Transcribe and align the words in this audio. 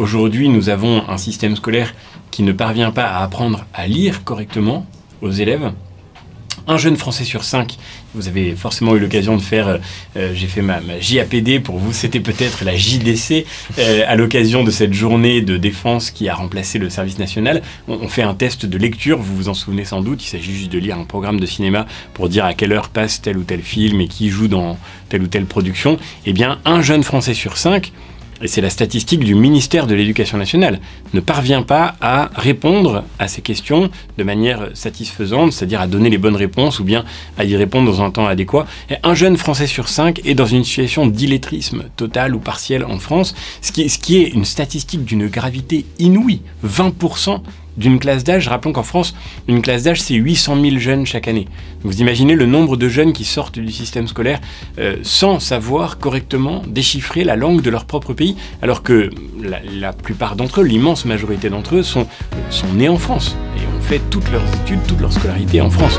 aujourd'hui, 0.00 0.48
nous 0.48 0.68
avons 0.68 1.08
un 1.08 1.18
système 1.18 1.54
scolaire 1.54 1.94
qui 2.30 2.42
ne 2.42 2.52
parvient 2.52 2.90
pas 2.90 3.04
à 3.04 3.22
apprendre 3.22 3.66
à 3.74 3.86
lire 3.86 4.24
correctement 4.24 4.86
aux 5.20 5.30
élèves. 5.30 5.72
Un 6.66 6.76
jeune 6.76 6.96
Français 6.96 7.24
sur 7.24 7.42
cinq, 7.42 7.78
vous 8.14 8.28
avez 8.28 8.54
forcément 8.54 8.94
eu 8.94 9.00
l'occasion 9.00 9.36
de 9.36 9.42
faire, 9.42 9.66
euh, 9.66 9.78
euh, 10.16 10.32
j'ai 10.34 10.46
fait 10.46 10.62
ma, 10.62 10.80
JAPD, 11.00 11.60
pour 11.60 11.78
vous 11.78 11.92
c'était 11.92 12.20
peut-être 12.20 12.64
la 12.64 12.76
JDC, 12.76 13.44
euh, 13.78 14.04
à 14.06 14.14
l'occasion 14.14 14.62
de 14.62 14.70
cette 14.70 14.92
journée 14.92 15.40
de 15.40 15.56
défense 15.56 16.10
qui 16.10 16.28
a 16.28 16.34
remplacé 16.34 16.78
le 16.78 16.90
service 16.90 17.18
national. 17.18 17.62
On, 17.88 17.94
on, 18.02 18.08
fait 18.08 18.22
un 18.22 18.34
test 18.34 18.66
de 18.66 18.78
lecture, 18.78 19.18
vous 19.18 19.34
vous 19.34 19.48
en 19.48 19.54
souvenez 19.54 19.84
sans 19.84 20.02
doute, 20.02 20.22
il 20.22 20.28
s'agit 20.28 20.54
juste 20.54 20.70
de 20.70 20.78
lire 20.78 20.98
un 20.98 21.04
programme 21.04 21.40
de 21.40 21.46
cinéma 21.46 21.86
pour 22.14 22.28
dire 22.28 22.44
à 22.44 22.54
quelle 22.54 22.72
heure 22.72 22.90
passe 22.90 23.20
tel 23.20 23.38
ou 23.38 23.42
tel 23.42 23.62
film 23.62 24.00
et 24.00 24.08
qui 24.08 24.28
joue 24.28 24.48
dans 24.48 24.78
telle 25.08 25.22
ou 25.22 25.26
telle 25.26 25.46
production. 25.46 25.98
Eh 26.26 26.32
bien, 26.32 26.58
un 26.64 26.82
jeune 26.82 27.02
Français 27.02 27.34
sur 27.34 27.56
cinq, 27.56 27.92
et 28.42 28.48
c'est 28.48 28.60
la 28.60 28.70
statistique 28.70 29.20
du 29.20 29.34
ministère 29.34 29.86
de 29.86 29.94
l'Éducation 29.94 30.38
nationale, 30.38 30.80
ne 31.12 31.20
parvient 31.20 31.62
pas 31.62 31.94
à 32.00 32.30
répondre 32.34 33.04
à 33.18 33.28
ces 33.28 33.42
questions 33.42 33.90
de 34.18 34.24
manière 34.24 34.68
satisfaisante, 34.74 35.52
c'est-à-dire 35.52 35.80
à 35.80 35.86
donner 35.86 36.10
les 36.10 36.18
bonnes 36.18 36.36
réponses 36.36 36.80
ou 36.80 36.84
bien 36.84 37.04
à 37.38 37.44
y 37.44 37.56
répondre 37.56 37.90
dans 37.90 38.02
un 38.02 38.10
temps 38.10 38.26
adéquat. 38.26 38.66
Un 39.02 39.14
jeune 39.14 39.36
Français 39.36 39.66
sur 39.66 39.88
cinq 39.88 40.20
est 40.24 40.34
dans 40.34 40.46
une 40.46 40.64
situation 40.64 41.06
d'illettrisme 41.06 41.84
total 41.96 42.34
ou 42.34 42.38
partiel 42.38 42.84
en 42.84 42.98
France, 42.98 43.34
ce 43.60 43.72
qui 43.72 44.16
est 44.16 44.28
une 44.28 44.44
statistique 44.44 45.04
d'une 45.04 45.28
gravité 45.28 45.84
inouïe. 45.98 46.40
20% 46.66 47.40
d'une 47.76 47.98
classe 47.98 48.24
d'âge. 48.24 48.48
Rappelons 48.48 48.72
qu'en 48.72 48.82
France, 48.82 49.14
une 49.48 49.62
classe 49.62 49.84
d'âge, 49.84 50.00
c'est 50.00 50.14
800 50.14 50.60
000 50.60 50.78
jeunes 50.78 51.06
chaque 51.06 51.28
année. 51.28 51.48
Vous 51.82 52.00
imaginez 52.00 52.34
le 52.34 52.46
nombre 52.46 52.76
de 52.76 52.88
jeunes 52.88 53.12
qui 53.12 53.24
sortent 53.24 53.58
du 53.58 53.72
système 53.72 54.06
scolaire 54.06 54.40
euh, 54.78 54.96
sans 55.02 55.40
savoir 55.40 55.98
correctement 55.98 56.62
déchiffrer 56.66 57.24
la 57.24 57.36
langue 57.36 57.62
de 57.62 57.70
leur 57.70 57.84
propre 57.84 58.12
pays, 58.12 58.36
alors 58.62 58.82
que 58.82 59.10
la, 59.40 59.92
plupart 59.92 60.36
d'entre 60.36 60.60
eux, 60.60 60.64
l'immense 60.64 61.04
majorité 61.04 61.48
d'entre 61.50 61.76
eux, 61.76 61.82
sont, 61.82 62.06
sont 62.50 62.72
nés 62.74 62.88
en 62.88 62.98
France 62.98 63.36
et 63.56 63.60
ont 63.60 63.80
fait 63.80 64.00
toutes 64.10 64.30
leurs 64.30 64.46
études, 64.62 64.80
toute 64.86 65.00
leur 65.00 65.12
scolarité 65.12 65.60
en 65.60 65.70
France. 65.70 65.98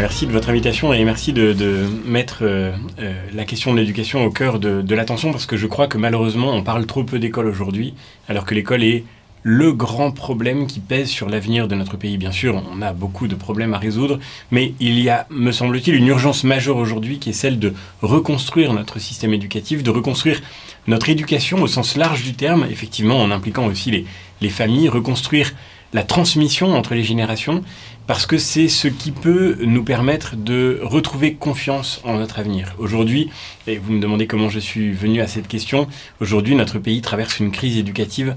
Merci 0.00 0.26
de 0.26 0.32
votre 0.32 0.50
invitation 0.50 0.92
et 0.92 1.04
merci 1.04 1.32
de, 1.32 1.86
mettre 2.04 2.38
euh, 2.42 2.72
euh, 2.98 3.14
la 3.34 3.44
question 3.44 3.72
de 3.72 3.78
l'éducation 3.78 4.24
au 4.24 4.30
cœur 4.30 4.58
de, 4.58 4.94
l'attention 4.94 5.32
parce 5.32 5.46
que 5.46 5.56
je 5.56 5.66
crois 5.66 5.86
que 5.86 5.98
malheureusement 5.98 6.52
on 6.52 6.62
parle 6.62 6.86
trop 6.86 7.04
peu 7.04 7.18
d'école 7.18 7.46
aujourd'hui 7.46 7.94
alors 8.28 8.44
que 8.44 8.54
l'école 8.54 8.82
est 8.82 9.04
le 9.42 9.72
grand 9.72 10.10
problème 10.10 10.66
qui 10.66 10.80
pèse 10.80 11.08
sur 11.08 11.28
l'avenir 11.28 11.68
de 11.68 11.76
notre 11.76 11.96
pays. 11.96 12.18
Bien 12.18 12.32
sûr, 12.32 12.60
on 12.72 12.82
a 12.82 12.92
beaucoup 12.92 13.28
de 13.28 13.36
problèmes 13.36 13.74
à 13.74 13.78
résoudre, 13.78 14.18
mais 14.50 14.74
il 14.80 14.98
y 14.98 15.08
a, 15.08 15.28
me 15.30 15.52
semble-t-il, 15.52 15.94
une 15.94 16.08
urgence 16.08 16.42
majeure 16.42 16.78
aujourd'hui 16.78 17.20
qui 17.20 17.30
est 17.30 17.32
celle 17.32 17.60
de 17.60 17.72
reconstruire 18.02 18.72
notre 18.72 18.98
système 18.98 19.32
éducatif, 19.34 19.84
de 19.84 19.90
reconstruire 19.90 20.40
notre 20.88 21.10
éducation 21.10 21.62
au 21.62 21.68
sens 21.68 21.96
large 21.96 22.24
du 22.24 22.34
terme, 22.34 22.66
effectivement 22.68 23.22
en 23.22 23.30
impliquant 23.30 23.66
aussi 23.66 24.04
les 24.40 24.48
familles, 24.48 24.88
reconstruire 24.88 25.52
la 25.92 26.02
transmission 26.02 26.74
entre 26.74 26.94
les 26.94 27.04
générations, 27.04 27.62
parce 28.06 28.26
que 28.26 28.38
c'est 28.38 28.68
ce 28.68 28.88
qui 28.88 29.10
peut 29.10 29.58
nous 29.62 29.82
permettre 29.82 30.36
de 30.36 30.80
retrouver 30.82 31.34
confiance 31.34 32.00
en 32.04 32.18
notre 32.18 32.38
avenir. 32.38 32.74
Aujourd'hui, 32.78 33.30
et 33.66 33.78
vous 33.78 33.92
me 33.92 34.00
demandez 34.00 34.26
comment 34.26 34.48
je 34.48 34.60
suis 34.60 34.92
venu 34.92 35.20
à 35.20 35.26
cette 35.26 35.48
question, 35.48 35.88
aujourd'hui 36.20 36.54
notre 36.54 36.78
pays 36.78 37.00
traverse 37.00 37.40
une 37.40 37.50
crise 37.50 37.76
éducative 37.76 38.36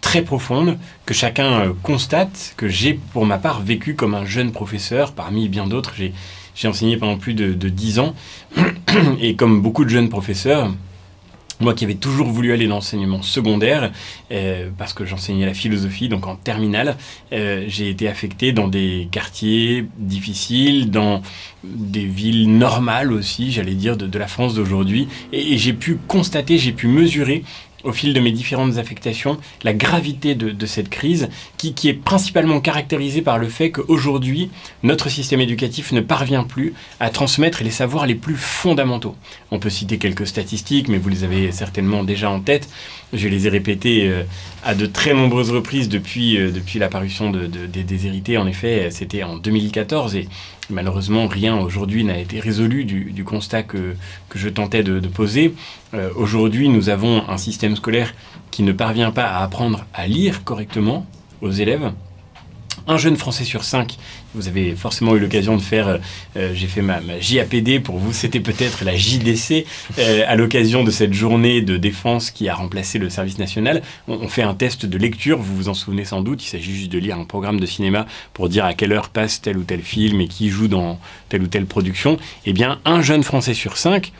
très 0.00 0.22
profonde 0.22 0.78
que 1.04 1.12
chacun 1.12 1.60
euh, 1.60 1.72
constate, 1.82 2.54
que 2.56 2.68
j'ai 2.68 2.94
pour 2.94 3.26
ma 3.26 3.38
part 3.38 3.60
vécu 3.60 3.94
comme 3.94 4.14
un 4.14 4.24
jeune 4.24 4.52
professeur, 4.52 5.12
parmi 5.12 5.48
bien 5.48 5.66
d'autres, 5.66 5.92
j'ai 5.96 6.68
enseigné 6.68 6.96
pendant 6.96 7.18
plus 7.18 7.34
de, 7.34 7.52
10 7.52 7.98
ans, 7.98 8.14
et 9.20 9.36
comme 9.36 9.60
beaucoup 9.60 9.84
de 9.84 9.90
jeunes 9.90 10.08
professeurs, 10.08 10.72
moi 11.60 11.74
qui 11.74 11.84
avais 11.84 11.94
toujours 11.94 12.28
voulu 12.28 12.52
aller 12.52 12.66
dans 12.66 12.76
l'enseignement 12.76 13.22
secondaire, 13.22 13.92
euh, 14.32 14.70
parce 14.78 14.94
que 14.94 15.04
j'enseignais 15.04 15.46
la 15.46 15.54
philosophie, 15.54 16.08
donc 16.08 16.26
en 16.26 16.36
terminale, 16.36 16.96
euh, 17.32 17.64
j'ai 17.68 17.90
été 17.90 18.08
affecté 18.08 18.52
dans 18.52 18.68
des 18.68 19.08
quartiers 19.10 19.86
difficiles, 19.98 20.90
dans 20.90 21.22
des 21.62 22.06
villes 22.06 22.50
normales 22.50 23.12
aussi, 23.12 23.52
j'allais 23.52 23.74
dire, 23.74 23.96
de, 23.96 24.18
la 24.18 24.26
France 24.26 24.54
d'aujourd'hui. 24.54 25.08
Et 25.32 25.58
j'ai 25.58 25.72
pu 25.72 25.98
constater, 26.08 26.58
j'ai 26.58 26.72
pu 26.72 26.86
mesurer 26.88 27.44
au 27.84 27.92
fil 27.92 28.14
de 28.14 28.20
mes 28.20 28.32
différentes 28.32 28.78
affectations, 28.78 29.38
la 29.62 29.72
gravité 29.72 30.34
de, 30.34 30.66
cette 30.66 30.88
crise, 30.88 31.28
qui, 31.56 31.74
est 31.88 31.94
principalement 31.94 32.60
caractérisée 32.60 33.22
par 33.22 33.38
le 33.38 33.48
fait 33.48 33.70
qu'aujourd'hui, 33.70 34.50
notre 34.82 35.08
système 35.08 35.40
éducatif 35.40 35.92
ne 35.92 36.00
parvient 36.00 36.44
plus 36.44 36.74
à 37.00 37.10
transmettre 37.10 37.62
les 37.62 37.70
savoirs 37.70 38.06
les 38.06 38.14
plus 38.14 38.36
fondamentaux. 38.36 39.16
On 39.50 39.58
peut 39.58 39.70
citer 39.70 39.98
quelques 39.98 40.26
statistiques, 40.26 40.88
mais 40.88 40.98
vous 40.98 41.08
les 41.08 41.24
avez 41.24 41.52
certainement 41.52 42.04
déjà 42.04 42.30
en 42.30 42.40
tête. 42.40 42.68
Je 43.12 43.28
les 43.28 43.46
ai 43.46 43.50
répétées 43.50 44.08
euh, 44.08 44.22
à 44.64 44.74
de 44.74 44.86
très 44.86 45.14
nombreuses 45.14 45.50
reprises 45.50 45.88
depuis, 45.88 46.38
euh, 46.38 46.50
depuis 46.50 46.78
l'apparition 46.78 47.30
de, 47.30 47.46
de, 47.46 47.66
des 47.66 47.82
déshérités. 47.82 48.38
En 48.38 48.46
effet, 48.46 48.88
c'était 48.90 49.24
en 49.24 49.36
2014 49.36 50.14
et 50.14 50.28
malheureusement, 50.70 51.26
rien 51.26 51.58
aujourd'hui 51.58 52.04
n'a 52.04 52.18
été 52.18 52.38
résolu 52.38 52.84
du, 52.84 53.24
constat 53.24 53.64
que, 53.64 53.94
je 54.34 54.48
tentais 54.48 54.82
de, 54.82 55.00
de 55.00 55.08
poser. 55.08 55.54
Euh, 55.94 56.10
aujourd'hui, 56.14 56.68
nous 56.68 56.88
avons 56.88 57.28
un 57.28 57.36
système 57.36 57.76
scolaire 57.76 58.14
qui 58.50 58.62
ne 58.62 58.72
parvient 58.72 59.10
pas 59.10 59.24
à 59.24 59.42
apprendre 59.42 59.84
à 59.92 60.06
lire 60.06 60.44
correctement 60.44 61.06
aux 61.40 61.50
élèves 61.50 61.92
un 62.86 62.98
jeune 62.98 63.16
Français 63.16 63.44
sur 63.44 63.64
cinq, 63.64 63.96
vous 64.34 64.48
avez 64.48 64.74
forcément 64.74 65.14
eu 65.16 65.18
l'occasion 65.18 65.56
de 65.56 65.62
faire, 65.62 65.98
euh, 66.36 66.52
j'ai 66.54 66.66
fait 66.66 66.82
ma, 66.82 67.00
ma, 67.00 67.20
JAPD, 67.20 67.80
pour 67.80 67.98
vous 67.98 68.12
c'était 68.12 68.40
peut-être 68.40 68.84
la 68.84 68.96
JDC, 68.96 69.66
euh, 69.98 70.24
à 70.26 70.36
l'occasion 70.36 70.84
de 70.84 70.90
cette 70.90 71.12
journée 71.12 71.60
de 71.62 71.76
défense 71.76 72.30
qui 72.30 72.48
a 72.48 72.54
remplacé 72.54 72.98
le 72.98 73.10
service 73.10 73.38
national. 73.38 73.82
On, 74.08 74.14
on, 74.14 74.28
fait 74.28 74.42
un 74.42 74.54
test 74.54 74.86
de 74.86 74.98
lecture, 74.98 75.38
vous 75.38 75.56
vous 75.56 75.68
en 75.68 75.74
souvenez 75.74 76.04
sans 76.04 76.22
doute, 76.22 76.44
il 76.44 76.48
s'agit 76.48 76.74
juste 76.74 76.92
de 76.92 76.98
lire 76.98 77.18
un 77.18 77.24
programme 77.24 77.60
de 77.60 77.66
cinéma 77.66 78.06
pour 78.34 78.48
dire 78.48 78.64
à 78.64 78.74
quelle 78.74 78.92
heure 78.92 79.08
passe 79.08 79.40
tel 79.40 79.58
ou 79.58 79.64
tel 79.64 79.82
film 79.82 80.20
et 80.20 80.28
qui 80.28 80.48
joue 80.48 80.68
dans 80.68 80.98
telle 81.28 81.42
ou 81.42 81.46
telle 81.46 81.66
production. 81.66 82.16
Eh 82.46 82.52
bien, 82.52 82.78
un 82.84 83.02
jeune 83.02 83.22
Français 83.22 83.54
sur 83.54 83.76
cinq, 83.76 84.12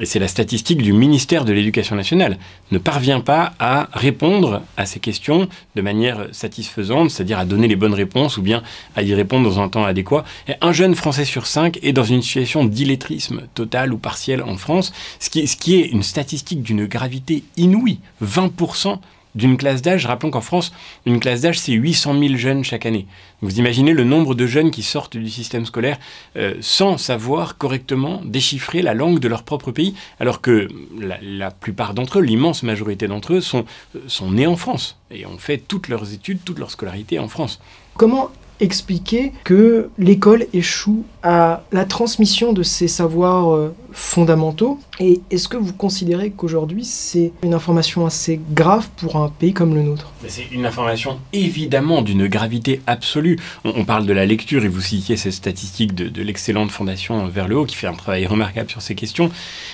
et 0.00 0.06
c'est 0.06 0.18
la 0.18 0.28
statistique 0.28 0.82
du 0.82 0.92
ministère 0.92 1.44
de 1.44 1.52
l'Éducation 1.52 1.96
nationale, 1.96 2.38
ne 2.70 2.78
parvient 2.78 3.20
pas 3.20 3.52
à 3.58 3.88
répondre 3.92 4.62
à 4.76 4.86
ces 4.86 5.00
questions 5.00 5.48
de 5.74 5.82
manière 5.82 6.26
satisfaisante, 6.32 7.10
c'est-à-dire 7.10 7.38
à 7.38 7.44
donner 7.44 7.68
les 7.68 7.76
bonnes 7.76 7.94
réponses 7.94 8.36
ou 8.36 8.42
bien 8.42 8.62
à 8.96 9.02
y 9.02 9.14
répondre 9.14 9.48
dans 9.48 9.60
un 9.60 9.68
temps 9.68 9.84
adéquat. 9.84 10.24
Un 10.60 10.72
jeune 10.72 10.94
Français 10.94 11.24
sur 11.24 11.46
cinq 11.46 11.78
est 11.82 11.92
dans 11.92 12.04
une 12.04 12.22
situation 12.22 12.64
d'illettrisme 12.64 13.42
total 13.54 13.92
ou 13.92 13.98
partiel 13.98 14.42
en 14.42 14.56
France, 14.56 14.92
ce 15.18 15.30
qui, 15.30 15.46
ce 15.46 15.56
qui 15.56 15.76
est 15.76 15.86
une 15.86 16.02
statistique 16.02 16.62
d'une 16.62 16.86
gravité 16.86 17.44
inouïe. 17.56 17.98
20% 18.24 18.98
d'une 19.38 19.56
classe 19.56 19.80
d'âge. 19.80 20.04
Rappelons 20.04 20.30
qu'en 20.30 20.42
France, 20.42 20.72
une 21.06 21.20
classe 21.20 21.42
d'âge, 21.42 21.58
c'est 21.58 21.72
800 21.72 22.18
000 22.18 22.36
jeunes 22.36 22.64
chaque 22.64 22.84
année. 22.84 23.06
Vous 23.40 23.58
imaginez 23.58 23.92
le 23.92 24.04
nombre 24.04 24.34
de 24.34 24.46
jeunes 24.46 24.70
qui 24.70 24.82
sortent 24.82 25.16
du 25.16 25.30
système 25.30 25.64
scolaire 25.64 25.98
euh, 26.36 26.54
sans 26.60 26.98
savoir 26.98 27.56
correctement 27.56 28.20
déchiffrer 28.24 28.82
la 28.82 28.94
langue 28.94 29.20
de 29.20 29.28
leur 29.28 29.44
propre 29.44 29.70
pays, 29.70 29.94
alors 30.18 30.40
que 30.40 30.68
la, 30.98 31.50
plupart 31.52 31.94
d'entre 31.94 32.18
eux, 32.18 32.22
l'immense 32.22 32.64
majorité 32.64 33.06
d'entre 33.06 33.34
eux, 33.34 33.40
sont, 33.40 33.64
sont 34.08 34.32
nés 34.32 34.46
en 34.46 34.56
France 34.56 34.98
et 35.10 35.24
ont 35.24 35.38
fait 35.38 35.58
toutes 35.58 35.88
leurs 35.88 36.12
études, 36.12 36.40
toute 36.44 36.58
leur 36.58 36.70
scolarité 36.70 37.18
en 37.18 37.28
France. 37.28 37.60
Comment 37.96 38.30
expliquer 38.60 39.32
que 39.44 39.90
l'école 39.98 40.46
échoue 40.52 41.04
la 41.28 41.84
transmission 41.84 42.52
de 42.52 42.62
ces 42.62 42.88
savoirs 42.88 43.54
euh, 43.54 43.74
fondamentaux 43.92 44.78
Et 45.00 45.20
est-ce 45.30 45.48
que 45.48 45.56
vous 45.56 45.72
considérez 45.72 46.30
qu'aujourd'hui 46.30 46.84
c'est 46.84 47.32
une 47.42 47.52
information 47.52 48.06
assez 48.06 48.40
grave 48.52 48.88
pour 48.96 49.16
un 49.16 49.28
pays 49.28 49.52
comme 49.52 49.74
le 49.74 49.82
nôtre? 49.82 50.12
C'est 50.26 50.50
une 50.52 50.66
information 50.66 51.18
évidemment 51.32 52.02
d'une 52.02 52.28
gravité 52.28 52.80
absolue. 52.86 53.38
On, 53.64 53.84
parle 53.84 54.06
de 54.06 54.12
la 54.12 54.26
lecture 54.26 54.64
et 54.64 54.68
vous 54.68 54.80
citiez 54.80 55.16
ces 55.16 55.30
statistiques 55.30 55.94
de, 55.94 56.22
l'excellente 56.22 56.70
fondation 56.70 57.26
Vers 57.26 57.48
le 57.48 57.58
Haut 57.58 57.64
qui 57.64 57.76
fait 57.76 57.86
un 57.86 57.94
travail 57.94 58.26
remarquable 58.26 58.70
sur 58.70 58.82
ces 58.82 58.94
questions. 58.94 59.30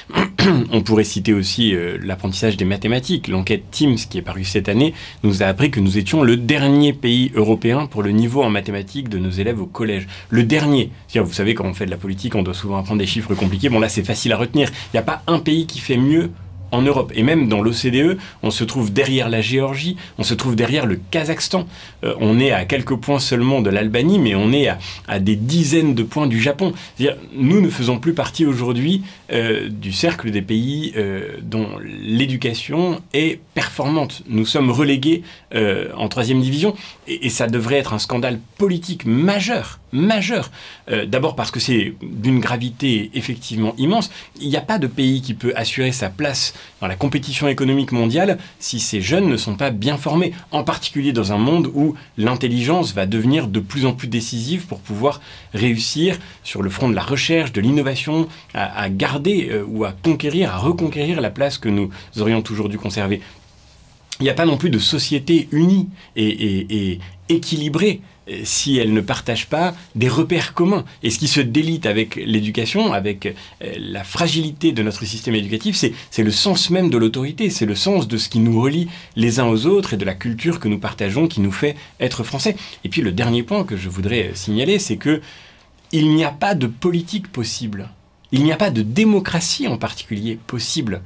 on 0.72 0.82
pourrait 0.82 1.04
citer 1.04 1.32
aussi 1.32 1.74
euh, 1.74 1.98
l'apprentissage 2.02 2.56
des 2.56 2.64
mathématiques. 2.64 3.28
L'enquête 3.28 3.64
Teams 3.70 3.96
qui 3.96 4.18
est 4.18 4.22
parue 4.22 4.44
cette 4.44 4.68
année 4.68 4.94
nous 5.22 5.42
a 5.42 5.46
appris 5.46 5.70
que 5.70 5.80
nous 5.80 5.98
étions 5.98 6.22
le 6.22 6.36
dernier 6.36 6.92
pays 6.92 7.30
européen 7.34 7.86
pour 7.86 8.02
le 8.02 8.10
niveau 8.10 8.42
en 8.42 8.50
mathématiques 8.50 9.08
de 9.08 9.18
nos 9.18 9.30
élèves 9.30 9.60
au 9.60 9.66
collège. 9.66 10.06
Le 10.30 10.44
dernier. 10.44 10.90
Vous 11.14 11.32
savez, 11.32 11.43
quand 11.52 11.66
on 11.66 11.74
fait 11.74 11.84
de 11.84 11.90
la 11.90 11.98
politique, 11.98 12.34
on 12.34 12.42
doit 12.42 12.54
souvent 12.54 12.78
apprendre 12.78 13.00
des 13.00 13.06
chiffres 13.06 13.34
compliqués. 13.34 13.68
Bon 13.68 13.80
là 13.80 13.90
c'est 13.90 14.04
facile 14.04 14.32
à 14.32 14.38
retenir. 14.38 14.70
Il 14.70 14.94
n'y 14.94 15.00
a 15.00 15.02
pas 15.02 15.22
un 15.26 15.40
pays 15.40 15.66
qui 15.66 15.80
fait 15.80 15.98
mieux 15.98 16.30
en 16.74 16.82
Europe. 16.82 17.12
Et 17.14 17.22
même 17.22 17.48
dans 17.48 17.62
l'OCDE, 17.62 18.18
on 18.42 18.50
se 18.50 18.64
trouve 18.64 18.92
derrière 18.92 19.28
la 19.28 19.40
Géorgie, 19.40 19.96
on 20.18 20.22
se 20.22 20.34
trouve 20.34 20.56
derrière 20.56 20.86
le 20.86 20.98
Kazakhstan. 21.10 21.66
Euh, 22.04 22.14
on 22.20 22.40
est 22.40 22.50
à 22.50 22.64
quelques 22.64 22.96
points 22.96 23.20
seulement 23.20 23.60
de 23.62 23.70
l'Albanie, 23.70 24.18
mais 24.18 24.34
on 24.34 24.52
est 24.52 24.68
à, 25.08 25.18
des 25.18 25.36
dizaines 25.36 25.94
de 25.94 26.02
points 26.02 26.26
du 26.26 26.40
Japon. 26.40 26.72
nous 27.34 27.60
ne 27.60 27.68
faisons 27.68 27.98
plus 27.98 28.14
partie 28.14 28.44
aujourd'hui 28.44 29.02
euh, 29.32 29.68
du 29.68 29.92
cercle 29.92 30.30
des 30.30 30.42
pays 30.42 30.92
euh, 30.96 31.36
dont 31.42 31.68
l'éducation 31.82 33.00
est 33.12 33.40
performante. 33.54 34.22
Nous 34.28 34.46
sommes 34.46 34.70
relégués 34.70 35.22
en 35.96 36.08
troisième 36.08 36.40
division, 36.40 36.74
et, 37.06 37.26
et 37.26 37.30
ça 37.30 37.46
devrait 37.46 37.76
être 37.76 37.92
un 37.92 37.98
scandale 38.00 38.40
politique 38.58 39.06
majeur 39.06 39.78
majeur. 39.92 40.50
D'abord 41.06 41.36
parce 41.36 41.52
que 41.52 41.60
c'est 41.60 41.94
d'une 42.02 42.40
gravité 42.40 43.12
effectivement 43.14 43.74
immense. 43.78 44.10
Il 44.40 44.48
n'y 44.48 44.56
a 44.56 44.60
pas 44.60 44.78
de 44.78 44.88
pays 44.88 45.22
qui 45.22 45.34
peut 45.34 45.52
assurer 45.54 45.92
sa 45.92 46.10
place 46.10 46.52
dans 46.80 46.86
la 46.86 46.96
compétition 46.96 47.48
économique 47.48 47.92
mondiale 47.92 48.38
si 48.58 48.80
ces 48.80 49.00
jeunes 49.00 49.28
ne 49.28 49.36
sont 49.36 49.56
pas 49.56 49.70
bien 49.70 49.96
formés, 49.96 50.32
en 50.50 50.64
particulier 50.64 51.12
dans 51.12 51.32
un 51.32 51.38
monde 51.38 51.70
où 51.74 51.94
l'intelligence 52.16 52.94
va 52.94 53.06
devenir 53.06 53.48
de 53.48 53.60
plus 53.60 53.86
en 53.86 53.92
plus 53.92 54.08
décisive 54.08 54.66
pour 54.66 54.80
pouvoir 54.80 55.20
réussir 55.52 56.18
sur 56.42 56.62
le 56.62 56.70
front 56.70 56.88
de 56.88 56.94
la 56.94 57.02
recherche, 57.02 57.52
de 57.52 57.60
l'innovation, 57.60 58.28
à, 58.54 58.88
garder 58.88 59.48
euh, 59.50 59.64
ou 59.66 59.84
à 59.84 59.92
conquérir, 59.92 60.54
à 60.54 60.58
reconquérir 60.58 61.20
la 61.20 61.30
place 61.30 61.58
que 61.58 61.68
nous 61.68 61.90
aurions 62.18 62.42
toujours 62.42 62.68
dû 62.68 62.78
conserver. 62.78 63.20
Il 64.20 64.24
n'y 64.24 64.30
a 64.30 64.34
pas 64.34 64.46
non 64.46 64.56
plus 64.56 64.70
de 64.70 64.78
société 64.78 65.48
unie 65.50 65.88
et 66.14 67.00
équilibrée 67.28 68.00
si 68.44 68.78
elle 68.78 68.92
ne 68.92 69.00
partage 69.00 69.46
pas 69.46 69.74
des 69.94 70.08
repères 70.08 70.54
communs. 70.54 70.84
Et 71.02 71.10
ce 71.10 71.18
qui 71.18 71.28
se 71.28 71.40
délite 71.40 71.86
avec 71.86 72.16
l'éducation, 72.16 72.92
avec 72.92 73.26
euh, 73.26 73.32
la 73.78 74.04
fragilité 74.04 74.72
de 74.72 74.82
notre 74.82 75.04
système 75.04 75.34
éducatif, 75.34 75.76
c'est 75.76 76.22
le 76.22 76.30
sens 76.30 76.70
même 76.70 76.90
de 76.90 76.98
l'autorité, 76.98 77.50
c'est 77.50 77.66
le 77.66 77.74
sens 77.74 78.08
de 78.08 78.16
ce 78.16 78.28
qui 78.28 78.38
nous 78.38 78.60
relie 78.60 78.88
les 79.16 79.40
uns 79.40 79.46
aux 79.46 79.66
autres 79.66 79.94
et 79.94 79.96
de 79.96 80.04
la 80.04 80.14
culture 80.14 80.60
que 80.60 80.68
nous 80.68 80.78
partageons 80.78 81.28
qui 81.28 81.40
nous 81.40 81.52
fait 81.52 81.76
être 82.00 82.24
français. 82.24 82.56
Et 82.84 82.88
puis 82.88 83.02
le 83.02 83.12
dernier 83.12 83.42
point 83.42 83.64
que 83.64 83.76
je 83.76 83.88
voudrais 83.88 84.30
signaler, 84.34 84.78
c'est 84.78 84.96
que 84.96 85.20
il 85.92 86.10
n'y 86.10 86.24
a 86.24 86.30
pas 86.30 86.54
de 86.54 86.66
politique 86.66 87.30
possible. 87.30 87.88
Il 88.32 88.42
n'y 88.42 88.52
a 88.52 88.56
pas 88.56 88.70
de 88.70 88.82
démocratie 88.82 89.68
en 89.68 89.78
particulier 89.78 90.38
possible 90.46 91.02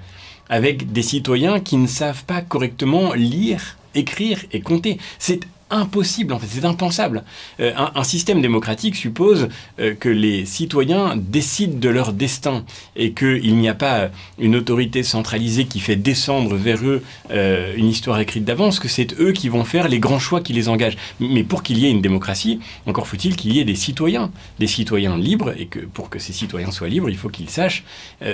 avec 0.48 0.92
des 0.92 1.02
citoyens 1.02 1.60
qui 1.60 1.76
ne 1.76 1.86
savent 1.86 2.24
pas 2.24 2.40
correctement 2.40 3.12
lire, 3.12 3.76
écrire 3.94 4.42
et 4.52 4.60
compter. 4.60 4.98
C'est 5.18 5.40
impossible, 5.70 6.32
en 6.32 6.38
fait, 6.38 6.46
c'est 6.48 6.64
impensable. 6.64 7.24
Euh, 7.60 7.72
un, 7.76 8.04
système 8.04 8.40
démocratique 8.40 8.96
suppose 8.96 9.48
euh, 9.80 9.94
que 9.94 10.08
les 10.08 10.46
citoyens 10.46 11.14
décident 11.16 11.78
de 11.78 11.88
leur 11.88 12.12
destin 12.12 12.64
et 12.96 13.12
qu'il 13.12 13.56
n'y 13.56 13.68
a 13.68 13.74
pas 13.74 14.08
une 14.38 14.56
autorité 14.56 15.02
centralisée 15.02 15.66
qui 15.66 15.80
fait 15.80 15.96
descendre 15.96 16.56
vers 16.56 16.82
eux 16.84 17.02
euh, 17.30 17.74
une 17.76 17.88
histoire 17.88 18.18
écrite 18.18 18.44
d'avance, 18.44 18.80
que 18.80 18.88
c'est 18.88 19.18
eux 19.20 19.32
qui 19.32 19.48
vont 19.48 19.64
faire 19.64 19.88
les 19.88 19.98
grands 19.98 20.18
choix 20.18 20.40
qui 20.40 20.52
les 20.52 20.68
engagent. 20.68 20.96
Mais 21.20 21.42
pour 21.42 21.62
qu'il 21.62 21.78
y 21.78 21.86
ait 21.86 21.90
une 21.90 22.00
démocratie, 22.00 22.60
encore 22.86 23.06
faut-il 23.06 23.36
qu'il 23.36 23.52
y 23.52 23.60
ait 23.60 23.64
des 23.64 23.74
citoyens, 23.74 24.30
des 24.58 24.66
citoyens 24.66 25.18
libres, 25.18 25.52
et 25.58 25.66
que 25.66 25.80
pour 25.80 26.08
que 26.08 26.18
ces 26.18 26.32
citoyens 26.32 26.70
soient 26.70 26.88
libres, 26.88 27.10
il 27.10 27.16
faut 27.16 27.28
qu'ils 27.28 27.50
sachent 27.50 27.84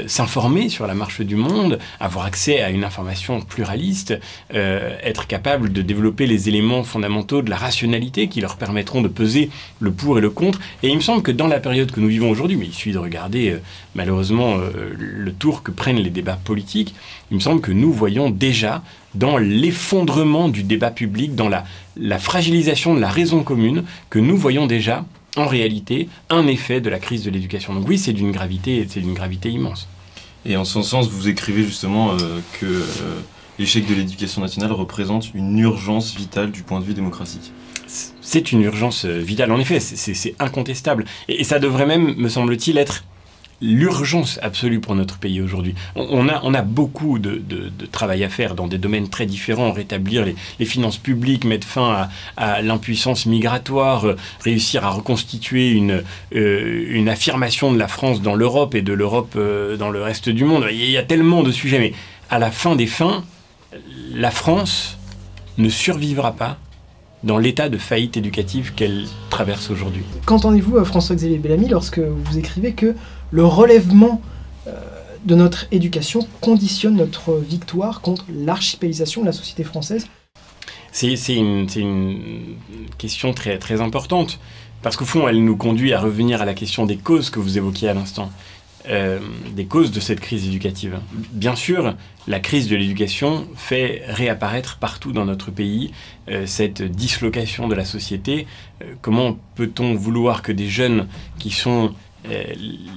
s'informer 0.06 0.68
sur 0.68 0.86
la 0.86 0.94
marche 0.94 1.20
du 1.20 1.36
monde, 1.36 1.78
avoir 2.00 2.26
accès 2.26 2.62
à 2.62 2.70
une 2.70 2.84
information 2.84 3.40
pluraliste, 3.40 4.14
être 4.50 5.26
capable 5.26 5.72
de 5.72 5.82
développer 5.82 6.26
les 6.26 6.48
éléments 6.48 6.84
fondamentaux 6.84 7.23
de 7.24 7.50
la 7.50 7.56
rationalité 7.56 8.28
qui 8.28 8.40
leur 8.40 8.56
permettront 8.56 9.02
de 9.02 9.08
peser 9.08 9.50
le 9.80 9.92
pour 9.92 10.18
et 10.18 10.20
le 10.20 10.30
contre. 10.30 10.60
Et 10.82 10.88
il 10.88 10.96
me 10.96 11.00
semble 11.00 11.22
que 11.22 11.32
dans 11.32 11.46
la 11.46 11.60
période 11.60 11.90
que 11.90 12.00
nous 12.00 12.08
vivons 12.08 12.30
aujourd'hui, 12.30 12.56
mais 12.56 12.66
il 12.66 12.72
suffit 12.72 12.92
de 12.92 12.98
regarder 12.98 13.50
euh, 13.50 13.58
malheureusement 13.94 14.56
euh, 14.58 14.92
le 14.96 15.32
tour 15.32 15.62
que 15.62 15.70
prennent 15.70 15.98
les 15.98 16.10
débats 16.10 16.38
politiques, 16.42 16.94
il 17.30 17.36
me 17.36 17.40
semble 17.40 17.60
que 17.60 17.72
nous 17.72 17.92
voyons 17.92 18.30
déjà 18.30 18.82
dans 19.14 19.38
l'effondrement 19.38 20.48
du 20.48 20.62
débat 20.62 20.90
public, 20.90 21.34
dans 21.34 21.48
la, 21.48 21.64
la 21.96 22.18
fragilisation 22.18 22.94
de 22.94 23.00
la 23.00 23.08
raison 23.08 23.42
commune, 23.42 23.84
que 24.10 24.18
nous 24.18 24.36
voyons 24.36 24.66
déjà 24.66 25.04
en 25.36 25.46
réalité 25.46 26.08
un 26.30 26.46
effet 26.46 26.80
de 26.80 26.90
la 26.90 26.98
crise 26.98 27.24
de 27.24 27.30
l'éducation. 27.30 27.74
Donc 27.74 27.88
oui, 27.88 27.98
c'est 27.98 28.12
d'une 28.12 28.32
gravité, 28.32 28.86
c'est 28.88 29.00
d'une 29.00 29.14
gravité 29.14 29.50
immense. 29.50 29.88
Et 30.46 30.56
en 30.56 30.64
ce 30.64 30.82
sens, 30.82 31.08
vous 31.08 31.28
écrivez 31.28 31.64
justement 31.64 32.12
euh, 32.12 32.40
que 32.60 32.66
l'échec 33.58 33.86
de 33.86 33.94
l'éducation 33.94 34.40
nationale 34.40 34.72
représente 34.72 35.32
une 35.34 35.58
urgence 35.58 36.14
vitale 36.14 36.50
du 36.50 36.62
point 36.62 36.80
de 36.80 36.84
vue 36.84 36.94
démocratique. 36.94 37.52
C'est 38.20 38.52
une 38.52 38.62
urgence 38.62 39.04
euh, 39.04 39.18
vitale, 39.18 39.52
en 39.52 39.60
effet, 39.60 39.78
c'est 39.80 40.34
incontestable. 40.38 41.04
Et, 41.28 41.44
ça 41.44 41.58
devrait 41.58 41.86
même, 41.86 42.14
me 42.16 42.28
semble-t-il, 42.28 42.78
être 42.78 43.04
l'urgence 43.62 44.40
absolue 44.42 44.80
pour 44.80 44.94
notre 44.94 45.18
pays 45.18 45.40
aujourd'hui. 45.40 45.74
On, 45.94 46.28
a, 46.28 46.40
on 46.42 46.54
a 46.54 46.62
beaucoup 46.62 47.18
de, 47.18 47.40
travail 47.92 48.24
à 48.24 48.28
faire 48.28 48.54
dans 48.54 48.66
des 48.66 48.78
domaines 48.78 49.08
très 49.08 49.26
différents, 49.26 49.72
rétablir 49.72 50.24
les, 50.58 50.66
finances 50.66 50.96
publiques, 50.96 51.44
mettre 51.44 51.66
fin 51.66 52.08
à, 52.36 52.62
l'impuissance 52.62 53.26
migratoire, 53.26 54.06
euh, 54.06 54.16
réussir 54.40 54.84
à 54.84 54.90
reconstituer 54.90 55.70
une, 55.70 56.02
euh, 56.34 56.86
une 56.90 57.08
affirmation 57.08 57.72
de 57.72 57.78
la 57.78 57.88
France 57.88 58.20
dans 58.20 58.34
l'Europe 58.34 58.74
et 58.74 58.82
de 58.82 58.92
l'Europe 58.92 59.38
dans 59.78 59.90
le 59.90 60.02
reste 60.02 60.28
du 60.28 60.44
monde. 60.44 60.66
Il 60.72 60.90
y 60.90 60.96
a 60.96 61.04
tellement 61.04 61.42
de 61.42 61.52
sujets, 61.52 61.78
mais 61.78 61.92
à 62.30 62.38
la 62.38 62.50
fin 62.50 62.74
des 62.74 62.86
fins, 62.86 63.24
la 64.12 64.30
France 64.30 64.98
ne 65.58 65.68
survivra 65.68 66.32
pas 66.32 66.58
dans 67.22 67.38
l'état 67.38 67.68
de 67.68 67.78
faillite 67.78 68.16
éducative 68.16 68.74
qu'elle 68.74 69.06
traverse 69.30 69.70
aujourd'hui. 69.70 70.02
Qu'entendez-vous, 70.26 70.76
euh, 70.76 70.84
François-Xavier 70.84 71.38
Bellamy, 71.38 71.68
lorsque 71.68 71.98
vous 71.98 72.38
écrivez 72.38 72.72
que 72.72 72.94
le 73.30 73.44
relèvement 73.44 74.20
euh, 74.66 74.72
de 75.24 75.34
notre 75.34 75.66
éducation 75.72 76.20
conditionne 76.40 76.96
notre 76.96 77.34
victoire 77.36 78.02
contre 78.02 78.26
l'archipélisation 78.30 79.22
de 79.22 79.26
la 79.26 79.32
société 79.32 79.64
française? 79.64 80.06
C'est 80.92 81.34
une, 81.34 81.66
question 82.98 83.32
très, 83.32 83.58
très 83.58 83.80
importante, 83.80 84.38
parce 84.80 84.96
qu'au 84.96 85.04
fond, 85.04 85.26
elle 85.26 85.42
nous 85.42 85.56
conduit 85.56 85.92
à 85.92 86.00
revenir 86.00 86.40
à 86.40 86.44
la 86.44 86.54
question 86.54 86.86
des 86.86 86.96
causes 86.96 87.30
que 87.30 87.40
vous 87.40 87.58
évoquiez 87.58 87.88
à 87.88 87.94
l'instant. 87.94 88.30
Euh, 88.90 89.18
des 89.52 89.64
causes 89.64 89.92
de 89.92 90.00
cette 90.00 90.20
crise 90.20 90.46
éducative. 90.46 90.98
Bien 91.32 91.56
sûr, 91.56 91.94
la 92.28 92.38
crise 92.38 92.68
de 92.68 92.76
l'éducation 92.76 93.46
fait 93.56 94.02
réapparaître 94.08 94.76
partout 94.76 95.12
dans 95.12 95.24
notre 95.24 95.50
pays 95.50 95.92
euh, 96.28 96.44
cette 96.44 96.82
dislocation 96.82 97.66
de 97.66 97.74
la 97.74 97.86
société. 97.86 98.46
Euh, 98.82 98.92
comment 99.00 99.38
peut-on 99.54 99.94
vouloir 99.94 100.42
que 100.42 100.52
des 100.52 100.68
jeunes 100.68 101.08
qui 101.38 101.50
sont 101.50 101.94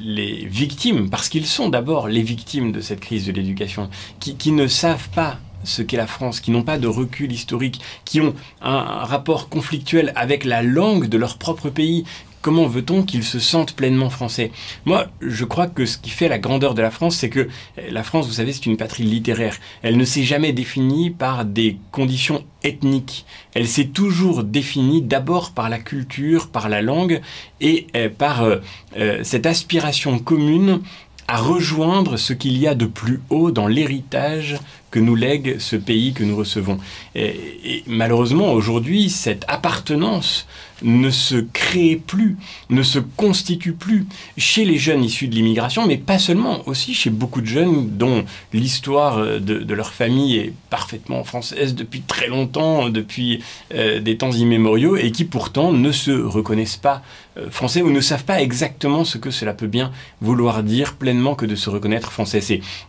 les 0.01 0.45
victimes, 0.45 1.09
parce 1.09 1.27
qu'ils 1.27 1.45
sont 1.45 1.67
d'abord 1.67 2.07
les 2.07 2.21
victimes 2.21 2.71
de 2.71 2.79
cette 2.79 3.01
crise 3.01 3.25
de 3.25 3.33
l'éducation, 3.33 3.89
qui, 4.21 4.53
ne 4.53 4.67
savent 4.67 5.09
pas 5.09 5.37
ce 5.65 5.81
qu'est 5.81 5.97
la 5.97 6.07
France, 6.07 6.39
qui 6.39 6.49
n'ont 6.49 6.63
pas 6.63 6.77
de 6.77 6.87
recul 6.87 7.29
historique, 7.29 7.81
qui 8.05 8.21
ont 8.21 8.33
un 8.61 8.79
rapport 8.79 9.49
conflictuel 9.49 10.13
avec 10.15 10.45
la 10.45 10.63
langue 10.63 11.09
de 11.09 11.17
leur 11.17 11.37
propre 11.37 11.69
pays, 11.69 12.05
comment 12.47 12.65
veut-on 12.65 13.03
qu'ils 13.03 13.25
se 13.25 13.39
sentent 13.39 13.73
pleinement 13.73 14.09
français? 14.09 14.51
Moi, 14.85 15.07
je 15.19 15.43
crois 15.43 15.67
que 15.67 15.85
ce 15.85 15.97
qui 15.97 16.09
fait 16.09 16.29
la 16.29 16.39
grandeur 16.39 16.75
de 16.75 16.81
la 16.81 16.91
France, 16.91 17.17
c'est 17.17 17.27
que 17.27 17.49
eh, 17.77 17.91
la 17.91 18.03
France, 18.03 18.25
vous 18.25 18.31
savez, 18.31 18.53
c'est 18.53 18.67
une 18.67 18.77
patrie 18.77 19.03
littéraire. 19.03 19.57
Elle 19.81 19.97
ne 19.97 20.05
s'est 20.05 20.23
jamais 20.23 20.53
définie 20.53 21.09
par 21.09 21.43
des 21.43 21.75
conditions 21.91 22.45
ethniques. 22.63 23.25
Elle 23.53 23.67
s'est 23.67 23.87
toujours 23.87 24.45
définie 24.45 25.01
d'abord 25.01 25.51
par 25.51 25.67
la 25.67 25.77
culture, 25.77 26.47
par 26.47 26.69
la 26.69 26.81
langue 26.81 27.19
et 27.59 27.87
eh, 27.93 28.07
par 28.07 28.43
euh, 28.43 28.59
euh, 28.97 29.19
cette 29.25 29.45
aspiration 29.45 30.17
commune 30.17 30.79
à 31.27 31.39
rejoindre 31.39 32.15
ce 32.15 32.31
qu'il 32.31 32.57
y 32.57 32.65
a 32.65 32.75
de 32.75 32.85
plus 32.85 33.19
haut 33.29 33.51
dans 33.51 33.67
l'héritage 33.67 34.55
que 34.89 34.99
nous 34.99 35.15
lègue 35.15 35.59
ce 35.59 35.75
pays 35.75 36.13
que 36.13 36.23
nous 36.23 36.37
recevons. 36.37 36.79
et 37.13 37.83
malheureusement, 37.87 38.53
aujourd'hui, 38.53 39.09
cette 39.09 39.43
appartenance 39.49 40.47
ne 40.83 41.09
se 41.09 41.35
crée 41.35 42.01
plus, 42.05 42.37
ne 42.69 42.83
se 42.83 42.99
constitue 42.99 43.73
plus 43.73 44.05
chez 44.37 44.65
les 44.65 44.77
jeunes 44.77 45.03
issus 45.03 45.27
de 45.27 45.35
l'immigration, 45.35 45.87
mais 45.87 45.97
pas 45.97 46.19
seulement, 46.19 46.67
aussi 46.67 46.93
chez 46.93 47.09
beaucoup 47.09 47.41
de 47.41 47.47
jeunes 47.47 47.97
dont 47.97 48.25
l'histoire 48.53 49.17
euh, 49.17 49.39
de, 49.39 49.73
leur 49.73 49.93
famille 49.93 50.37
est 50.37 50.53
parfaitement 50.69 51.23
française 51.23 51.75
depuis 51.75 52.01
très 52.01 52.27
longtemps, 52.27 52.89
depuis 52.89 53.43
euh, 53.73 53.99
des 53.99 54.17
temps 54.17 54.31
immémoriaux, 54.31 54.97
et 54.97 55.11
qui 55.11 55.25
pourtant 55.25 55.71
ne 55.71 55.91
se 55.91 56.11
reconnaissent 56.11 56.77
pas 56.77 57.01
euh, 57.37 57.49
français 57.49 57.81
ou 57.81 57.91
ne 57.91 58.01
savent 58.01 58.25
pas 58.25 58.41
exactement 58.41 59.03
ce 59.03 59.17
que 59.17 59.31
cela 59.31 59.53
peut 59.53 59.67
bien 59.67 59.91
vouloir 60.21 60.63
dire 60.63 60.95
pleinement 60.95 61.35
que 61.35 61.45
de 61.45 61.55
se 61.55 61.69
reconnaître 61.69 62.11
français. 62.11 62.41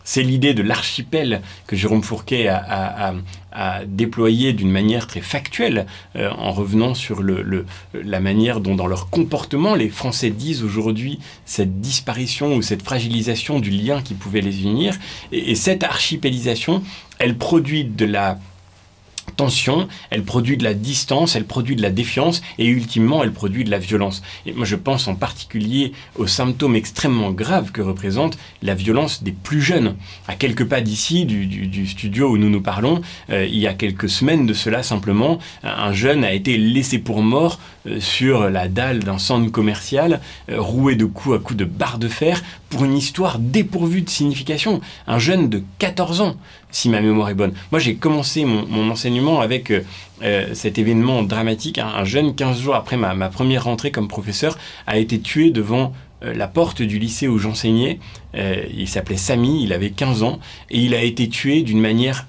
C'est 0.03 0.23
l'idée 0.23 0.53
de 0.53 0.63
l'archipel 0.63 1.41
que 1.67 1.75
Jérôme 1.75 2.03
Fourquet 2.03 2.47
a, 2.47 3.13
déployé 3.87 4.53
d'une 4.53 4.69
manière 4.69 5.07
très 5.07 5.21
factuelle 5.21 5.87
en 6.15 6.51
revenant 6.51 6.93
sur 6.93 7.21
le 7.23 7.65
la 7.93 8.19
manière 8.19 8.59
dont 8.59 8.75
dans 8.75 8.87
leur 8.87 9.09
comportement 9.09 9.75
les 9.75 9.89
Français 9.89 10.29
disent 10.29 10.63
aujourd'hui 10.63 11.19
cette 11.45 11.81
disparition 11.81 12.55
ou 12.55 12.61
cette 12.61 12.81
fragilisation 12.81 13.59
du 13.59 13.71
lien 13.71 14.01
qui 14.01 14.13
pouvait 14.13 14.41
les 14.41 14.63
unir. 14.63 14.95
Et, 15.31 15.55
cette 15.55 15.83
archipélisation, 15.83 16.83
elle 17.17 17.37
produit 17.37 17.83
de 17.83 18.05
la 18.05 18.39
elle 20.09 20.23
produit 20.23 20.57
de 20.57 20.63
la 20.63 20.73
distance, 20.73 21.35
elle 21.35 21.45
produit 21.45 21.75
de 21.75 21.81
la 21.81 21.89
défiance 21.89 22.41
et 22.57 22.65
ultimement 22.65 23.23
elle 23.23 23.31
produit 23.31 23.63
de 23.63 23.71
la 23.71 23.79
violence. 23.79 24.21
Et 24.45 24.53
moi 24.53 24.65
je 24.65 24.75
pense 24.75 25.07
en 25.07 25.15
particulier 25.15 25.93
aux 26.15 26.27
symptômes 26.27 26.75
extrêmement 26.75 27.31
graves 27.31 27.71
que 27.71 27.81
représente 27.81 28.37
la 28.61 28.75
violence 28.75 29.23
des 29.23 29.31
plus 29.31 29.61
jeunes. 29.61 29.95
À 30.27 30.35
quelques 30.35 30.65
pas 30.65 30.81
d'ici, 30.81 31.25
du, 31.25 31.87
studio 31.87 32.29
où 32.29 32.37
nous 32.37 32.49
nous 32.49 32.61
parlons, 32.61 33.01
euh, 33.29 33.45
il 33.45 33.57
y 33.57 33.67
a 33.67 33.73
quelques 33.73 34.09
semaines 34.09 34.45
de 34.45 34.53
cela 34.53 34.83
simplement, 34.83 35.39
un 35.63 35.93
jeune 35.93 36.23
a 36.23 36.33
été 36.33 36.57
laissé 36.57 36.99
pour 36.99 37.21
mort 37.21 37.59
sur 37.99 38.49
la 38.49 38.67
dalle 38.67 38.99
d'un 38.99 39.17
centre 39.17 39.51
commercial, 39.51 40.21
euh, 40.49 40.61
roué 40.61 40.95
de 40.95 41.05
coups 41.05 41.35
à 41.35 41.39
coups 41.39 41.57
de 41.57 41.65
barre 41.65 41.97
de 41.97 42.07
fer, 42.07 42.41
pour 42.69 42.85
une 42.85 42.95
histoire 42.95 43.39
dépourvue 43.39 44.01
de 44.01 44.09
signification. 44.09 44.81
Un 45.07 45.19
jeune 45.19 45.49
de 45.49 45.63
14 45.79 46.21
ans, 46.21 46.35
si 46.71 46.89
ma 46.89 47.01
mémoire 47.01 47.29
est 47.29 47.33
bonne. 47.33 47.53
Moi, 47.71 47.79
j'ai 47.79 47.95
commencé 47.95 48.45
mon, 48.45 48.89
enseignement 48.89 49.41
avec 49.41 49.71
euh, 49.71 50.53
cet 50.53 50.77
événement 50.77 51.23
dramatique. 51.23 51.79
Un, 51.79 52.05
jeune, 52.05 52.35
15 52.35 52.59
jours 52.59 52.75
après 52.75 52.97
ma, 52.97 53.29
première 53.29 53.63
rentrée 53.63 53.91
comme 53.91 54.07
professeur, 54.07 54.57
a 54.85 54.97
été 54.97 55.19
tué 55.19 55.49
devant 55.49 55.93
la 56.21 56.47
porte 56.47 56.81
du 56.81 56.99
lycée 56.99 57.29
où 57.29 57.37
j'enseignais. 57.37 57.97
il 58.35 58.89
s'appelait 58.89 59.15
Samy, 59.15 59.63
il 59.63 59.71
avait 59.71 59.91
15 59.91 60.23
ans, 60.23 60.39
et 60.69 60.79
il 60.79 60.93
a 60.93 61.01
été 61.01 61.29
tué 61.29 61.61
d'une 61.61 61.79
manière 61.79 62.27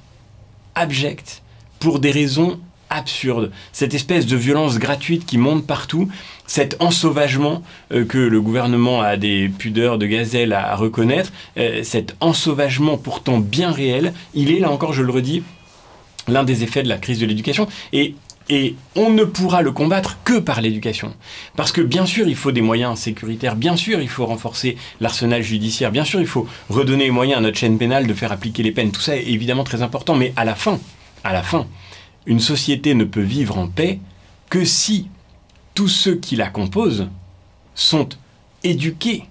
abjecte 0.77 1.43
pour 1.81 1.99
des 1.99 2.13
raisons 2.13 2.61
absurde, 2.91 3.51
cette 3.73 3.95
espèce 3.95 4.27
de 4.27 4.37
violence 4.37 4.79
gratuite 4.79 5.25
qui 5.25 5.39
monte 5.39 5.67
partout, 5.67 6.09
cet 6.47 6.77
ensauvagement 6.81 7.63
euh, 7.93 8.05
que 8.05 8.19
le 8.19 8.41
gouvernement 8.41 9.01
a 9.01 9.17
des 9.17 9.49
pudeurs 9.49 9.99
de 9.99 10.07
gazelle 10.07 10.53
à, 10.53 10.75
reconnaître, 10.77 11.33
euh, 11.57 11.83
cet 11.83 12.17
ensauvagement 12.21 12.99
pourtant 12.99 13.39
bien 13.39 13.71
réel, 13.71 14.13
il 14.35 14.53
est 14.53 14.59
là 14.59 14.71
encore, 14.71 14.93
je 14.93 15.03
le 15.03 15.13
redis, 15.13 15.43
l'un 16.29 16.45
des 16.45 16.63
effets 16.65 16.83
de 16.83 16.89
la 16.89 16.99
crise 16.99 17.19
de 17.19 17.27
l'éducation. 17.27 17.67
Et 17.93 18.15
et 18.51 18.75
on 18.97 19.11
ne 19.11 19.23
pourra 19.23 19.63
le 19.63 19.71
combattre 19.71 20.19
que 20.25 20.41
par 20.41 20.61
l'éducation. 20.61 21.15
Parce 21.57 21.71
que 21.71 21.81
bien 21.81 22.05
sûr, 22.05 22.27
il 22.27 22.35
faut 22.35 22.51
des 22.51 22.61
moyens 22.61 22.99
sécuritaires, 22.99 23.55
bien 23.55 23.77
sûr, 23.77 24.01
il 24.01 24.09
faut 24.09 24.27
renforcer 24.27 24.77
l'arsenal 25.01 25.43
judiciaire, 25.43 25.93
bien 25.93 26.05
sûr, 26.05 26.21
il 26.21 26.27
faut 26.27 26.49
redonner 26.69 27.05
les 27.05 27.11
moyens 27.13 27.39
à 27.39 27.41
notre 27.43 27.59
chaîne 27.59 27.79
pénale 27.79 28.09
de 28.09 28.15
faire 28.15 28.33
appliquer 28.33 28.65
les 28.65 28.73
peines. 28.73 28.91
Tout 28.91 29.01
ça 29.01 29.17
est 29.17 29.25
évidemment 29.27 29.63
très 29.63 29.83
important, 29.83 30.17
mais 30.17 30.33
à 30.35 30.45
la 30.45 30.57
fin, 30.57 30.81
à 31.23 31.33
la 31.33 31.45
fin, 31.45 31.67
une 32.31 32.39
société 32.39 32.95
ne 32.95 33.03
peut 33.03 33.21
vivre 33.21 33.59
en 33.59 33.67
paix 33.67 33.99
que 34.51 34.65
si 34.65 35.09
tous 35.75 35.89
ceux 35.89 36.15
qui 36.15 36.37
la 36.37 36.49
composent 36.49 37.09
sont 37.75 38.09
éduqués, 38.63 39.25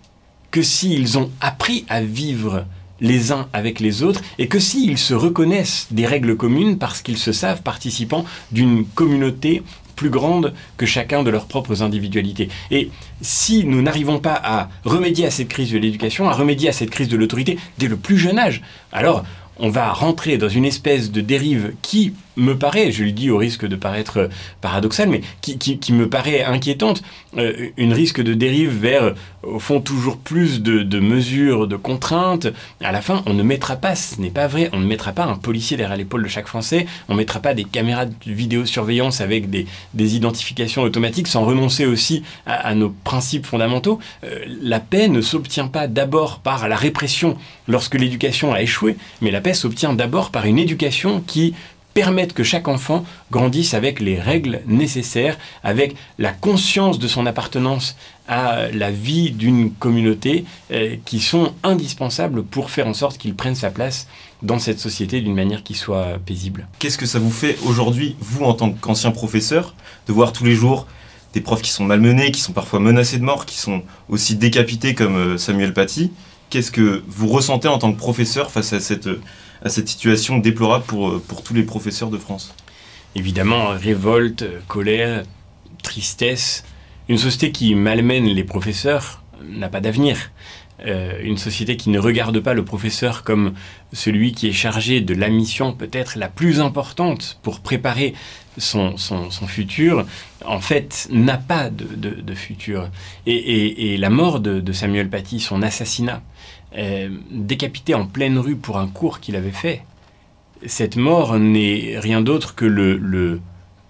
que 0.51 0.61
s'ils 0.61 1.17
ont 1.17 1.31
appris 1.39 1.85
à 1.87 2.01
vivre 2.01 2.65
les 2.99 3.31
uns 3.31 3.47
avec 3.53 3.79
les 3.79 4.03
autres, 4.03 4.21
et 4.37 4.49
que 4.49 4.59
s'ils 4.59 4.97
se 4.97 5.13
reconnaissent 5.13 5.87
des 5.91 6.05
règles 6.05 6.35
communes 6.35 6.77
parce 6.77 7.01
qu'ils 7.01 7.17
se 7.17 7.31
savent 7.31 7.61
participants 7.61 8.25
d'une 8.51 8.83
communauté 8.83 9.63
plus 9.95 10.09
grande 10.09 10.53
que 10.75 10.85
chacun 10.85 11.23
de 11.23 11.29
leurs 11.29 11.45
propres 11.45 11.81
individualités. 11.81 12.49
Et 12.69 12.89
si 13.21 13.63
nous 13.63 13.81
n'arrivons 13.81 14.19
pas 14.19 14.41
à 14.43 14.69
remédier 14.83 15.25
à 15.25 15.31
cette 15.31 15.47
crise 15.47 15.71
de 15.71 15.77
l'éducation, 15.77 16.27
à 16.27 16.33
remédier 16.33 16.67
à 16.67 16.73
cette 16.73 16.89
crise 16.89 17.07
de 17.07 17.15
l'autorité 17.15 17.57
dès 17.77 17.87
le 17.87 17.95
plus 17.95 18.17
jeune 18.17 18.39
âge, 18.39 18.61
alors 18.91 19.23
on 19.59 19.69
va 19.69 19.91
rentrer 19.91 20.37
dans 20.37 20.49
une 20.49 20.65
espèce 20.65 21.11
de 21.11 21.21
dérive 21.21 21.73
qui 21.81 22.13
me 22.39 22.57
paraît, 22.57 22.91
je 22.91 23.03
le 23.03 23.11
dis 23.11 23.29
au 23.29 23.37
risque 23.37 23.65
de 23.65 23.75
paraître 23.75 24.29
paradoxal, 24.61 25.09
mais 25.09 25.21
qui, 25.41 25.93
me 25.93 26.09
paraît 26.09 26.43
inquiétante, 26.43 27.01
euh, 27.37 27.69
une 27.77 27.93
risque 27.93 28.21
de 28.21 28.33
dérive 28.33 28.71
vers, 28.71 29.13
au 29.43 29.59
fond, 29.59 29.81
toujours 29.81 30.17
plus 30.17 30.61
de, 30.61 30.99
mesures, 30.99 31.67
de 31.67 31.75
contraintes. 31.75 32.47
À 32.81 32.91
la 32.91 33.01
fin, 33.01 33.23
on 33.25 33.33
ne 33.33 33.43
mettra 33.43 33.75
pas, 33.75 33.95
ce 33.95 34.19
n'est 34.19 34.29
pas 34.29 34.47
vrai, 34.47 34.69
on 34.73 34.79
ne 34.79 34.85
mettra 34.85 35.11
pas 35.11 35.25
un 35.25 35.35
policier 35.35 35.77
derrière 35.77 35.97
l'épaule 35.97 36.23
de 36.23 36.27
chaque 36.27 36.47
Français, 36.47 36.85
on 37.07 37.13
ne 37.13 37.17
mettra 37.17 37.39
pas 37.39 37.53
des 37.53 37.63
caméras 37.63 38.05
de 38.05 38.13
vidéosurveillance 38.25 39.21
avec 39.21 39.49
des, 39.49 39.67
identifications 39.93 40.81
automatiques 40.81 41.27
sans 41.27 41.45
renoncer 41.45 41.85
aussi 41.85 42.23
à, 42.45 42.73
nos 42.73 42.89
principes 43.03 43.45
fondamentaux. 43.45 43.99
Euh, 44.23 44.39
la 44.61 44.79
paix 44.79 45.07
ne 45.07 45.21
s'obtient 45.21 45.67
pas 45.67 45.87
d'abord 45.87 46.39
par 46.39 46.67
la 46.67 46.75
répression 46.75 47.37
lorsque 47.67 47.95
l'éducation 47.95 48.53
a 48.53 48.61
échoué, 48.61 48.97
mais 49.21 49.29
la 49.29 49.41
paix 49.41 49.53
s'obtient 49.53 49.93
d'abord 49.93 50.31
par 50.31 50.45
une 50.45 50.57
éducation 50.57 51.21
qui 51.25 51.53
permette 51.99 52.31
que 52.31 52.45
chaque 52.45 52.69
enfant 52.69 53.03
grandisse 53.29 53.73
avec 53.73 53.99
les 53.99 54.17
règles 54.17 54.61
nécessaires, 54.65 55.37
avec 55.65 55.97
la 56.17 56.31
conscience 56.31 56.97
de 56.97 57.09
son 57.09 57.25
appartenance 57.25 57.97
à 58.29 58.71
la 58.71 58.89
vie 58.89 59.31
d'une 59.31 59.73
communauté 59.73 60.45
euh, 60.71 60.95
qui 61.03 61.19
sont 61.19 61.51
indispensables 61.61 62.43
pour 62.43 62.69
faire 62.69 62.87
en 62.87 62.93
sorte 62.93 63.17
qu'il 63.17 63.35
prenne 63.35 63.53
sa 63.53 63.69
place 63.69 64.07
dans 64.43 64.59
cette 64.59 64.79
société 64.79 65.19
d'une 65.19 65.35
manière 65.35 65.61
qui 65.61 65.73
soit 65.73 66.19
paisible. 66.25 66.69
Qu'est-ce 66.79 66.97
que 66.97 67.05
ça 67.05 67.19
vous 67.19 67.31
fait 67.31 67.57
aujourd'hui, 67.65 68.15
vous 68.21 68.45
en 68.45 68.53
tant 68.53 68.71
qu'ancien 68.71 69.11
professeur, 69.11 69.75
de 70.07 70.13
voir 70.13 70.31
tous 70.31 70.45
les 70.45 70.55
jours 70.55 70.87
des 71.33 71.41
profs 71.41 71.61
qui 71.61 71.71
sont 71.71 71.83
malmenés, 71.83 72.31
qui 72.31 72.39
sont 72.39 72.53
parfois 72.53 72.79
menacés 72.79 73.17
de 73.17 73.25
mort, 73.25 73.45
qui 73.45 73.57
sont 73.57 73.83
aussi 74.07 74.37
décapités 74.37 74.95
comme 74.95 75.17
euh, 75.17 75.37
Samuel 75.37 75.73
Paty? 75.73 76.13
Qu'est-ce 76.49 76.71
que 76.71 77.03
vous 77.09 77.27
ressentez 77.27 77.67
en 77.67 77.77
tant 77.77 77.91
que 77.91 77.97
professeur 77.97 78.51
face 78.51 78.71
à 78.71 78.79
cette 78.79 79.09
à 79.63 79.69
cette 79.69 79.89
situation 79.89 80.37
déplorable 80.37 80.85
pour, 80.85 81.09
euh, 81.09 81.23
pour 81.27 81.43
tous 81.43 81.53
les 81.53 81.63
professeurs 81.63 82.09
de 82.09 82.17
France 82.17 82.53
Évidemment, 83.15 83.69
révolte, 83.69 84.45
colère, 84.67 85.23
tristesse. 85.81 86.63
Une 87.07 87.17
société 87.17 87.51
qui 87.51 87.73
malmène 87.73 88.25
les 88.25 88.43
professeurs 88.43 89.23
n'a 89.43 89.69
pas 89.69 89.81
d'avenir. 89.81 90.31
Euh, 90.85 91.19
une 91.21 91.37
société 91.37 91.75
qui 91.75 91.89
ne 91.89 91.99
regarde 91.99 92.39
pas 92.39 92.53
le 92.53 92.63
professeur 92.63 93.23
comme 93.23 93.53
celui 93.91 94.31
qui 94.31 94.47
est 94.47 94.53
chargé 94.53 95.01
de 95.01 95.13
la 95.13 95.27
mission 95.27 95.73
peut-être 95.73 96.17
la 96.17 96.29
plus 96.29 96.61
importante 96.61 97.37
pour 97.41 97.59
préparer 97.59 98.13
son, 98.57 98.95
son, 98.97 99.29
futur, 99.47 100.05
en 100.45 100.59
fait, 100.59 101.07
n'a 101.11 101.37
pas 101.37 101.69
de, 101.69 101.85
de, 101.85 102.33
futur. 102.33 102.89
Et, 103.25 103.93
et, 103.93 103.97
la 103.97 104.09
mort 104.09 104.39
de 104.41 104.73
Samuel 104.73 105.09
Paty, 105.09 105.39
son 105.39 105.61
assassinat, 105.61 106.21
euh, 106.77 107.09
décapité 107.31 107.95
en 107.95 108.05
pleine 108.05 108.37
rue 108.37 108.55
pour 108.55 108.77
un 108.77 108.87
cours 108.87 109.19
qu'il 109.19 109.35
avait 109.35 109.51
fait, 109.51 109.83
cette 110.65 110.97
mort 110.97 111.39
n'est 111.39 111.97
rien 111.97 112.21
d'autre 112.21 112.53
que 112.55 112.65
le, 112.65 113.41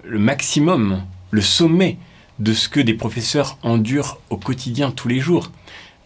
maximum, 0.05 1.03
le 1.31 1.41
sommet 1.41 1.97
de 2.39 2.53
ce 2.53 2.69
que 2.69 2.79
des 2.79 2.93
professeurs 2.93 3.57
endurent 3.63 4.19
au 4.29 4.37
quotidien 4.37 4.91
tous 4.91 5.07
les 5.07 5.19
jours. 5.19 5.51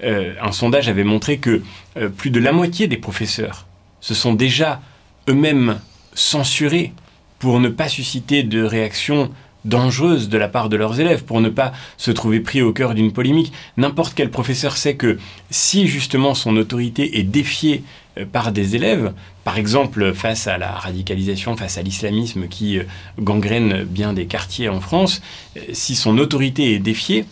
Euh, 0.04 0.34
un 0.42 0.52
sondage 0.52 0.90
avait 0.90 1.04
montré 1.04 1.38
que 1.38 1.62
euh, 1.98 2.10
plus 2.10 2.32
de 2.32 2.40
la 2.40 2.52
moitié 2.52 2.88
des 2.88 2.98
professeurs 2.98 3.68
se 4.02 4.14
sont 4.14 4.34
déjà 4.34 4.82
eux-mêmes 5.30 5.80
censurés 6.14 6.94
pour 7.40 7.60
ne 7.60 7.70
pas 7.70 7.88
susciter 7.88 8.44
de 8.44 8.64
réactions 8.64 9.32
dangereuse 9.66 10.30
de 10.30 10.38
la 10.38 10.48
part 10.48 10.70
de 10.70 10.76
leurs 10.76 11.00
élèves 11.00 11.24
pour 11.24 11.42
ne 11.42 11.50
pas 11.50 11.74
se 11.98 12.12
trouver 12.12 12.40
pris 12.40 12.62
au 12.62 12.74
cœur 12.74 12.94
d'une 12.94 13.12
polémique. 13.12 13.54
N'importe 13.78 14.14
quel 14.16 14.30
professeur 14.30 14.78
sait 14.78 14.96
que 14.96 15.18
si 15.50 15.88
justement 15.88 16.34
son 16.36 16.58
autorité 16.58 17.20
est 17.20 17.24
défiée 17.24 17.84
euh, 18.18 18.26
par 18.26 18.52
des 18.52 18.76
élèves, 18.76 19.14
par 19.44 19.58
exemple 19.58 20.14
face 20.14 20.48
à 20.48 20.58
la 20.58 20.72
radicalisation, 20.72 21.56
face 21.56 21.78
à 21.78 21.82
l'islamisme 21.82 22.48
qui 22.48 22.80
euh, 22.80 22.84
gangrène 23.20 23.84
bien 23.84 24.14
des 24.14 24.26
quartiers 24.26 24.70
en 24.70 24.82
France, 24.82 25.22
euh, 25.58 25.62
si 25.74 25.96
son 25.96 26.18
autorité 26.18 26.74
est 26.74 26.80
défiée, 26.80 27.26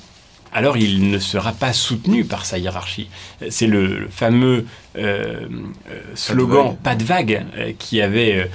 alors 0.54 0.78
il 0.78 1.10
ne 1.10 1.20
sera 1.20 1.54
pas 1.54 1.74
soutenu 1.74 2.26
par 2.26 2.46
sa 2.46 2.58
hiérarchie. 2.58 3.08
C'est 3.50 3.68
le, 3.68 4.10
fameux 4.10 4.66
slogan 6.16 6.76
pas 6.84 6.96
de 6.96 7.04
vague, 7.04 7.46
euh, 7.58 7.72
qui 7.78 8.02
avait 8.02 8.50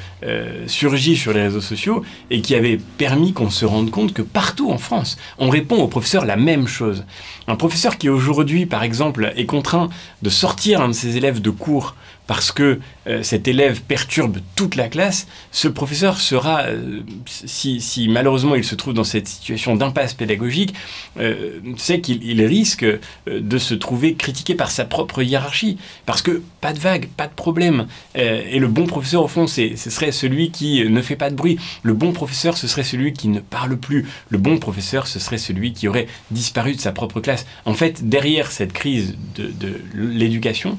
surgi 0.66 1.16
sur 1.16 1.32
les 1.32 1.42
réseaux 1.42 1.60
sociaux 1.60 2.02
et 2.30 2.40
qui 2.40 2.54
avait 2.54 2.78
permis 2.98 3.32
qu'on 3.32 3.50
se 3.50 3.64
rende 3.64 3.90
compte 3.90 4.12
que 4.12 4.22
partout 4.22 4.70
en 4.70 4.78
France, 4.78 5.16
on 5.38 5.48
répond 5.48 5.76
aux 5.76 5.88
professeurs 5.88 6.24
la 6.24 6.36
même 6.36 6.66
chose. 6.66 7.04
Un 7.48 7.56
professeur 7.56 7.96
qui 7.96 8.08
aujourd'hui, 8.08 8.66
par 8.66 8.82
exemple, 8.82 9.32
est 9.36 9.46
contraint 9.46 9.88
de 10.22 10.30
sortir 10.30 10.80
un 10.80 10.88
de 10.88 10.92
ses 10.92 11.16
élèves 11.16 11.40
de 11.40 11.50
cours 11.50 11.94
parce 12.26 12.50
que 12.50 12.80
euh, 13.06 13.22
cet 13.22 13.46
élève 13.46 13.82
perturbe 13.82 14.38
toute 14.56 14.74
la 14.74 14.88
classe, 14.88 15.26
ce 15.52 15.68
professeur 15.68 16.18
sera, 16.18 16.62
euh, 16.62 17.00
si, 17.26 18.08
malheureusement 18.10 18.56
il 18.56 18.64
se 18.64 18.74
trouve 18.74 18.94
dans 18.94 19.04
cette 19.04 19.28
situation 19.28 19.76
d'impasse 19.76 20.14
pédagogique, 20.14 20.74
euh, 21.18 21.60
c'est 21.76 22.00
qu'il 22.00 22.42
risque 22.44 22.84
de 23.26 23.58
se 23.58 23.74
trouver 23.74 24.14
critiqué 24.14 24.54
par 24.54 24.70
sa 24.70 24.84
propre 24.84 25.22
hiérarchie. 25.22 25.78
Parce 26.04 26.22
pas 26.60 26.72
de 26.72 26.78
vague, 26.78 27.08
pas 27.16 27.26
de 27.26 27.32
problème. 27.32 27.86
et 28.14 28.58
le 28.58 28.68
bon 28.68 28.86
professeur, 28.86 29.22
au 29.22 29.28
fond, 29.28 29.46
ce 29.46 29.74
serait 29.76 30.12
celui 30.12 30.50
qui 30.50 30.88
ne 30.88 31.02
fait 31.02 31.16
pas 31.16 31.30
de 31.30 31.34
bruit. 31.34 31.58
Le 31.82 31.94
bon 31.94 32.12
professeur, 32.12 32.56
ce 32.56 32.66
serait 32.66 32.84
celui 32.84 33.12
qui 33.12 33.28
ne 33.28 33.40
parle 33.40 33.76
plus. 33.76 34.06
Le 34.30 34.38
bon 34.38 34.58
professeur, 34.58 35.06
ce 35.06 35.18
serait 35.18 35.38
celui 35.38 35.72
qui 35.72 35.88
aurait 35.88 36.06
disparu 36.30 36.74
de 36.74 36.80
sa 36.80 36.92
propre 36.92 37.20
classe. 37.20 37.46
En 37.64 37.74
fait, 37.74 38.08
derrière 38.08 38.50
cette 38.50 38.72
crise 38.72 39.16
de 39.36 39.80
l'éducation, 39.94 40.78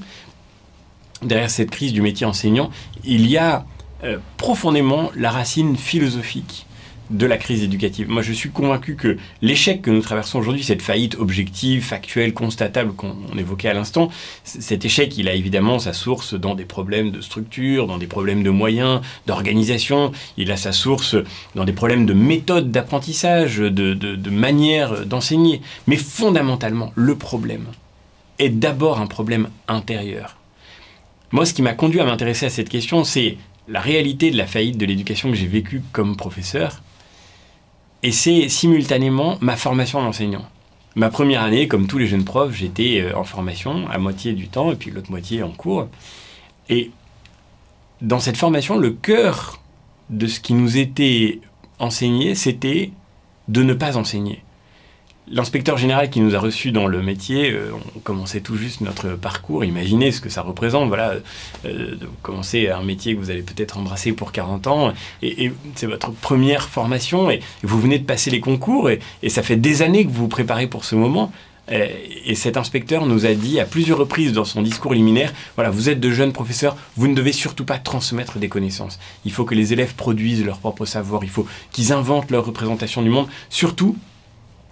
derrière 1.21 1.49
cette 1.49 1.71
crise 1.71 1.93
du 1.93 2.01
métier 2.01 2.25
enseignant, 2.25 2.69
il 3.03 3.27
y 3.27 3.37
a 3.37 3.65
euh, 4.03 4.17
profondément 4.37 5.11
la 5.15 5.31
racine 5.31 5.75
philosophique 5.75 6.66
de 7.09 7.25
la 7.25 7.37
crise 7.37 7.63
éducative. 7.63 8.09
Moi, 8.09 8.21
je 8.21 8.33
suis 8.33 8.49
convaincu 8.49 8.95
que 8.95 9.17
l'échec 9.41 9.81
que 9.81 9.91
nous 9.91 10.01
traversons 10.01 10.39
aujourd'hui, 10.39 10.63
cette 10.63 10.81
faillite 10.81 11.15
objective, 11.15 11.83
factuelle, 11.83 12.33
constatable 12.33 12.93
qu'on 12.93 13.15
évoquait 13.37 13.69
à 13.69 13.73
l'instant, 13.73 14.09
cet 14.43 14.85
échec, 14.85 15.17
il 15.17 15.29
a 15.29 15.33
évidemment 15.33 15.79
sa 15.79 15.93
source 15.93 16.33
dans 16.33 16.55
des 16.55 16.65
problèmes 16.65 17.11
de 17.11 17.21
structure, 17.21 17.87
dans 17.87 17.97
des 17.97 18.07
problèmes 18.07 18.43
de 18.43 18.49
moyens, 18.49 19.01
d'organisation, 19.25 20.11
il 20.37 20.51
a 20.51 20.57
sa 20.57 20.71
source 20.71 21.15
dans 21.55 21.65
des 21.65 21.73
problèmes 21.73 22.05
de 22.05 22.13
méthode 22.13 22.71
d'apprentissage, 22.71 23.57
de, 23.57 24.29
manière 24.29 25.05
d'enseigner. 25.05 25.61
Mais 25.87 25.95
fondamentalement, 25.95 26.91
le 26.95 27.15
problème 27.15 27.65
est 28.39 28.49
d'abord 28.49 28.99
un 28.99 29.07
problème 29.07 29.49
intérieur. 29.67 30.37
Moi, 31.31 31.45
ce 31.45 31.53
qui 31.53 31.61
m'a 31.61 31.73
conduit 31.73 31.99
à 31.99 32.05
m'intéresser 32.05 32.45
à 32.45 32.49
cette 32.49 32.69
question, 32.69 33.03
c'est 33.03 33.37
la 33.67 33.81
réalité 33.81 34.31
de 34.31 34.37
la 34.37 34.47
faillite 34.47 34.77
de 34.77 34.85
l'éducation 34.85 35.29
que 35.29 35.35
j'ai 35.35 35.47
vécue 35.47 35.81
comme 35.91 36.15
professeur, 36.15 36.81
et 38.07 38.13
c'est 38.13 38.47
simultanément 38.47 39.37
ma 39.41 39.57
formation 39.57 40.01
d'enseignant. 40.01 40.45
Ma 40.95 41.09
première 41.09 41.41
année, 41.41 41.67
comme 41.67 41.87
tous 41.87 41.97
les 41.97 42.07
jeunes 42.07 42.23
profs, 42.23 42.55
j'étais 42.55 43.01
euh, 43.01 43.17
en 43.17 43.25
formation 43.25 43.85
à 43.89 43.97
moitié 43.97 44.31
du 44.31 44.47
temps 44.47 44.71
et 44.71 44.77
puis 44.77 44.91
l'autre 44.91 45.11
moitié 45.11 45.43
en 45.43 45.49
cours. 45.49 45.89
Et 46.69 46.91
dans 48.01 48.21
cette 48.21 48.37
formation, 48.37 48.77
le 48.77 48.91
cœur 48.91 49.59
de 50.09 50.25
ce 50.25 50.39
qui 50.39 50.53
nous 50.53 50.77
était 50.77 51.41
enseigné, 51.79 52.33
c'était 52.33 52.91
de 53.49 53.61
ne 53.61 53.73
pas 53.73 53.97
enseigner. 53.97 54.41
L'inspecteur 55.29 55.77
général 55.77 56.09
qui 56.09 56.21
nous 56.21 56.35
a 56.35 56.39
reçus 56.39 56.71
dans 56.71 56.87
le 56.87 57.01
métier, 57.01 57.51
euh, 57.51 57.71
on 57.95 57.99
commençait 57.99 58.39
tout 58.39 58.55
juste 58.55 58.79
notre 58.79 59.09
parcours, 59.09 59.65
imaginez 59.65 60.13
ce 60.13 60.21
que 60.21 60.29
ça 60.29 60.41
représente, 60.41 60.87
voilà, 60.87 61.15
euh, 61.65 61.95
commencer 62.21 62.69
un 62.69 62.81
métier 62.81 63.13
que 63.13 63.19
vous 63.19 63.29
allez 63.29 63.41
peut-être 63.41 63.77
embrasser 63.77 64.13
pour 64.13 64.31
40 64.31 64.67
ans, 64.67 64.93
et, 65.21 65.51
c'est 65.75 65.85
votre 65.85 66.11
première 66.11 66.69
formation, 66.69 67.29
et, 67.29 67.41
vous 67.61 67.81
venez 67.81 67.99
de 67.99 68.05
passer 68.05 68.31
les 68.31 68.39
concours, 68.39 68.89
et, 68.89 69.01
ça 69.27 69.43
fait 69.43 69.57
des 69.57 69.81
années 69.81 70.05
que 70.05 70.09
vous 70.09 70.21
vous 70.21 70.27
préparez 70.29 70.67
pour 70.67 70.85
ce 70.85 70.95
moment. 70.95 71.33
Et, 71.69 72.35
cet 72.35 72.55
inspecteur 72.55 73.05
nous 73.05 73.25
a 73.25 73.33
dit 73.33 73.59
à 73.59 73.65
plusieurs 73.65 73.97
reprises 73.97 74.31
dans 74.31 74.45
son 74.45 74.61
discours 74.61 74.93
liminaire, 74.93 75.33
voilà, 75.55 75.71
vous 75.71 75.89
êtes 75.89 75.99
de 75.99 76.09
jeunes 76.09 76.31
professeurs, 76.31 76.77
vous 76.95 77.09
ne 77.09 77.13
devez 77.13 77.33
surtout 77.33 77.65
pas 77.65 77.79
transmettre 77.79 78.39
des 78.39 78.47
connaissances. 78.47 78.97
Il 79.25 79.33
faut 79.33 79.43
que 79.43 79.55
les 79.55 79.73
élèves 79.73 79.93
produisent 79.95 80.45
leur 80.45 80.59
propre 80.59 80.85
savoir, 80.85 81.25
il 81.25 81.29
faut 81.29 81.45
qu'ils 81.73 81.91
inventent 81.91 82.31
leur 82.31 82.45
représentation 82.45 83.01
du 83.01 83.09
monde. 83.09 83.27
Surtout, 83.49 83.97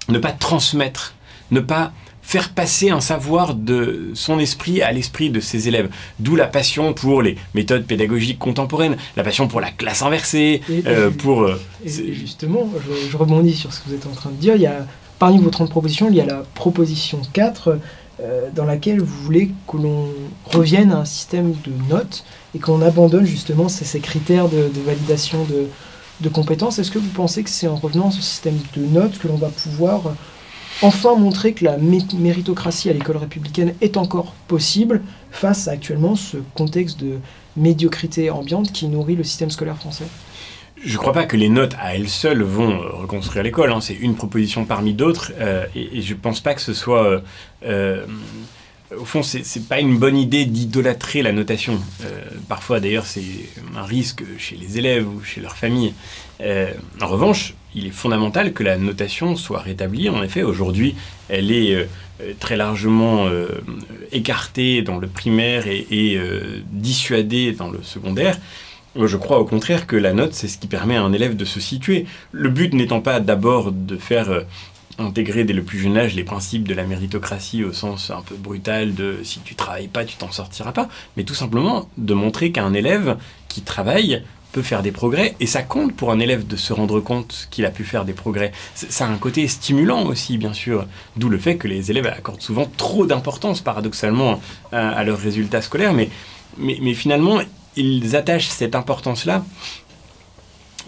ne 0.10 0.20
pas 0.20 0.32
transmettre, 0.32 1.16
ne 1.52 1.60
pas 1.60 1.92
faire 2.26 2.50
passer 2.50 2.90
un 2.90 3.02
savoir 3.02 3.54
de 3.54 4.10
son 4.16 4.40
esprit 4.40 4.82
à 4.82 4.92
l'esprit 4.92 5.30
de 5.30 5.40
ses 5.40 5.68
élèves. 5.68 5.90
D'où 6.20 6.36
la 6.36 6.48
passion 6.48 6.94
pour 6.94 7.22
les 7.22 7.38
méthodes 7.54 7.86
pédagogiques 7.86 8.40
contemporaines, 8.40 8.98
la 9.16 9.24
passion 9.24 9.48
pour 9.48 9.62
la 9.62 9.70
classe 9.70 10.02
inversée, 10.02 10.62
euh, 10.88 11.12
pour... 11.12 11.44
Euh, 11.44 11.62
justement, 11.86 12.68
je, 13.12 13.16
rebondis 13.16 13.54
sur 13.54 13.72
ce 13.72 13.82
que 13.82 13.90
vous 13.90 13.94
êtes 13.94 14.08
en 14.08 14.16
train 14.16 14.32
de 14.32 14.38
dire. 14.38 14.56
Il 14.56 14.64
y 14.64 14.66
a, 14.66 14.88
parmi 15.20 15.38
vos 15.38 15.52
30 15.52 15.70
propositions, 15.70 16.08
il 16.10 16.16
y 16.16 16.22
a 16.22 16.26
la 16.26 16.44
proposition 16.56 17.22
4 17.34 17.78
euh, 18.20 18.50
dans 18.56 18.66
laquelle 18.66 19.02
vous 19.02 19.24
voulez 19.24 19.52
que 19.68 19.78
l'on 19.78 20.08
revienne 20.46 20.92
à 20.92 20.98
un 20.98 21.06
système 21.06 21.52
de 21.52 21.94
notes 21.94 22.24
et 22.56 22.60
qu'on 22.60 22.82
abandonne 22.82 23.26
justement 23.26 23.70
ces, 23.70 24.00
critères 24.00 24.50
de 24.50 24.72
validation 24.84 25.46
de, 25.46 25.68
de 26.22 26.30
compétences. 26.30 26.80
Est-ce 26.80 26.92
que 26.92 27.00
vous 27.00 27.10
pensez 27.10 27.44
que 27.44 27.50
c'est 27.50 27.68
en 27.68 27.76
revenant 27.76 28.10
à 28.10 28.12
ce 28.12 28.22
système 28.22 28.58
de 28.76 28.86
notes 28.86 29.18
que 29.18 29.28
l'on 29.28 29.38
va 29.38 29.50
pouvoir 29.50 30.16
enfin 30.82 31.16
montrer 31.16 31.54
que 31.54 31.64
la 31.64 31.78
méritocratie 31.78 32.90
à 32.90 32.94
l'école 32.94 33.18
républicaine 33.18 33.74
est 33.82 33.98
encore 33.98 34.34
possible 34.48 35.02
face 35.32 35.68
à 35.68 35.72
actuellement 35.72 36.16
ce 36.16 36.38
contexte 36.54 37.00
de 37.00 37.20
médiocrité 37.58 38.30
ambiante 38.30 38.72
qui 38.72 38.88
nourrit 38.88 39.16
le 39.16 39.24
système 39.24 39.50
scolaire 39.50 39.78
français? 39.78 40.06
Je 40.84 40.94
ne 40.94 40.98
crois 40.98 41.14
pas 41.14 41.26
que 41.26 41.38
les 41.38 41.50
notes 41.50 41.74
à 41.80 41.96
elles 41.96 42.10
seules 42.10 42.44
vont 42.44 42.72
euh, 42.72 42.90
reconstruire 42.92 43.44
l'école. 43.44 43.72
Hein. 43.72 43.82
C'est 43.82 43.96
une 43.96 44.16
proposition 44.16 44.66
parmi 44.66 44.94
d'autres. 44.94 45.32
Euh, 45.40 45.66
et, 45.76 46.02
je 46.02 46.14
ne 46.14 46.20
pense 46.20 46.42
pas 46.42 46.54
que 46.54 46.62
ce 46.62 46.74
soit 46.74 47.22
euh, 47.66 48.06
au 48.92 49.06
fond, 49.06 49.24
c'est 49.24 49.40
n'est 49.40 49.62
pas 49.64 49.80
une 49.80 49.98
bonne 49.98 50.18
idée 50.18 50.46
d'idolâtrer 50.46 51.22
la 51.24 51.32
notation. 51.32 51.80
Euh, 52.04 52.22
parfois, 52.48 52.80
d'ailleurs, 52.80 53.06
c'est 53.06 53.24
un 53.76 53.84
risque 53.84 54.24
chez 54.38 54.56
les 54.56 54.78
élèves 54.78 55.08
ou 55.08 55.24
chez 55.24 55.42
leur 55.42 55.56
famille. 55.56 55.94
Euh, 56.42 56.72
en 57.02 57.08
revanche, 57.08 57.56
il 57.74 57.88
est 57.88 57.92
fondamental 57.92 58.54
que 58.54 58.64
la 58.64 58.78
notation 58.78 59.36
soit 59.36 59.60
rétablie. 59.60 60.10
En 60.10 60.22
effet, 60.22 60.44
aujourd'hui, 60.44 60.96
elle 61.30 61.52
est 61.52 61.74
euh, 61.74 61.86
très 62.40 62.56
largement 62.56 63.28
écartée 64.14 64.82
dans 64.82 65.00
le 65.00 65.08
primaire 65.08 65.68
et 65.68 66.18
dissuadée 66.72 67.52
dans 67.52 67.70
le 67.70 67.84
secondaire. 67.84 68.40
Je 68.96 69.18
crois 69.18 69.40
au 69.40 69.44
contraire 69.44 69.86
que 69.86 69.98
la 69.98 70.14
note, 70.14 70.34
c'est 70.34 70.48
ce 70.48 70.58
qui 70.58 70.68
permet 70.68 70.96
à 70.96 71.04
un 71.04 71.12
élève 71.12 71.36
de 71.36 71.44
se 71.44 71.60
situer. 71.60 72.06
Le 72.32 72.48
but 72.48 72.74
n'étant 72.74 73.02
pas 73.02 73.20
d'abord 73.20 73.74
de 73.74 73.98
faire 73.98 74.46
intégrer 74.98 75.44
dès 75.44 75.54
le 75.54 75.64
plus 75.64 75.80
jeune 75.80 75.98
âge 75.98 76.16
les 76.16 76.24
principes 76.24 76.68
de 76.68 76.74
la 76.74 76.84
méritocratie 76.84 77.64
au 77.64 77.74
sens 77.74 78.12
un 78.12 78.22
peu 78.22 78.36
brutal 78.36 78.94
de 78.94 79.20
si 79.24 79.40
tu 79.40 79.56
travailles 79.56 79.88
pas, 79.88 80.06
tu 80.06 80.16
t'en 80.16 80.32
sortiras 80.32 80.72
pas, 80.72 80.90
mais 81.18 81.24
tout 81.24 81.34
simplement 81.34 81.90
de 81.98 82.14
montrer 82.14 82.52
qu'un 82.52 82.74
élève 82.74 83.18
qui 83.48 83.62
travaille 83.62 84.24
peut 84.56 84.62
faire 84.62 84.84
des 84.84 84.94
progrès 84.94 85.36
et 85.42 85.48
ça 85.48 85.64
compte 85.64 85.94
pour 85.94 86.12
un 86.12 86.20
élève 86.20 86.48
de 86.48 86.56
se 86.56 86.72
rendre 86.72 87.02
compte 87.02 87.50
qu'il 87.52 87.66
a 87.66 87.72
pu 87.72 87.84
faire 87.84 88.06
des 88.06 88.14
progrès. 88.14 88.54
Ça 88.74 89.06
a 89.06 89.10
un 89.10 89.18
côté 89.18 89.50
stimulant 89.50 90.06
aussi, 90.06 90.38
bien 90.38 90.54
sûr, 90.54 90.86
d'où 91.18 91.28
le 91.28 91.38
fait 91.38 91.58
que 91.58 91.68
les 91.68 91.92
élèves 91.92 92.08
accordent 92.08 92.42
souvent 92.42 92.66
trop 92.78 93.06
d'importance, 93.06 93.60
paradoxalement, 93.60 94.40
à, 94.72 95.04
leurs 95.04 95.20
résultats 95.20 95.62
scolaires, 95.62 95.94
mais, 95.94 96.10
mais, 96.58 96.94
finalement, 96.94 97.42
ils 97.76 98.16
attachent 98.16 98.48
cette 98.48 98.76
importance-là 98.76 99.44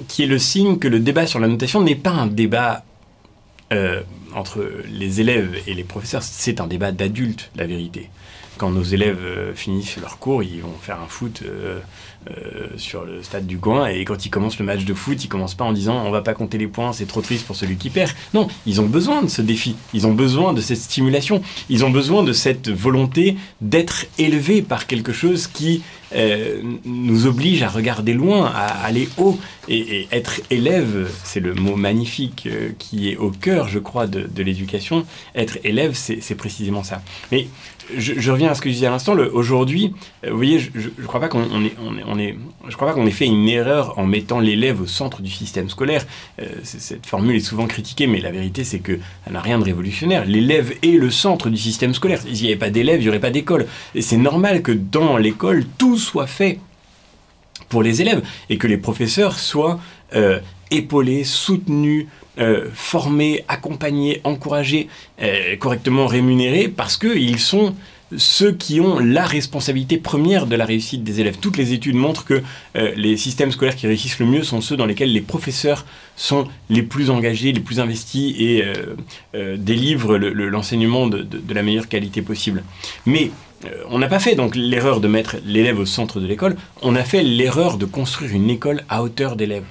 qui 0.07 0.23
est 0.23 0.27
le 0.27 0.39
signe 0.39 0.77
que 0.77 0.87
le 0.87 0.99
débat 0.99 1.27
sur 1.27 1.39
la 1.39 1.49
notation 1.49 1.81
n'est 1.81 1.95
pas 1.95 2.11
un 2.11 2.27
débat 2.27 2.85
euh, 3.73 4.01
entre 4.33 4.71
les 4.89 5.19
élèves 5.19 5.61
et 5.67 5.73
les 5.73 5.83
professeurs, 5.83 6.23
c'est 6.23 6.61
un 6.61 6.67
débat 6.67 6.91
d'adultes, 6.91 7.51
la 7.55 7.65
vérité. 7.65 8.09
Quand 8.57 8.69
nos 8.69 8.83
élèves 8.83 9.23
euh, 9.23 9.53
finissent 9.53 9.97
leur 9.97 10.19
cours, 10.19 10.41
ils 10.41 10.61
vont 10.61 10.73
faire 10.81 10.99
un 11.01 11.07
foot 11.07 11.43
euh, 11.45 11.79
sur 12.77 13.05
le 13.05 13.23
stade 13.23 13.45
du 13.45 13.57
coin, 13.57 13.87
et 13.87 14.05
quand 14.05 14.25
ils 14.25 14.29
commencent 14.29 14.59
le 14.59 14.65
match 14.65 14.85
de 14.85 14.93
foot, 14.93 15.23
ils 15.23 15.27
commencent 15.27 15.55
pas 15.55 15.65
en 15.65 15.73
disant 15.73 16.03
on 16.05 16.11
va 16.11 16.21
pas 16.21 16.33
compter 16.33 16.57
les 16.57 16.67
points, 16.67 16.93
c'est 16.93 17.05
trop 17.05 17.21
triste 17.21 17.45
pour 17.45 17.55
celui 17.55 17.77
qui 17.77 17.89
perd. 17.89 18.11
Non, 18.33 18.47
ils 18.65 18.81
ont 18.81 18.85
besoin 18.85 19.21
de 19.21 19.27
ce 19.27 19.41
défi, 19.41 19.75
ils 19.93 20.07
ont 20.07 20.13
besoin 20.13 20.53
de 20.53 20.61
cette 20.61 20.77
stimulation, 20.77 21.41
ils 21.69 21.85
ont 21.85 21.89
besoin 21.89 22.23
de 22.23 22.33
cette 22.33 22.69
volonté 22.69 23.37
d'être 23.61 24.05
élevés 24.17 24.61
par 24.61 24.87
quelque 24.87 25.13
chose 25.13 25.47
qui 25.47 25.81
euh, 26.15 26.61
nous 26.85 27.25
oblige 27.25 27.63
à 27.63 27.69
regarder 27.69 28.13
loin, 28.13 28.45
à 28.45 28.67
aller 28.85 29.09
haut. 29.17 29.37
Et, 29.67 30.07
être 30.11 30.39
élève, 30.49 31.09
c'est 31.23 31.41
le 31.41 31.53
mot 31.53 31.75
magnifique 31.75 32.47
euh, 32.47 32.69
qui 32.79 33.09
est 33.09 33.17
au 33.17 33.31
cœur, 33.31 33.67
je 33.67 33.79
crois, 33.79 34.07
de, 34.07 34.27
l'éducation. 34.41 35.05
Être 35.35 35.57
élève, 35.63 35.93
c'est 35.95 36.35
précisément 36.35 36.83
ça. 36.83 37.01
Mais 37.31 37.47
je, 37.95 38.31
reviens 38.31 38.49
à 38.49 38.55
ce 38.55 38.61
que 38.61 38.69
je 38.69 38.73
disais 38.75 38.87
à 38.87 38.91
l'instant. 38.91 39.15
Aujourd'hui, 39.33 39.93
euh, 40.25 40.31
vous 40.31 40.37
voyez, 40.37 40.59
je 40.59 40.89
ne 40.97 41.05
crois 41.05 41.19
pas 41.19 41.29
qu'on 41.29 43.05
ait, 43.05 43.11
fait 43.11 43.25
une 43.25 43.47
erreur 43.47 43.97
en 43.97 44.05
mettant 44.05 44.39
l'élève 44.39 44.81
au 44.81 44.87
centre 44.87 45.21
du 45.21 45.31
système 45.31 45.69
scolaire. 45.69 46.05
cette 46.63 47.05
formule 47.05 47.35
est 47.35 47.41
souvent 47.41 47.67
critiquée, 47.67 48.07
mais 48.07 48.19
la 48.19 48.31
vérité, 48.31 48.63
c'est 48.63 48.79
qu'elle 48.79 48.99
n'a 49.31 49.41
rien 49.41 49.59
de 49.59 49.63
révolutionnaire. 49.63 50.25
L'élève 50.25 50.73
est 50.83 50.97
le 50.97 51.09
centre 51.09 51.49
du 51.49 51.57
système 51.57 51.93
scolaire. 51.93 52.21
S'il 52.21 52.33
n'y 52.33 52.47
avait 52.47 52.55
pas 52.55 52.69
d'élèves, 52.69 52.99
il 52.99 53.03
n'y 53.03 53.09
aurait 53.09 53.19
pas 53.19 53.31
d'école. 53.31 53.67
Et 53.95 54.01
c'est 54.01 54.17
normal 54.17 54.61
que 54.61 54.71
dans 54.71 55.17
l'école, 55.17 55.65
tout 55.77 55.97
soit 55.97 56.27
fait 56.27 56.59
pour 57.69 57.83
les 57.83 58.01
élèves 58.01 58.21
et 58.49 58.57
que 58.57 58.67
les 58.67 58.77
professeurs 58.77 59.39
soient 59.39 59.79
euh, 60.15 60.39
épaulés, 60.71 61.23
soutenus, 61.23 62.07
euh, 62.39 62.69
formés, 62.73 63.43
accompagnés, 63.47 64.21
encouragés, 64.23 64.87
euh, 65.21 65.55
correctement 65.57 66.07
rémunérés 66.07 66.67
parce 66.67 66.97
qu'ils 66.97 67.39
sont 67.39 67.75
ceux 68.15 68.53
qui 68.53 68.79
ont 68.79 68.99
la 68.99 69.25
responsabilité 69.25 69.97
première 69.97 70.47
de 70.47 70.55
la 70.55 70.65
réussite 70.65 71.03
des 71.03 71.19
élèves. 71.19 71.37
Toutes 71.41 71.57
les 71.57 71.73
études 71.73 71.95
montrent 71.95 72.23
que 72.23 72.41
les 72.95 73.17
systèmes 73.17 73.51
scolaires 73.51 73.75
qui 73.75 73.85
réussissent 73.85 74.19
le 74.19 74.25
mieux 74.25 74.43
sont 74.43 74.61
ceux 74.61 74.77
dans 74.77 74.85
lesquels 74.85 75.11
les 75.11 75.19
professeurs 75.19 75.85
sont 76.15 76.47
les 76.69 76.83
plus 76.83 77.09
engagés, 77.09 77.51
les 77.51 77.59
plus 77.59 77.81
investis 77.81 78.33
et 78.39 78.63
délivrent 79.57 80.15
l'enseignement 80.15 81.07
de, 81.07 81.21
de, 81.21 81.53
la 81.53 81.63
meilleure 81.63 81.89
qualité 81.89 82.21
possible. 82.21 82.63
Mais 83.05 83.29
euh, 83.65 83.83
on 83.89 83.99
n'a 83.99 84.07
pas 84.07 84.19
fait 84.19 84.35
donc 84.35 84.55
l'erreur 84.55 84.99
de 84.99 85.07
mettre 85.07 85.37
l'élève 85.45 85.79
au 85.79 85.85
centre 85.85 86.19
de 86.19 86.27
l'école, 86.27 86.55
on 86.81 86.95
a 86.95 87.03
fait 87.03 87.23
l'erreur 87.23 87.77
de 87.77 87.85
construire 87.85 88.33
une 88.33 88.49
école 88.49 88.83
à 88.89 89.01
hauteur 89.01 89.35
d'élèves. 89.35 89.65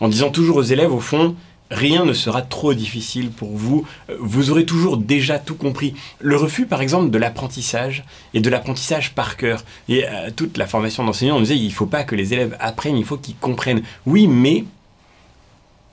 En 0.00 0.08
disant 0.08 0.30
toujours 0.30 0.56
aux 0.56 0.62
élèves, 0.62 0.92
au 0.92 1.00
fond, 1.00 1.34
rien 1.70 2.04
ne 2.04 2.12
sera 2.12 2.42
trop 2.42 2.74
difficile 2.74 3.30
pour 3.30 3.50
vous, 3.56 3.86
vous 4.20 4.50
aurez 4.50 4.64
toujours 4.64 4.96
déjà 4.96 5.38
tout 5.38 5.54
compris. 5.54 5.94
Le 6.20 6.36
refus, 6.36 6.66
par 6.66 6.80
exemple, 6.82 7.10
de 7.10 7.18
l'apprentissage 7.18 8.04
et 8.34 8.40
de 8.40 8.50
l'apprentissage 8.50 9.14
par 9.14 9.36
cœur. 9.36 9.64
Et 9.88 10.04
euh, 10.04 10.30
toute 10.34 10.58
la 10.58 10.66
formation 10.66 11.04
d'enseignants, 11.04 11.36
on 11.36 11.40
disait, 11.40 11.56
il 11.56 11.68
ne 11.68 11.72
faut 11.72 11.86
pas 11.86 12.04
que 12.04 12.14
les 12.14 12.32
élèves 12.32 12.56
apprennent, 12.60 12.96
il 12.96 13.04
faut 13.04 13.16
qu'ils 13.16 13.36
comprennent. 13.36 13.82
Oui, 14.04 14.26
mais 14.26 14.64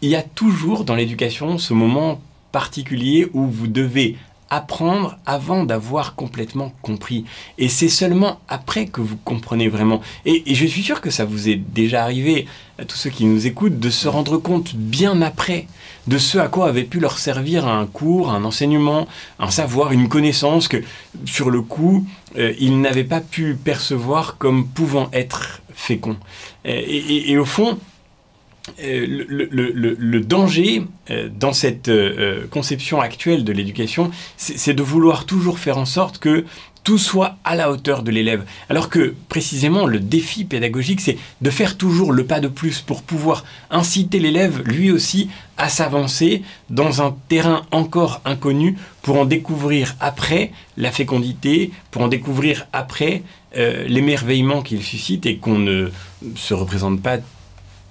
il 0.01 0.09
y 0.09 0.15
a 0.15 0.21
toujours 0.21 0.83
dans 0.83 0.95
l'éducation 0.95 1.57
ce 1.57 1.73
moment 1.73 2.21
particulier 2.51 3.27
où 3.33 3.47
vous 3.47 3.67
devez 3.67 4.17
apprendre 4.55 5.17
avant 5.25 5.63
d'avoir 5.63 6.15
complètement 6.15 6.73
compris. 6.81 7.25
Et 7.57 7.69
c'est 7.69 7.89
seulement 7.89 8.39
après 8.47 8.85
que 8.85 9.01
vous 9.01 9.17
comprenez 9.17 9.67
vraiment. 9.67 10.01
Et, 10.25 10.43
je 10.53 10.65
suis 10.65 10.83
sûr 10.83 11.01
que 11.01 11.09
ça 11.09 11.25
vous 11.25 11.49
est 11.49 11.55
déjà 11.55 12.03
arrivé, 12.03 12.45
à 12.79 12.85
tous 12.85 12.97
ceux 12.97 13.09
qui 13.09 13.25
nous 13.25 13.47
écoutent, 13.47 13.79
de 13.79 13.89
se 13.89 14.07
rendre 14.07 14.37
compte 14.37 14.75
bien 14.75 15.21
après 15.21 15.67
de 16.07 16.17
ce 16.17 16.37
à 16.37 16.47
quoi 16.47 16.67
avait 16.67 16.83
pu 16.83 16.99
leur 16.99 17.17
servir 17.17 17.67
un 17.67 17.85
cours, 17.85 18.29
un 18.31 18.43
enseignement, 18.43 19.07
un 19.39 19.49
savoir, 19.49 19.93
une 19.93 20.09
connaissance 20.09 20.67
que, 20.67 20.83
sur 21.25 21.49
le 21.49 21.61
coup, 21.61 22.05
euh, 22.37 22.53
ils 22.59 22.79
n'avaient 22.81 23.03
pas 23.03 23.21
pu 23.21 23.55
percevoir 23.55 24.37
comme 24.37 24.67
pouvant 24.67 25.09
être 25.13 25.61
féconds. 25.73 26.17
Et, 26.65 27.31
et, 27.31 27.37
au 27.37 27.45
fond, 27.45 27.77
euh, 28.81 29.05
le, 29.27 30.19
danger 30.21 30.83
euh, 31.09 31.29
dans 31.29 31.53
cette 31.53 31.91
conception 32.49 33.01
actuelle 33.01 33.43
de 33.43 33.51
l'éducation, 33.51 34.11
c'est 34.37 34.73
de 34.73 34.83
vouloir 34.83 35.25
toujours 35.25 35.59
faire 35.59 35.77
en 35.77 35.85
sorte 35.85 36.17
que 36.17 36.45
tout 36.83 36.97
soit 36.97 37.37
à 37.43 37.55
la 37.55 37.71
hauteur 37.71 38.03
de 38.03 38.11
l'élève. 38.11 38.43
Alors 38.69 38.89
que 38.89 39.15
précisément 39.29 39.85
le 39.85 39.99
défi 39.99 40.43
pédagogique, 40.43 41.01
c'est 41.01 41.17
de 41.41 41.49
faire 41.49 41.77
toujours 41.77 42.11
le 42.11 42.25
pas 42.25 42.39
de 42.39 42.47
plus 42.47 42.81
pour 42.81 43.03
pouvoir 43.03 43.45
inciter 43.71 44.19
l'élève 44.19 44.61
lui 44.65 44.91
aussi 44.91 45.29
à 45.57 45.69
s'avancer 45.69 46.41
dans 46.69 47.01
un 47.01 47.15
terrain 47.29 47.65
encore 47.71 48.21
inconnu 48.25 48.77
pour 49.01 49.17
en 49.17 49.25
découvrir 49.25 49.95
après 49.99 50.51
la 50.77 50.91
fécondité, 50.91 51.71
pour 51.91 52.01
en 52.01 52.07
découvrir 52.07 52.67
après 52.73 53.23
euh, 53.55 53.85
l'émerveillement 53.87 54.61
qu'il 54.61 54.83
suscite 54.83 55.25
et 55.25 55.37
qu'on 55.37 55.59
ne 55.59 55.89
se 56.35 56.53
représente 56.53 57.01
pas 57.01 57.17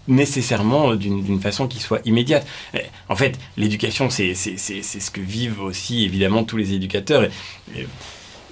nécessairement 0.09 0.95
d'une 0.95 1.41
façon 1.41 1.69
qui 1.69 1.79
soit 1.79 2.01
immédiate. 2.05 2.47
En 3.09 3.17
fait, 3.17 3.39
l'éducation, 3.57 4.11
c'est 4.11 4.35
ce 4.35 5.11
que 5.11 5.21
vivent 5.21 5.63
aussi 5.63 6.05
évidemment 6.05 6.45
tous 6.45 6.57
les 6.57 6.73
éducateurs 6.73 7.29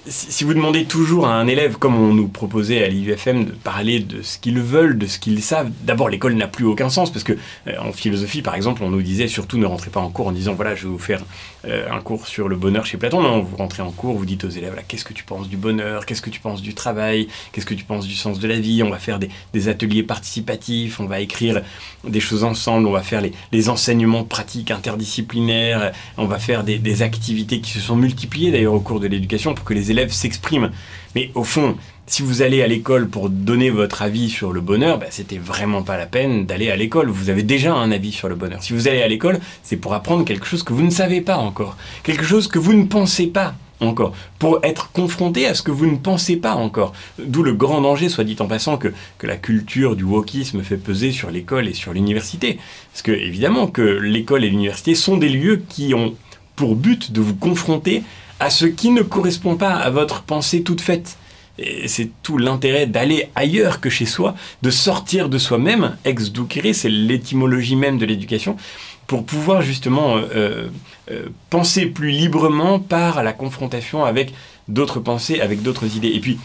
si 0.06 0.44
vous 0.44 0.54
demandez 0.54 0.84
toujours 0.84 1.26
à 1.26 1.34
un 1.34 1.46
élève, 1.46 1.76
comme 1.76 1.94
on 1.94 2.14
nous 2.14 2.28
proposait 2.28 2.82
à 2.82 2.88
l'IUFM, 2.88 3.44
de 3.44 3.52
parler 3.52 4.00
de 4.00 4.22
ce 4.22 4.38
qu'ils 4.38 4.60
veulent, 4.60 4.98
de 4.98 5.06
ce 5.06 5.18
qu'ils 5.18 5.42
savent, 5.42 5.70
d'abord 5.82 6.08
l'école 6.08 6.34
n'a 6.34 6.48
plus 6.48 6.64
aucun 6.64 6.88
sens, 6.88 7.12
parce 7.12 7.24
que 7.24 7.34
euh, 7.66 7.72
en 7.80 7.92
philosophie, 7.92 8.42
par 8.42 8.54
exemple, 8.54 8.82
on 8.82 8.90
nous 8.90 9.02
disait 9.02 9.28
surtout 9.28 9.58
ne 9.58 9.66
rentrez 9.66 9.90
pas 9.90 10.00
en 10.00 10.10
cours 10.10 10.28
en 10.28 10.32
disant 10.32 10.54
voilà, 10.54 10.74
je 10.74 10.84
vais 10.84 10.88
vous 10.88 10.98
faire 10.98 11.22
euh, 11.66 11.90
un 11.90 12.01
cours 12.01 12.27
sur 12.27 12.49
le 12.49 12.57
bonheur 12.57 12.87
chez 12.87 12.96
Platon. 12.96 13.23
Non, 13.23 13.40
vous 13.40 13.57
rentrez 13.57 13.83
en 13.83 13.90
cours, 13.90 14.16
vous 14.16 14.25
dites 14.25 14.44
aux 14.44 14.49
élèves 14.49 14.83
qu'est-ce 14.88 15.05
que 15.05 15.12
tu 15.12 15.25
penses 15.25 15.49
du 15.49 15.57
bonheur, 15.57 16.07
qu'est-ce 16.07 16.23
que 16.23 16.31
tu 16.31 16.40
penses 16.40 16.62
du 16.62 16.75
travail, 16.75 17.29
qu'est-ce 17.53 17.66
que 17.66 17.75
tu 17.75 17.85
penses 17.85 18.07
du 18.07 18.14
sens 18.14 18.38
de 18.38 18.49
la 18.49 18.59
vie. 18.59 18.83
On 18.83 18.90
va 18.90 18.99
faire 18.99 19.18
des, 19.18 19.68
ateliers 19.68 20.03
participatifs, 20.03 21.01
on 21.01 21.07
va 21.07 21.20
écrire 21.20 21.62
des 22.05 22.20
choses 22.20 22.44
ensemble, 22.44 22.87
on 22.87 22.92
va 22.92 23.03
faire 23.03 23.23
les, 23.53 23.68
enseignements 23.68 24.25
pratiques 24.25 24.70
interdisciplinaires, 24.70 25.92
on 26.16 26.25
va 26.25 26.38
faire 26.38 26.64
des, 26.64 26.79
des 26.79 27.03
activités 27.03 27.61
qui 27.61 27.73
se 27.73 27.81
sont 27.81 27.96
multipliées 27.96 28.51
d'ailleurs 28.51 28.75
au 28.75 28.81
cours 28.81 29.01
de 29.01 29.07
l'éducation 29.07 29.55
pour 29.55 29.64
que 29.64 29.75
les 29.75 29.90
élèves 29.90 30.12
s'expriment. 30.12 30.70
Mais 31.14 31.31
au 31.35 31.44
fond, 31.44 31.77
si 32.11 32.23
vous 32.23 32.42
allez 32.42 32.61
à 32.61 32.66
l'école 32.66 33.09
pour 33.09 33.31
donner 33.31 33.70
votre 33.70 34.03
avis 34.03 34.31
sur 34.31 34.53
le 34.53 34.61
bonheur, 34.61 34.99
bah, 34.99 35.07
c'était 35.11 35.38
vraiment 35.38 35.83
pas 35.83 35.96
la 35.96 36.07
peine 36.07 36.44
d'aller 36.44 36.68
à 36.68 36.75
l'école. 36.75 37.09
Vous 37.09 37.31
avez 37.31 37.44
déjà 37.44 37.73
un 37.73 37.92
avis 37.92 38.11
sur 38.11 38.29
le 38.29 38.35
bonheur. 38.35 38.61
Si 38.64 38.73
vous 38.73 38.88
allez 38.88 39.01
à 39.01 39.07
l'école, 39.07 39.38
c'est 39.62 39.77
pour 39.77 39.94
apprendre 39.94 40.25
quelque 40.25 40.44
chose 40.44 40.64
que 40.64 40.73
vous 40.73 40.83
ne 40.83 40.90
savez 40.90 41.20
pas 41.20 41.37
encore, 41.37 41.77
quelque 42.03 42.25
chose 42.25 42.49
que 42.49 42.59
vous 42.59 42.73
ne 42.73 42.83
pensez 42.83 43.29
pas 43.29 43.55
encore, 43.79 44.12
pour 44.40 44.59
être 44.64 44.90
confronté 44.90 45.46
à 45.46 45.55
ce 45.55 45.62
que 45.62 45.70
vous 45.70 45.87
ne 45.87 45.96
pensez 45.96 46.37
pas 46.37 46.57
encore. 46.57 46.94
D'où 47.20 47.44
le 47.44 47.53
grand 47.53 47.81
danger, 47.81 48.09
soit 48.09 48.25
dit 48.25 48.37
en 48.40 48.49
passant, 48.49 48.77
que, 48.77 48.92
que 49.18 49.29
la 49.29 49.37
culture 49.37 49.94
du 49.94 50.03
wokisme 50.03 50.62
fait 50.62 50.79
peser 50.79 51.12
sur 51.12 51.31
l'école 51.31 51.68
et 51.68 51.75
sur 51.75 51.92
l'université. 51.92 52.59
Parce 52.92 53.03
que, 53.03 53.12
évidemment, 53.12 53.68
que 53.68 53.83
l'école 53.83 54.44
et 54.44 54.51
l'université 54.51 54.96
sont 54.96 55.16
des 55.16 55.29
lieux 55.29 55.62
qui 55.68 55.94
ont 55.94 56.16
pour 56.57 56.75
but 56.75 57.12
de 57.12 57.20
vous 57.20 57.37
confronter 57.37 58.03
à 58.40 58.51
ce 58.51 58.66
qui 58.66 58.90
ne 58.90 59.03
correspond 59.03 59.55
pas 59.55 59.75
à 59.75 59.90
votre 59.90 60.23
pensée 60.23 60.64
toute 60.64 60.81
faite. 60.81 61.16
C'est 61.87 62.11
tout 62.23 62.38
l'intérêt 62.38 62.87
d'aller 62.87 63.29
ailleurs 63.35 63.81
que 63.81 63.90
chez 63.90 64.07
soi, 64.07 64.35
de 64.62 64.70
sortir 64.70 65.29
de 65.29 65.38
soi-même, 65.38 65.96
ex 66.05 66.31
ducere, 66.33 66.75
c'est 66.75 66.88
l'étymologie 66.88 67.77
même 67.77 67.99
de 67.99 68.07
l'éducation, 68.07 68.57
pour 69.07 69.25
pouvoir 69.25 69.61
justement 69.61 70.16
euh, 70.16 70.20
euh, 70.37 70.68
euh, 71.11 71.27
penser 71.51 71.87
plus 71.87 72.11
librement 72.11 72.79
par 72.79 73.25
la 73.25 73.33
confrontation 73.33 74.05
avec 74.05 74.33
d'autres 74.68 75.01
pensées, 75.01 75.40
avec 75.40 75.62
d'autres 75.62 75.96
idées. 75.96 76.12
Et 76.14 76.20
puis, 76.20 76.38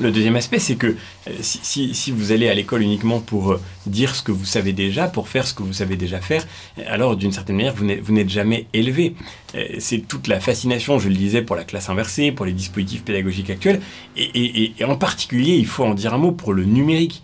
le 0.00 0.10
deuxième 0.10 0.36
aspect, 0.36 0.58
c'est 0.58 0.76
que 0.76 0.86
euh, 0.86 1.32
si, 1.40 2.10
vous 2.10 2.32
allez 2.32 2.48
à 2.48 2.54
l'école 2.54 2.82
uniquement 2.82 3.20
pour 3.20 3.52
euh, 3.52 3.60
dire 3.86 4.14
ce 4.14 4.22
que 4.22 4.32
vous 4.32 4.44
savez 4.44 4.72
déjà, 4.72 5.08
pour 5.08 5.28
faire 5.28 5.46
ce 5.46 5.54
que 5.54 5.62
vous 5.62 5.72
savez 5.72 5.96
déjà 5.96 6.20
faire, 6.20 6.46
alors 6.86 7.16
d'une 7.16 7.32
certaine 7.32 7.56
manière, 7.56 7.74
vous 7.74 8.12
n'êtes 8.12 8.28
jamais 8.28 8.66
élevé. 8.72 9.14
Euh, 9.54 9.64
c'est 9.78 10.06
toute 10.06 10.26
la 10.28 10.40
fascination, 10.40 10.98
je 10.98 11.08
le 11.08 11.14
disais, 11.14 11.42
pour 11.42 11.56
la 11.56 11.64
classe 11.64 11.88
inversée, 11.88 12.32
pour 12.32 12.46
les 12.46 12.52
dispositifs 12.52 13.02
pédagogiques 13.02 13.50
actuels, 13.50 13.80
et, 14.16 14.72
en 14.84 14.96
particulier, 14.96 15.54
il 15.54 15.66
faut 15.66 15.84
en 15.84 15.94
dire 15.94 16.14
un 16.14 16.18
mot 16.18 16.32
pour 16.32 16.52
le 16.52 16.64
numérique. 16.64 17.22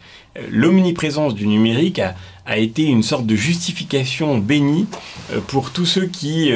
L'omniprésence 0.50 1.34
du 1.34 1.46
numérique 1.46 2.00
a, 2.00 2.16
a, 2.46 2.59
été 2.59 2.85
une 2.85 3.02
sorte 3.02 3.26
de 3.26 3.37
justification 3.37 4.38
bénie 4.38 4.87
pour 5.48 5.70
tous 5.70 5.87
ceux 5.87 6.07
qui 6.07 6.52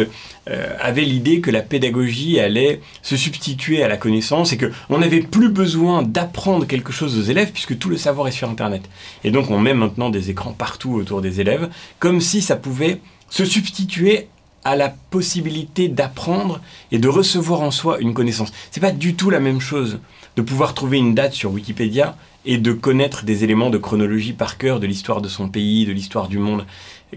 euh, 0.51 0.74
avait 0.81 1.03
l'idée 1.03 1.40
que 1.40 1.51
la 1.51 1.61
pédagogie 1.61 2.40
allait 2.40 2.81
se 3.03 3.18
substituer 3.18 3.83
à 3.83 3.88
la 3.88 3.98
connaissance 3.98 4.53
et 4.53 4.59
qu'on 4.59 4.98
n'avait 4.98 5.20
plus 5.20 5.51
besoin 5.51 6.03
d'apprendre 6.03 6.66
quelque 6.66 6.90
chose 6.90 7.18
aux 7.18 7.31
élèves 7.31 7.53
puisque 7.53 7.79
tout 7.79 7.90
le 7.90 7.98
savoir 7.98 8.29
est 8.29 8.33
sur 8.33 8.48
Internet. 8.48 8.83
Et 9.24 9.31
donc 9.31 9.51
on 9.51 9.59
met 9.59 9.74
maintenant 9.74 10.09
des 10.09 10.31
écrans 10.31 10.53
partout 10.53 10.94
autour 10.94 11.20
des 11.20 11.42
élèves, 11.42 11.68
comme 11.98 12.22
si 12.22 12.40
ça 12.40 12.57
pouvait 12.57 13.01
se 13.29 13.44
substituer 13.44 14.29
à 14.64 14.74
la 14.74 14.88
possibilité 14.88 15.88
d'apprendre 15.88 16.61
et 16.92 16.98
de 16.98 17.09
recevoir 17.09 17.61
en 17.61 17.70
soi 17.70 17.98
une 18.01 18.14
connaissance. 18.14 18.53
C'est 18.70 18.81
pas 18.81 18.92
du 18.92 19.14
tout 19.14 19.29
la 19.29 19.40
même 19.40 19.61
chose 19.61 19.98
de 20.37 20.42
pouvoir 20.42 20.72
trouver 20.72 20.96
une 20.96 21.14
date 21.14 21.35
sur 21.35 21.53
Wikipédia 21.53 22.16
et 22.49 22.59
de 22.59 22.73
connaître 22.73 23.25
des 23.25 23.45
éléments 23.45 23.71
de 23.71 23.79
chronologie 23.79 24.33
par 24.33 24.59
cœur 24.59 24.81
de 24.81 24.87
l'histoire 24.87 25.21
de 25.21 25.29
son 25.29 25.49
pays, 25.49 25.87
de 25.87 25.93
l'histoire 25.93 26.29
du 26.29 26.39
monde 26.39 26.65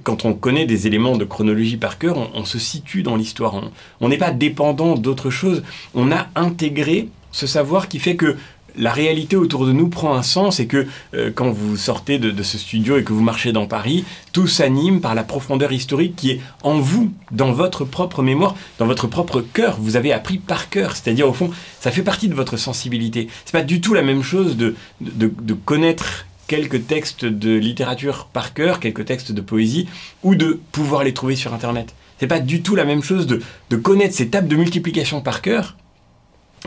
quand 0.03 0.25
on 0.25 0.33
connaît 0.33 0.65
des 0.65 0.87
éléments 0.87 1.17
de 1.17 1.25
chronologie 1.25 1.77
par 1.77 1.97
cœur, 1.97 2.17
on, 2.33 2.45
se 2.45 2.59
situe 2.59 3.03
dans 3.03 3.15
l'histoire. 3.15 3.61
On 3.99 4.09
n'est 4.09 4.17
pas 4.17 4.31
dépendant 4.31 4.95
d'autre 4.95 5.29
chose. 5.29 5.63
On 5.93 6.11
a 6.11 6.27
intégré 6.35 7.09
ce 7.31 7.47
savoir 7.47 7.87
qui 7.87 7.99
fait 7.99 8.15
que 8.15 8.37
la 8.77 8.91
réalité 8.91 9.35
autour 9.35 9.65
de 9.65 9.71
nous 9.71 9.89
prend 9.89 10.15
un 10.15 10.23
sens 10.23 10.59
et 10.59 10.67
que 10.67 10.87
euh, 11.13 11.31
quand 11.33 11.51
vous 11.51 11.77
sortez 11.77 12.19
de, 12.19 12.43
ce 12.43 12.57
studio 12.57 12.97
et 12.97 13.03
que 13.03 13.13
vous 13.13 13.21
marchez 13.21 13.51
dans 13.51 13.67
Paris, 13.67 14.05
tout 14.33 14.47
s'anime 14.47 15.01
par 15.01 15.15
la 15.15 15.23
profondeur 15.23 15.71
historique 15.71 16.15
qui 16.15 16.31
est 16.31 16.41
en 16.63 16.79
vous, 16.79 17.11
dans 17.31 17.51
votre 17.51 17.85
propre 17.85 18.23
mémoire, 18.23 18.55
dans 18.79 18.85
votre 18.85 19.07
propre 19.07 19.41
cœur. 19.41 19.77
Vous 19.79 19.95
avez 19.95 20.13
appris 20.13 20.37
par 20.37 20.69
cœur, 20.69 20.95
c'est-à-dire 20.95 21.27
au 21.27 21.33
fond, 21.33 21.51
ça 21.79 21.91
fait 21.91 22.03
partie 22.03 22.27
de 22.27 22.33
votre 22.33 22.57
sensibilité. 22.57 23.27
C'est 23.45 23.51
pas 23.51 23.63
du 23.63 23.81
tout 23.81 23.93
la 23.93 24.01
même 24.01 24.23
chose 24.23 24.57
de, 24.57 24.75
de, 25.01 25.31
de 25.41 25.53
connaître 25.53 26.25
quelques 26.47 26.85
textes 26.87 27.25
de 27.25 27.55
littérature 27.55 28.27
par 28.33 28.53
cœur, 28.53 28.79
quelques 28.79 29.05
textes 29.05 29.31
de 29.31 29.41
poésie, 29.41 29.87
ou 30.23 30.35
de 30.35 30.59
pouvoir 30.71 31.03
les 31.03 31.13
trouver 31.13 31.35
sur 31.35 31.53
Internet. 31.53 31.93
C'est 32.19 32.27
pas 32.27 32.39
du 32.39 32.61
tout 32.61 32.75
la 32.75 32.83
même 32.83 33.01
chose 33.01 33.25
de, 33.25 33.41
de 33.69 33.77
connaître 33.77 34.13
ces 34.15 34.27
tables 34.27 34.47
de 34.47 34.55
multiplication 34.55 35.21
par 35.21 35.41
cœur 35.41 35.75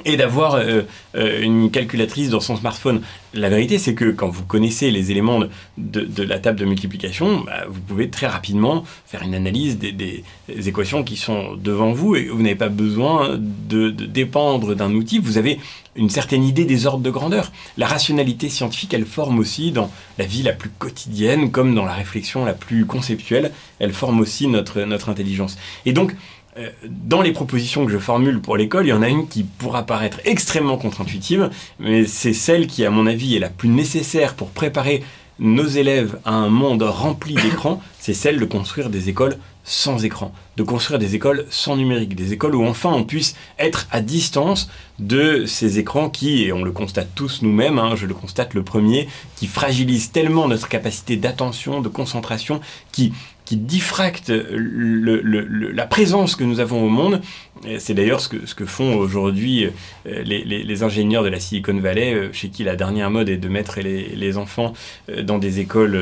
et 0.05 0.17
d'avoir 0.17 0.55
euh, 0.55 0.83
euh, 1.15 1.43
une 1.43 1.71
calculatrice 1.71 2.31
dans 2.31 2.41
son 2.41 2.57
smartphone. 2.57 3.03
La 3.33 3.49
vérité, 3.49 3.79
c'est 3.79 3.95
que 3.95 4.11
quand 4.11 4.29
vous 4.29 4.45
connaissez 4.45 4.91
les 4.91 5.11
éléments 5.11 5.41
de, 5.79 6.23
la 6.23 6.39
table 6.39 6.59
de 6.59 6.65
multiplication, 6.65 7.41
bah, 7.41 7.65
vous 7.69 7.81
pouvez 7.81 8.11
très 8.11 8.27
rapidement 8.27 8.85
faire 9.07 9.23
une 9.23 9.35
analyse 9.35 9.79
des, 9.79 10.25
équations 10.49 11.05
qui 11.05 11.17
sont 11.17 11.55
devant 11.57 11.93
vous 11.93 12.17
et 12.17 12.27
vous 12.27 12.43
n'avez 12.43 12.55
pas 12.55 12.69
besoin 12.69 13.39
de, 13.39 13.91
dépendre 13.91 14.75
d'un 14.75 14.93
outil. 14.93 15.19
Vous 15.19 15.39
avez 15.39 15.59
une 15.97 16.11
certaine 16.11 16.45
idée 16.45 16.65
des 16.65 16.87
ordres 16.87 17.03
de 17.03 17.11
grandeur. 17.11 17.53
La 17.77 17.87
rationalité 17.87 18.49
scientifique, 18.49 18.95
elle 18.95 19.07
forme 19.07 19.39
aussi 19.39 19.71
dans 19.71 19.91
la 20.19 20.27
vie 20.27 20.43
la 20.43 20.53
plus 20.53 20.71
quotidienne, 20.71 21.51
comme 21.51 21.75
dans 21.75 21.85
la 21.85 21.93
réflexion 21.93 22.45
la 22.45 22.53
plus 22.53 22.85
conceptuelle, 22.85 23.53
elle 23.79 23.93
forme 23.93 24.21
aussi 24.21 24.49
notre, 24.49 24.83
notre 24.83 25.09
intelligence. 25.09 25.57
Et 25.87 25.93
donc, 25.93 26.15
dans 26.85 27.21
les 27.21 27.33
propositions 27.33 27.85
que 27.85 27.93
je 27.93 27.99
formule 27.99 28.41
pour 28.41 28.57
l'école, 28.57 28.87
il 28.87 28.91
y 28.91 28.93
en 28.93 29.03
a 29.03 29.09
une 29.09 29.27
qui 29.27 29.43
pourra 29.43 29.85
paraître 29.85 30.21
extrêmement 30.25 30.77
contre-intuitive, 30.77 31.51
mais 31.81 32.07
c'est 32.07 32.33
celle 32.33 32.67
qui, 32.67 32.85
à 32.85 32.91
mon 32.91 33.07
avis, 33.07 33.37
est 33.37 33.41
la 33.41 33.49
plus 33.49 33.69
nécessaire 33.69 34.35
pour 34.35 34.51
préparer 34.51 35.03
nos 35.39 35.67
élèves 35.67 36.19
à 36.25 36.33
un 36.33 36.49
monde 36.49 36.83
rempli 36.83 37.35
d'écrans, 37.35 37.83
c'est 37.99 38.15
celle 38.15 38.39
de 38.39 38.45
construire 38.45 38.91
des 38.91 39.09
écoles 39.09 39.37
sans 39.67 40.05
écran, 40.05 40.33
de 40.59 40.63
construire 40.63 40.99
des 40.99 41.15
écoles 41.15 41.47
sans 41.49 41.77
numérique, 41.77 42.15
des 42.15 42.35
écoles 42.35 42.55
où 42.55 42.65
enfin 42.67 42.91
on 42.93 43.03
puisse 43.03 43.35
être 43.59 43.89
à 43.91 44.03
distance 44.03 44.69
de 44.99 45.47
ces 45.47 45.79
écrans 45.79 46.11
qui, 46.11 46.45
et 46.45 46.53
on 46.53 46.63
le 46.63 46.71
constate 46.71 47.09
tous 47.15 47.41
nous-mêmes, 47.41 47.79
hein, 47.79 47.97
je 47.97 48.05
le 48.05 48.13
constate 48.13 48.53
le 48.53 48.63
premier, 48.63 49.09
qui 49.37 49.47
fragilisent 49.47 50.13
tellement 50.13 50.49
notre 50.49 50.69
capacité 50.69 51.17
d'attention, 51.17 51.81
de 51.81 51.89
concentration, 51.89 52.61
qui 52.93 53.15
qui 53.45 53.57
diffracte 53.57 54.31
la 54.31 55.87
présence 55.87 56.35
que 56.37 56.45
nous 56.45 56.61
avons 56.61 56.83
au 56.85 56.89
monde. 56.89 57.21
C'est 57.79 57.95
d'ailleurs 57.95 58.21
ce 58.21 58.29
que, 58.29 58.65
font 58.65 58.97
aujourd'hui 58.97 59.67
euh, 60.07 60.23
les, 60.23 60.83
ingénieurs 60.83 61.23
de 61.23 61.29
la 61.29 61.41
Silicon 61.41 61.79
Valley, 61.79 62.15
euh, 62.15 62.33
chez 62.33 62.49
qui 62.49 62.65
la 62.65 62.77
dernière 62.77 63.11
mode 63.11 63.29
est 63.29 63.37
de 63.37 63.49
mettre 63.49 63.81
les, 63.81 64.39
enfants 64.39 64.73
euh, 65.11 65.23
dans 65.23 65.39
des 65.39 65.61
écoles 65.61 65.99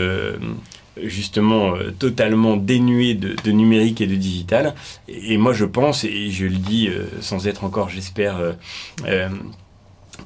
justement 1.02 1.74
totalement 1.98 2.56
dénuées 2.56 3.14
de, 3.14 3.50
numérique 3.50 4.00
et 4.00 4.06
de 4.06 4.14
digital. 4.14 4.74
Et, 5.08 5.36
moi 5.36 5.52
je 5.52 5.64
pense, 5.64 6.04
et 6.04 6.30
je 6.30 6.46
le 6.46 6.56
dis 6.56 6.88
sans 7.20 7.46
être 7.46 7.64
encore, 7.64 7.88
j'espère, 7.88 8.38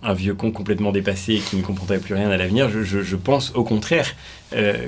un 0.03 0.15
vieux 0.15 0.35
con 0.35 0.51
complètement 0.51 0.93
dépassé 0.93 1.35
et 1.35 1.39
qui 1.39 1.57
ne 1.57 1.63
comprendrait 1.63 1.99
plus 1.99 2.15
rien 2.15 2.31
à 2.31 2.37
l'avenir, 2.37 2.69
je, 2.69 3.17
pense 3.17 3.53
au 3.55 3.65
contraire 3.65 4.15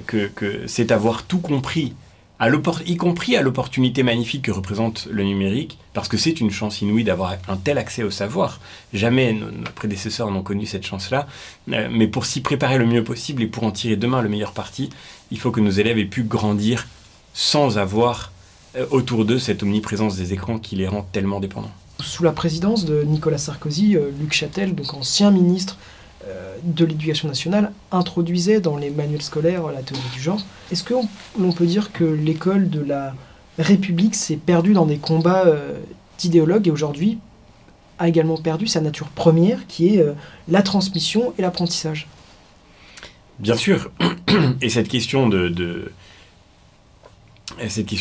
que 0.06 0.30
c'est 0.66 0.92
avoir 0.92 1.22
tout 1.22 1.38
compris 1.38 1.94
y 2.40 2.96
compris 2.96 3.36
à 3.36 3.42
l'opportunité 3.42 4.02
magnifique 4.02 4.42
que 4.42 4.50
représente 4.50 5.06
le 5.10 5.24
numérique, 5.24 5.78
parce 5.92 6.08
que 6.08 6.16
c'est 6.16 6.40
une 6.40 6.50
chance 6.50 6.80
inouïe 6.80 7.04
d'avoir 7.04 7.36
un 7.48 7.56
tel 7.56 7.78
accès 7.78 8.02
au 8.02 8.10
savoir. 8.10 8.60
Jamais 8.92 9.32
nos, 9.32 9.48
prédécesseurs 9.74 10.30
n'ont 10.30 10.42
connu 10.42 10.66
cette 10.66 10.86
chance-là. 10.86 11.26
Euh, 11.72 11.88
mais 11.90 12.06
pour 12.06 12.26
s'y 12.26 12.40
préparer 12.40 12.78
le 12.78 12.86
mieux 12.86 13.02
possible 13.02 13.42
et 13.42 13.46
pour 13.46 13.64
en 13.64 13.72
tirer 13.72 13.96
demain 13.96 14.22
le 14.22 14.28
meilleur 14.28 14.52
parti, 14.52 14.90
il 15.30 15.38
faut 15.38 15.50
que 15.50 15.60
nos 15.60 15.70
élèves 15.70 15.98
aient 15.98 16.04
pu 16.04 16.22
grandir 16.22 16.86
sans 17.34 17.78
avoir 17.78 18.32
euh, 18.76 18.86
autour 18.90 19.24
d'eux 19.24 19.38
cette 19.38 19.62
omniprésence 19.62 20.16
des 20.16 20.32
écrans 20.32 20.58
qui 20.58 20.76
les 20.76 20.86
rend 20.86 21.02
tellement 21.02 21.40
dépendants. 21.40 21.72
Sous 22.00 22.22
la 22.22 22.32
présidence 22.32 22.84
de 22.84 23.02
Nicolas 23.02 23.38
Sarkozy, 23.38 23.96
euh, 23.96 24.10
Luc 24.20 24.32
Châtel, 24.32 24.74
donc 24.74 24.94
ancien 24.94 25.32
ministre 25.32 25.76
de 26.62 26.84
l'éducation 26.84 27.28
nationale 27.28 27.72
introduisait 27.92 28.60
dans 28.60 28.76
les 28.76 28.90
manuels 28.90 29.22
scolaires 29.22 29.68
la 29.68 29.82
théorie 29.82 30.02
du 30.12 30.20
genre. 30.20 30.40
Est-ce 30.70 30.84
que 30.84 30.94
l'on 31.38 31.52
peut 31.52 31.66
dire 31.66 31.92
que 31.92 32.04
l'école 32.04 32.68
de 32.68 32.80
la 32.80 33.14
République 33.58 34.14
s'est 34.14 34.36
perdue 34.36 34.72
dans 34.72 34.86
des 34.86 34.98
combats 34.98 35.46
euh, 35.46 35.78
d'idéologues 36.18 36.68
et 36.68 36.70
aujourd'hui 36.70 37.18
a 37.98 38.08
également 38.08 38.36
perdu 38.36 38.66
sa 38.66 38.80
nature 38.80 39.08
première 39.08 39.66
qui 39.66 39.96
est 39.96 40.00
euh, 40.00 40.12
la 40.48 40.62
transmission 40.62 41.34
et 41.38 41.42
l'apprentissage? 41.42 42.06
Bien 43.38 43.56
sûr. 43.56 43.90
Et 44.60 44.68
cette 44.68 44.88
question 44.88 45.28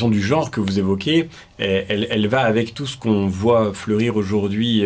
du 0.09 0.21
genre 0.21 0.51
que 0.51 0.59
vous 0.59 0.77
évoquez, 0.79 1.29
elle, 1.57 2.27
va 2.27 2.41
avec 2.41 2.73
tout 2.73 2.85
ce 2.85 2.97
qu'on 2.97 3.27
voit 3.27 3.73
fleurir 3.73 4.17
aujourd'hui 4.17 4.83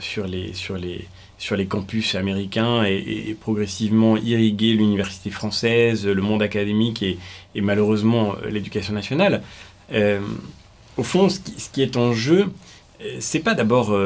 sur 0.00 0.26
les 0.26 0.52
sur 1.38 1.56
les 1.56 1.66
campus 1.66 2.16
américains 2.16 2.84
et, 2.84 3.36
progressivement 3.40 4.16
irriguer 4.16 4.72
l'université 4.72 5.30
française, 5.30 6.06
le 6.06 6.20
monde 6.20 6.42
académique 6.42 7.02
et, 7.02 7.18
malheureusement 7.60 8.34
euh, 8.42 8.50
l'éducation 8.50 8.92
nationale. 8.92 9.42
Euh, 9.92 10.20
au 10.96 11.02
fond, 11.04 11.28
ce 11.28 11.38
qui, 11.72 11.82
est 11.82 11.96
en 11.96 12.12
jeu, 12.12 12.50
euh, 13.00 13.16
c'est 13.20 13.38
pas 13.38 13.54
d'abord 13.54 13.96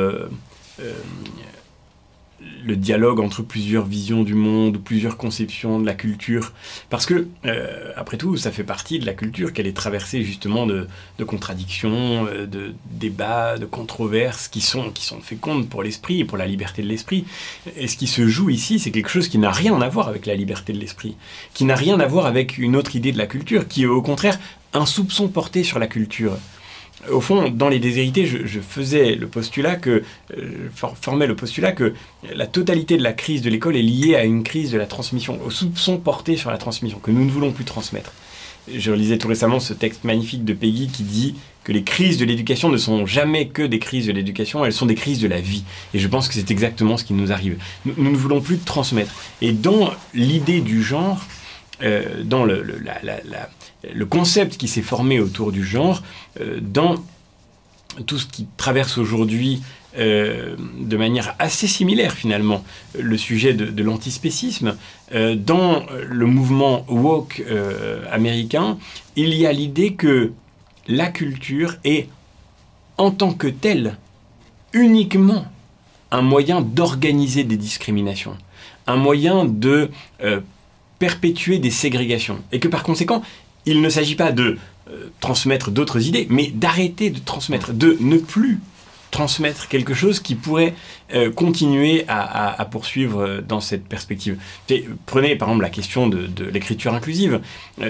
le 2.64 2.76
dialogue 2.76 3.20
entre 3.20 3.42
plusieurs 3.42 3.84
visions 3.84 4.22
du 4.22 4.34
monde, 4.34 4.78
plusieurs 4.82 5.16
conceptions 5.16 5.80
de 5.80 5.86
la 5.86 5.94
culture. 5.94 6.52
Parce 6.90 7.06
que, 7.06 7.26
euh, 7.44 7.92
après 7.96 8.16
tout, 8.16 8.36
ça 8.36 8.50
fait 8.50 8.64
partie 8.64 8.98
de 8.98 9.06
la 9.06 9.14
culture 9.14 9.52
qu'elle 9.52 9.66
est 9.66 9.76
traversée 9.76 10.22
justement 10.22 10.66
de, 10.66 10.86
contradictions, 11.24 12.26
euh, 12.26 12.46
de 12.46 12.74
débats, 12.90 13.58
de 13.58 13.66
controverses 13.66 14.48
qui 14.48 14.60
sont, 14.60 14.90
qui 14.90 15.04
sont 15.04 15.20
fécondes 15.20 15.68
pour 15.68 15.82
l'esprit 15.82 16.20
et 16.20 16.24
pour 16.24 16.38
la 16.38 16.46
liberté 16.46 16.82
de 16.82 16.88
l'esprit. 16.88 17.24
Et 17.76 17.88
ce 17.88 17.96
qui 17.96 18.06
se 18.06 18.26
joue 18.26 18.50
ici, 18.50 18.78
c'est 18.78 18.90
quelque 18.90 19.10
chose 19.10 19.28
qui 19.28 19.38
n'a 19.38 19.50
rien 19.50 19.80
à 19.80 19.88
voir 19.88 20.08
avec 20.08 20.26
la 20.26 20.34
liberté 20.34 20.72
de 20.72 20.78
l'esprit, 20.78 21.16
qui 21.54 21.64
n'a 21.64 21.76
rien 21.76 22.00
à 22.00 22.06
voir 22.06 22.26
avec 22.26 22.58
une 22.58 22.76
autre 22.76 22.96
idée 22.96 23.12
de 23.12 23.18
la 23.18 23.26
culture, 23.26 23.68
qui 23.68 23.82
est 23.82 23.86
au 23.86 24.02
contraire 24.02 24.38
un 24.74 24.86
soupçon 24.86 25.28
porté 25.28 25.64
sur 25.64 25.78
la 25.78 25.86
culture 25.86 26.36
au 27.10 27.20
fond, 27.20 27.48
dans 27.48 27.68
les 27.68 27.78
déshérités, 27.78 28.26
je, 28.26 28.60
faisais 28.60 29.14
le 29.14 29.26
postulat 29.26 29.76
que, 29.76 30.02
euh, 30.36 30.68
formais 31.00 31.26
le 31.26 31.34
postulat 31.34 31.72
que 31.72 31.94
la 32.34 32.46
totalité 32.46 32.96
de 32.96 33.02
la 33.02 33.12
crise 33.12 33.42
de 33.42 33.50
l'école 33.50 33.76
est 33.76 33.82
liée 33.82 34.14
à 34.14 34.24
une 34.24 34.42
crise 34.42 34.70
de 34.70 34.78
la 34.78 34.86
transmission, 34.86 35.38
au 35.44 35.50
soupçon 35.50 35.98
porté 35.98 36.36
sur 36.36 36.50
la 36.50 36.58
transmission, 36.58 36.98
que 36.98 37.10
nous 37.10 37.24
ne 37.24 37.30
voulons 37.30 37.52
plus 37.52 37.64
transmettre. 37.64 38.12
Je 38.72 38.92
lisais 38.92 39.18
tout 39.18 39.26
récemment 39.26 39.58
ce 39.58 39.74
texte 39.74 40.04
magnifique 40.04 40.44
de 40.44 40.52
Peggy 40.52 40.86
qui 40.86 41.02
dit 41.02 41.34
que 41.64 41.72
les 41.72 41.82
crises 41.82 42.18
de 42.18 42.24
l'éducation 42.24 42.68
ne 42.68 42.76
sont 42.76 43.06
jamais 43.06 43.48
que 43.48 43.62
des 43.62 43.80
crises 43.80 44.06
de 44.06 44.12
l'éducation, 44.12 44.64
elles 44.64 44.72
sont 44.72 44.86
des 44.86 44.94
crises 44.94 45.20
de 45.20 45.26
la 45.26 45.40
vie. 45.40 45.64
Et 45.94 45.98
je 45.98 46.06
pense 46.06 46.28
que 46.28 46.34
c'est 46.34 46.50
exactement 46.50 46.96
ce 46.96 47.04
qui 47.04 47.14
nous 47.14 47.32
arrive. 47.32 47.58
Nous, 47.84 48.10
ne 48.10 48.16
voulons 48.16 48.40
plus 48.40 48.58
transmettre. 48.58 49.12
Et 49.40 49.52
dans 49.52 49.92
l'idée 50.14 50.60
du 50.60 50.82
genre, 50.82 51.24
euh, 51.82 52.22
dans 52.22 52.44
le, 52.44 52.62
le, 52.62 52.76
concept 54.08 54.56
qui 54.56 54.68
s'est 54.68 54.82
formé 54.82 55.20
autour 55.20 55.52
du 55.52 55.64
genre, 55.64 56.02
euh, 56.40 56.58
dans 56.60 56.96
tout 58.06 58.18
ce 58.18 58.26
qui 58.26 58.46
traverse 58.56 58.96
aujourd'hui 58.96 59.62
euh, 59.98 60.56
de 60.80 60.96
manière 60.96 61.34
assez 61.38 61.66
similaire 61.66 62.12
finalement 62.12 62.64
le 62.98 63.18
sujet 63.18 63.52
de, 63.52 63.82
l'antispécisme. 63.82 64.76
dans 65.12 65.84
le 66.08 66.26
mouvement 66.26 66.86
woke 66.88 67.42
américain, 68.10 68.78
il 69.16 69.34
y 69.34 69.44
a 69.44 69.52
l'idée 69.52 69.92
que 69.92 70.32
la 70.88 71.08
culture 71.08 71.76
est 71.84 72.08
en 72.96 73.10
tant 73.10 73.34
que 73.34 73.48
telle 73.48 73.98
uniquement 74.72 75.44
un 76.10 76.22
moyen 76.22 76.62
d'organiser 76.62 77.44
des 77.44 77.58
discriminations, 77.58 78.38
un 78.86 78.96
moyen 78.96 79.44
de 79.44 79.90
perpétuer 81.02 81.58
des 81.58 81.72
ségrégations. 81.72 82.38
Et 82.52 82.60
que 82.60 82.68
par 82.68 82.84
conséquent, 82.84 83.22
il 83.66 83.80
ne 83.80 83.88
s'agit 83.88 84.14
pas 84.14 84.32
de 84.32 84.58
euh, 84.90 85.10
transmettre 85.20 85.70
d'autres 85.70 86.06
idées, 86.06 86.26
mais 86.30 86.48
d'arrêter 86.48 87.10
de 87.10 87.18
transmettre, 87.18 87.72
de 87.72 87.96
ne 88.00 88.16
plus 88.16 88.60
transmettre 89.10 89.68
quelque 89.68 89.92
chose 89.92 90.20
qui 90.20 90.34
pourrait 90.34 90.74
euh, 91.14 91.30
continuer 91.30 92.04
à, 92.08 92.66
poursuivre 92.70 93.20
euh, 93.20 93.40
dans 93.46 93.60
cette 93.60 93.84
perspective. 93.84 94.38
prenez 95.04 95.36
par 95.36 95.48
exemple 95.48 95.62
la 95.62 95.70
question 95.70 96.08
de, 96.08 96.28
l'écriture 96.52 96.94
inclusive. 96.94 97.40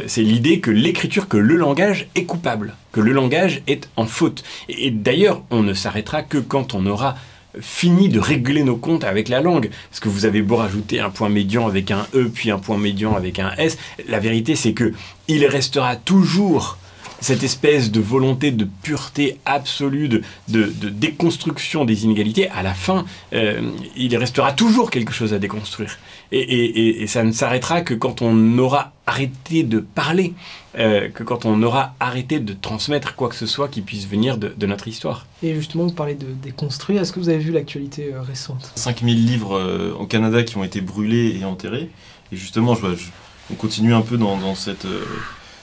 c'est 0.06 0.22
l'idée 0.22 0.60
que 0.60 0.70
l'écriture, 0.70 1.28
que 1.28 1.36
le 1.36 1.56
langage 1.56 2.08
est 2.16 2.24
coupable, 2.24 2.74
que 2.90 3.00
le 3.00 3.12
langage 3.12 3.62
est 3.68 3.88
en 3.96 4.06
faute. 4.06 4.42
et 4.68 4.90
d'ailleurs, 4.90 5.42
on 5.50 5.62
ne 5.62 5.74
s'arrêtera 5.74 6.22
que 6.22 6.38
quand 6.38 6.74
on 6.74 6.86
aura 6.86 7.16
fini 7.60 8.08
de 8.08 8.18
régler 8.18 8.62
nos 8.64 8.76
comptes 8.76 9.04
avec 9.04 9.28
la 9.28 9.40
langue. 9.40 9.70
Parce 9.90 10.00
que 10.00 10.08
vous 10.08 10.24
avez 10.24 10.42
beau 10.42 10.56
rajouter 10.56 11.00
un 11.00 11.10
point 11.10 11.28
médian 11.28 11.66
avec 11.66 11.90
un 11.90 12.06
E, 12.14 12.30
puis 12.32 12.50
un 12.50 12.58
point 12.58 12.78
médian 12.78 13.14
avec 13.14 13.38
un 13.38 13.52
S, 13.56 13.78
la 14.08 14.20
vérité 14.20 14.56
c'est 14.56 14.72
que 14.72 14.92
il 15.32 15.46
restera 15.46 15.96
toujours 15.96 16.76
cette 17.22 17.44
espèce 17.44 17.92
de 17.92 18.00
volonté 18.00 18.50
de 18.50 18.66
pureté 18.82 19.38
absolue, 19.44 20.08
de, 20.08 20.22
déconstruction 20.48 21.84
des 21.84 22.04
inégalités, 22.04 22.48
à 22.48 22.62
la 22.62 22.74
fin, 22.74 23.04
euh, 23.32 23.62
il 23.96 24.14
restera 24.16 24.52
toujours 24.52 24.90
quelque 24.90 25.12
chose 25.12 25.32
à 25.32 25.38
déconstruire. 25.38 25.98
Et, 26.32 27.06
ça 27.06 27.22
ne 27.22 27.30
s'arrêtera 27.30 27.82
que 27.82 27.94
quand 27.94 28.22
on 28.22 28.58
aura 28.58 28.92
arrêté 29.06 29.62
de 29.62 29.78
parler, 29.78 30.34
euh, 30.78 31.08
que 31.10 31.22
quand 31.22 31.44
on 31.44 31.62
aura 31.62 31.94
arrêté 32.00 32.40
de 32.40 32.54
transmettre 32.54 33.14
quoi 33.14 33.28
que 33.28 33.36
ce 33.36 33.46
soit 33.46 33.68
qui 33.68 33.82
puisse 33.82 34.08
venir 34.08 34.36
de, 34.36 34.66
notre 34.66 34.88
histoire. 34.88 35.26
Et 35.42 35.54
justement, 35.54 35.84
vous 35.84 35.92
parlez 35.92 36.14
de 36.14 36.26
déconstruire. 36.42 37.02
Est-ce 37.02 37.12
que 37.12 37.20
vous 37.20 37.28
avez 37.28 37.38
vu 37.38 37.52
l'actualité 37.52 38.12
euh, 38.12 38.22
récente? 38.22 38.72
5000 38.74 39.24
livres 39.24 39.94
au 39.98 40.06
Canada 40.06 40.42
qui 40.42 40.56
ont 40.56 40.64
été 40.64 40.80
brûlés 40.80 41.38
et 41.40 41.44
enterrés. 41.44 41.90
Et 42.32 42.36
justement, 42.36 42.74
je, 42.74 42.86
on 43.50 43.54
continue 43.54 43.94
un 43.94 44.02
peu 44.02 44.16
dans, 44.16 44.54
cette 44.54 44.86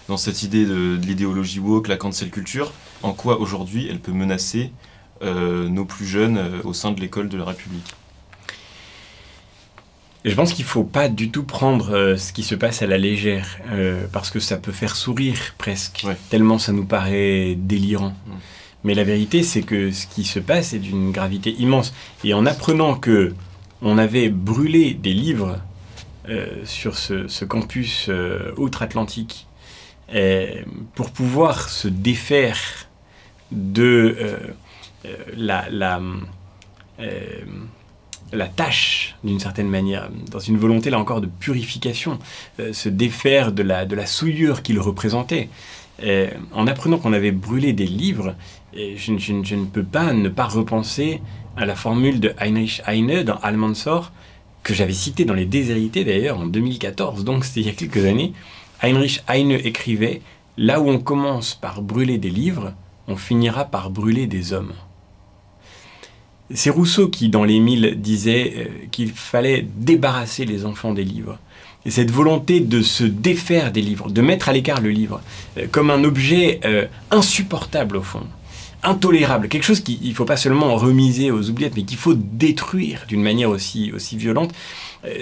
dans 0.09 0.17
cette 0.17 0.43
idée 0.43 0.65
de, 0.65 0.99
l'idéologie 1.01 1.59
woke, 1.59 1.87
la 1.87 1.95
cancel 1.95 2.31
culture, 2.31 2.73
en 3.03 3.13
quoi 3.13 3.39
aujourd'hui 3.39 3.87
elle 3.89 3.99
peut 3.99 4.11
menacer 4.11 4.71
euh, 5.21 5.69
nos 5.69 5.85
plus 5.85 6.07
jeunes 6.07 6.37
euh, 6.37 6.61
au 6.63 6.73
sein 6.73 6.91
de 6.91 6.99
l'école 6.99 7.29
de 7.29 7.37
la 7.37 7.45
République? 7.45 7.93
Je 10.25 10.33
pense 10.33 10.53
qu'il 10.53 10.65
ne 10.65 10.69
faut 10.69 10.83
pas 10.83 11.07
du 11.07 11.29
tout 11.29 11.43
prendre 11.43 11.91
euh, 11.91 12.17
ce 12.17 12.33
qui 12.33 12.43
se 12.43 12.55
passe 12.55 12.81
à 12.81 12.87
la 12.87 12.97
légère, 12.97 13.59
parce 14.11 14.31
que 14.31 14.39
ça 14.39 14.57
peut 14.57 14.73
faire 14.73 14.95
sourire 14.95 15.39
presque, 15.57 16.05
tellement 16.29 16.57
ça 16.57 16.73
nous 16.73 16.85
paraît 16.85 17.55
délirant. 17.55 18.13
Mm. 18.27 18.33
Mais 18.83 18.93
la 18.95 19.03
vérité, 19.03 19.43
c'est 19.43 19.61
que 19.61 19.91
ce 19.91 20.07
qui 20.07 20.23
se 20.23 20.39
passe 20.39 20.73
est 20.73 20.79
d'une 20.79 21.11
gravité 21.11 21.53
immense. 21.59 21.93
Et 22.23 22.33
en 22.33 22.45
apprenant 22.45 22.95
que 22.95 23.33
on 23.81 23.97
avait 23.97 24.29
brûlé 24.29 24.93
des 24.93 25.13
livres 25.13 25.59
sur 26.63 26.97
ce, 26.97 27.45
campus 27.45 28.09
outre-Atlantique 28.57 29.47
pour 30.95 31.11
pouvoir 31.11 31.69
se 31.69 31.87
défaire 31.87 32.89
de 33.51 34.15
euh, 34.19 34.37
euh, 35.05 35.15
la, 35.35 35.99
euh, 36.99 37.17
la 38.31 38.47
tâche, 38.47 39.15
d'une 39.23 39.39
certaine 39.39 39.69
manière, 39.69 40.09
dans 40.31 40.39
une 40.39 40.57
volonté, 40.57 40.89
là 40.89 40.99
encore, 40.99 41.21
de 41.21 41.27
purification, 41.27 42.19
se 42.71 42.89
défaire 42.89 43.51
de 43.51 43.63
la, 43.63 43.85
de 43.85 43.95
la 43.95 44.05
souillure 44.05 44.61
qu'il 44.61 44.79
représentait. 44.79 45.49
en 46.53 46.67
apprenant 46.67 46.99
qu'on 46.99 47.13
avait 47.13 47.31
brûlé 47.31 47.73
des 47.73 47.87
livres, 47.87 48.35
je, 48.73 49.17
je, 49.17 49.55
ne 49.55 49.65
peux 49.65 49.83
pas 49.83 50.13
ne 50.13 50.29
pas 50.29 50.45
repenser 50.45 51.21
à 51.57 51.65
la 51.65 51.75
formule 51.75 52.19
de 52.19 52.33
Heinrich 52.39 52.83
Heine 52.85 53.23
dans 53.23 53.37
Almansor, 53.37 54.11
que 54.63 54.73
j'avais 54.73 54.93
cité 54.93 55.25
dans 55.25 55.33
Les 55.33 55.45
Déshérités 55.45 56.03
d'ailleurs 56.03 56.39
en 56.39 56.45
2014, 56.45 57.23
donc 57.23 57.45
c'était 57.45 57.61
il 57.61 57.67
y 57.67 57.69
a 57.69 57.73
quelques 57.73 58.05
années, 58.05 58.33
Heinrich 58.81 59.23
Heine 59.27 59.51
écrivait 59.51 60.21
Là 60.61 60.81
où 60.81 60.89
on 60.89 60.99
commence 60.99 61.55
par 61.55 61.81
brûler 61.81 62.17
des 62.17 62.29
livres, 62.29 62.73
on 63.07 63.15
finira 63.15 63.63
par 63.63 63.89
brûler 63.89 64.27
des 64.27 64.51
hommes. 64.51 64.73
C'est 66.53 66.69
Rousseau 66.69 67.07
qui, 67.07 67.29
dans 67.29 67.45
Les 67.45 67.61
Mille, 67.61 67.95
disait 68.01 68.53
euh, 68.57 68.65
qu'il 68.91 69.13
fallait 69.13 69.65
débarrasser 69.77 70.43
les 70.43 70.65
enfants 70.65 70.93
des 70.93 71.05
livres. 71.05 71.39
Et 71.85 71.91
cette 71.91 72.11
volonté 72.11 72.59
de 72.59 72.81
se 72.81 73.05
défaire 73.05 73.71
des 73.71 73.81
livres, 73.81 74.09
de 74.09 74.21
mettre 74.21 74.49
à 74.49 74.53
l'écart 74.53 74.81
le 74.81 74.89
livre, 74.89 75.21
euh, 75.57 75.67
comme 75.71 75.91
un 75.91 76.03
objet 76.03 76.59
euh, 76.65 76.87
insupportable 77.09 77.95
au 77.95 78.03
fond, 78.03 78.27
intolérable, 78.83 79.49
quelque 79.49 79.63
chose 79.63 79.81
qu'il 79.81 80.09
ne 80.09 80.13
faut 80.13 80.25
pas 80.25 80.37
seulement 80.37 80.75
remiser 80.75 81.31
aux 81.31 81.49
oubliettes, 81.49 81.75
mais 81.75 81.83
qu'il 81.83 81.97
faut 81.97 82.13
détruire 82.13 83.05
d'une 83.07 83.21
manière 83.21 83.49
aussi, 83.49 83.91
aussi 83.91 84.17
violente, 84.17 84.51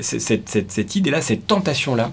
cette, 0.02 0.50
cette 0.50 0.96
idée-là, 0.96 1.22
cette 1.22 1.48
tentation-là, 1.48 2.12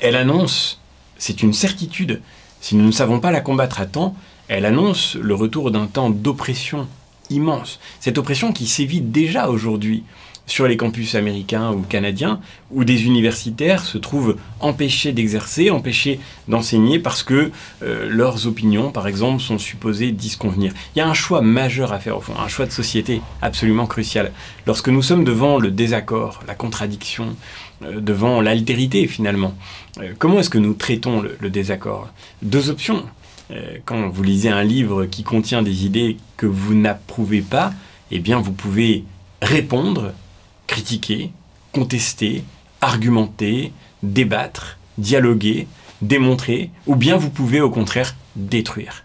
elle 0.00 0.16
annonce, 0.16 0.80
c'est 1.18 1.42
une 1.42 1.52
certitude, 1.52 2.20
si 2.60 2.76
nous 2.76 2.86
ne 2.86 2.92
savons 2.92 3.20
pas 3.20 3.30
la 3.30 3.40
combattre 3.40 3.80
à 3.80 3.86
temps, 3.86 4.16
elle 4.48 4.64
annonce 4.64 5.16
le 5.16 5.34
retour 5.34 5.70
d'un 5.70 5.86
temps 5.86 6.10
d'oppression 6.10 6.86
immense. 7.30 7.80
Cette 8.00 8.18
oppression 8.18 8.52
qui 8.52 8.66
sévit 8.66 9.00
déjà 9.00 9.48
aujourd'hui 9.48 10.04
sur 10.46 10.66
les 10.68 10.76
campus 10.76 11.14
américains 11.14 11.72
ou 11.72 11.80
canadiens, 11.80 12.40
où 12.70 12.84
des 12.84 13.04
universitaires 13.04 13.84
se 13.84 13.98
trouvent 13.98 14.36
empêchés 14.60 15.12
d'exercer, 15.12 15.70
empêchés 15.70 16.20
d'enseigner 16.48 16.98
parce 16.98 17.22
que 17.22 17.50
euh, 17.82 18.08
leurs 18.08 18.46
opinions, 18.46 18.90
par 18.90 19.08
exemple, 19.08 19.40
sont 19.40 19.58
supposées 19.58 20.12
disconvenir. 20.12 20.72
Il 20.94 20.98
y 20.98 21.02
a 21.02 21.08
un 21.08 21.14
choix 21.14 21.40
majeur 21.40 21.92
à 21.92 21.98
faire 21.98 22.18
au 22.18 22.20
fond, 22.20 22.34
un 22.38 22.48
choix 22.48 22.66
de 22.66 22.72
société 22.72 23.20
absolument 23.40 23.86
crucial. 23.86 24.32
Lorsque 24.66 24.88
nous 24.88 25.02
sommes 25.02 25.24
devant 25.24 25.58
le 25.58 25.70
désaccord, 25.70 26.40
la 26.46 26.54
contradiction, 26.54 27.36
euh, 27.82 28.00
devant 28.00 28.40
l'altérité 28.40 29.06
finalement, 29.06 29.54
euh, 30.00 30.12
comment 30.18 30.40
est-ce 30.40 30.50
que 30.50 30.58
nous 30.58 30.74
traitons 30.74 31.22
le 31.22 31.50
désaccord? 31.50 32.08
Deux 32.42 32.70
options. 32.70 33.04
Quand 33.84 34.08
vous 34.08 34.22
lisez 34.22 34.48
un 34.48 34.64
livre 34.64 35.04
qui 35.04 35.22
contient 35.22 35.62
des 35.62 35.84
idées 35.84 36.16
que 36.38 36.46
vous 36.46 36.74
n'approuvez 36.74 37.42
pas, 37.42 37.74
eh 38.10 38.18
bien 38.18 38.40
vous 38.40 38.52
pouvez 38.52 39.04
répondre, 39.42 40.14
critiquer, 40.66 41.32
contester, 41.72 42.44
argumenter, 42.80 43.72
débattre, 44.02 44.78
dialoguer, 44.98 45.66
démontrer, 46.02 46.70
ou 46.86 46.96
bien 46.96 47.16
vous 47.16 47.30
pouvez 47.30 47.60
au 47.60 47.70
contraire 47.70 48.14
détruire. 48.36 49.03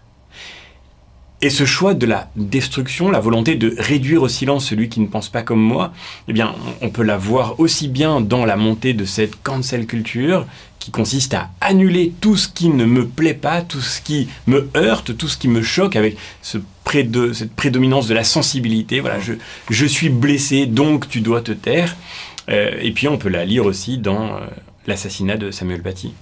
Et 1.42 1.48
ce 1.48 1.64
choix 1.64 1.94
de 1.94 2.04
la 2.04 2.30
destruction, 2.36 3.10
la 3.10 3.20
volonté 3.20 3.54
de 3.54 3.74
réduire 3.78 4.22
au 4.22 4.28
silence 4.28 4.66
celui 4.66 4.90
qui 4.90 5.00
ne 5.00 5.06
pense 5.06 5.30
pas 5.30 5.42
comme 5.42 5.60
moi, 5.60 5.92
eh 6.28 6.34
bien, 6.34 6.54
on 6.82 6.90
peut 6.90 7.02
la 7.02 7.16
voir 7.16 7.58
aussi 7.58 7.88
bien 7.88 8.20
dans 8.20 8.44
la 8.44 8.56
montée 8.56 8.92
de 8.92 9.06
cette 9.06 9.42
cancel 9.42 9.86
culture 9.86 10.46
qui 10.78 10.90
consiste 10.90 11.34
à 11.34 11.50
annuler 11.60 12.12
tout 12.20 12.36
ce 12.36 12.48
qui 12.48 12.68
ne 12.68 12.84
me 12.84 13.06
plaît 13.06 13.34
pas, 13.34 13.62
tout 13.62 13.80
ce 13.80 14.00
qui 14.00 14.28
me 14.46 14.68
heurte, 14.76 15.16
tout 15.16 15.28
ce 15.28 15.38
qui 15.38 15.48
me 15.48 15.62
choque 15.62 15.96
avec 15.96 16.16
ce 16.42 16.58
cette 16.92 17.52
prédominance 17.52 18.08
de 18.08 18.14
la 18.14 18.24
sensibilité. 18.24 18.98
Voilà, 18.98 19.20
je, 19.20 19.34
je, 19.70 19.86
suis 19.86 20.08
blessé, 20.08 20.66
donc 20.66 21.08
tu 21.08 21.20
dois 21.20 21.40
te 21.40 21.52
taire. 21.52 21.96
Euh, 22.48 22.72
et 22.80 22.90
puis 22.90 23.06
on 23.08 23.16
peut 23.16 23.28
la 23.28 23.44
lire 23.44 23.64
aussi 23.64 23.98
dans 23.98 24.36
euh, 24.36 24.40
l'assassinat 24.86 25.36
de 25.36 25.50
Samuel 25.50 25.82
Paty. 25.82 26.12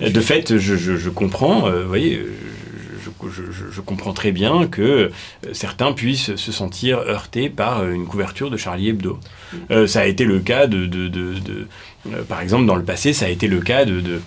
de 0.00 0.20
fait, 0.20 0.58
je, 0.58 0.76
je, 0.76 1.08
comprends, 1.08 1.68
euh, 1.68 1.82
vous 1.82 1.88
voyez, 1.88 2.22
je, 3.26 3.80
comprends 3.80 4.12
très 4.12 4.32
bien 4.32 4.66
que 4.66 5.10
certains 5.52 5.92
puissent 5.92 6.36
se 6.36 6.52
sentir 6.52 6.98
heurtés 6.98 7.48
par 7.48 7.86
une 7.86 8.06
couverture 8.06 8.50
de 8.50 8.56
Charlie 8.56 8.88
Hebdo. 8.88 9.18
ça 9.86 10.00
a 10.00 10.06
été 10.06 10.24
le 10.24 10.40
cas 10.40 10.66
de, 10.66 10.86
de, 10.86 11.08
de, 11.08 11.38
de 11.38 11.66
euh, 12.12 12.22
par 12.22 12.40
exemple, 12.40 12.66
dans 12.66 12.76
le 12.76 12.84
passé, 12.84 13.12
ça 13.12 13.26
a 13.26 13.28
été 13.28 13.48
le 13.48 13.60
cas 13.60 13.84
de, 13.84 14.20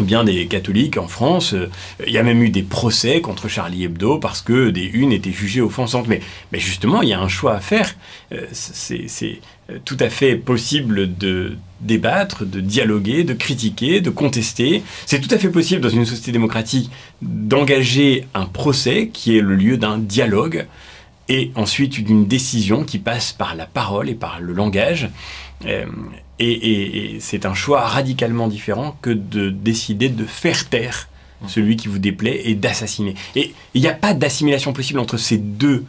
bien 0.00 0.24
des 0.24 0.46
catholiques 0.46 0.96
en 0.96 1.08
France. 1.08 1.54
Euh, 1.54 1.70
il 2.06 2.12
y 2.12 2.18
a 2.18 2.22
même 2.22 2.42
eu 2.42 2.50
des 2.50 2.62
procès 2.62 3.20
contre 3.20 3.48
Charlie 3.48 3.84
Hebdo 3.84 4.18
parce 4.18 4.42
que 4.42 4.70
des 4.70 4.84
unes 4.84 5.12
étaient 5.12 5.32
jugées 5.32 5.60
offensantes. 5.60 6.06
Mais, 6.08 6.20
mais 6.52 6.58
justement, 6.58 7.02
il 7.02 7.08
y 7.08 7.12
a 7.12 7.20
un 7.20 7.28
choix 7.28 7.54
à 7.54 7.60
faire. 7.60 7.94
Euh, 8.32 8.46
c'est 8.52 9.40
tout 9.84 9.96
à 10.00 10.08
fait 10.08 10.36
possible 10.36 11.16
de 11.18 11.56
débattre, 11.80 12.44
de 12.46 12.60
dialoguer, 12.60 13.24
de 13.24 13.34
critiquer, 13.34 14.00
de 14.00 14.10
contester. 14.10 14.82
C'est 15.06 15.20
tout 15.20 15.32
à 15.32 15.38
fait 15.38 15.50
possible 15.50 15.80
dans 15.80 15.88
une 15.88 16.06
société 16.06 16.32
démocratique 16.32 16.90
d'engager 17.20 18.26
un 18.34 18.46
procès 18.46 19.10
qui 19.12 19.36
est 19.36 19.42
le 19.42 19.54
lieu 19.54 19.76
d'un 19.76 19.98
dialogue 19.98 20.66
et 21.28 21.52
ensuite 21.54 22.02
d'une 22.02 22.26
décision 22.26 22.84
qui 22.84 22.98
passe 22.98 23.32
par 23.32 23.54
la 23.54 23.66
parole 23.66 24.08
et 24.08 24.14
par 24.14 24.40
le 24.40 24.54
langage. 24.54 25.10
Et, 26.40 27.18
c'est 27.20 27.46
un 27.46 27.54
choix 27.54 27.80
radicalement 27.80 28.48
différent 28.48 28.96
que 29.02 29.10
de 29.10 29.50
décider 29.50 30.08
de 30.08 30.24
faire 30.24 30.68
taire 30.68 31.08
mmh. 31.42 31.48
celui 31.48 31.76
qui 31.76 31.88
vous 31.88 31.98
déplaît 31.98 32.42
et 32.44 32.54
d'assassiner. 32.54 33.14
Et 33.34 33.54
il 33.74 33.80
n'y 33.80 33.88
a 33.88 33.94
pas 33.94 34.14
d'assimilation 34.14 34.72
possible 34.72 35.00
entre 35.00 35.16
ces 35.16 35.38
deux 35.38 35.84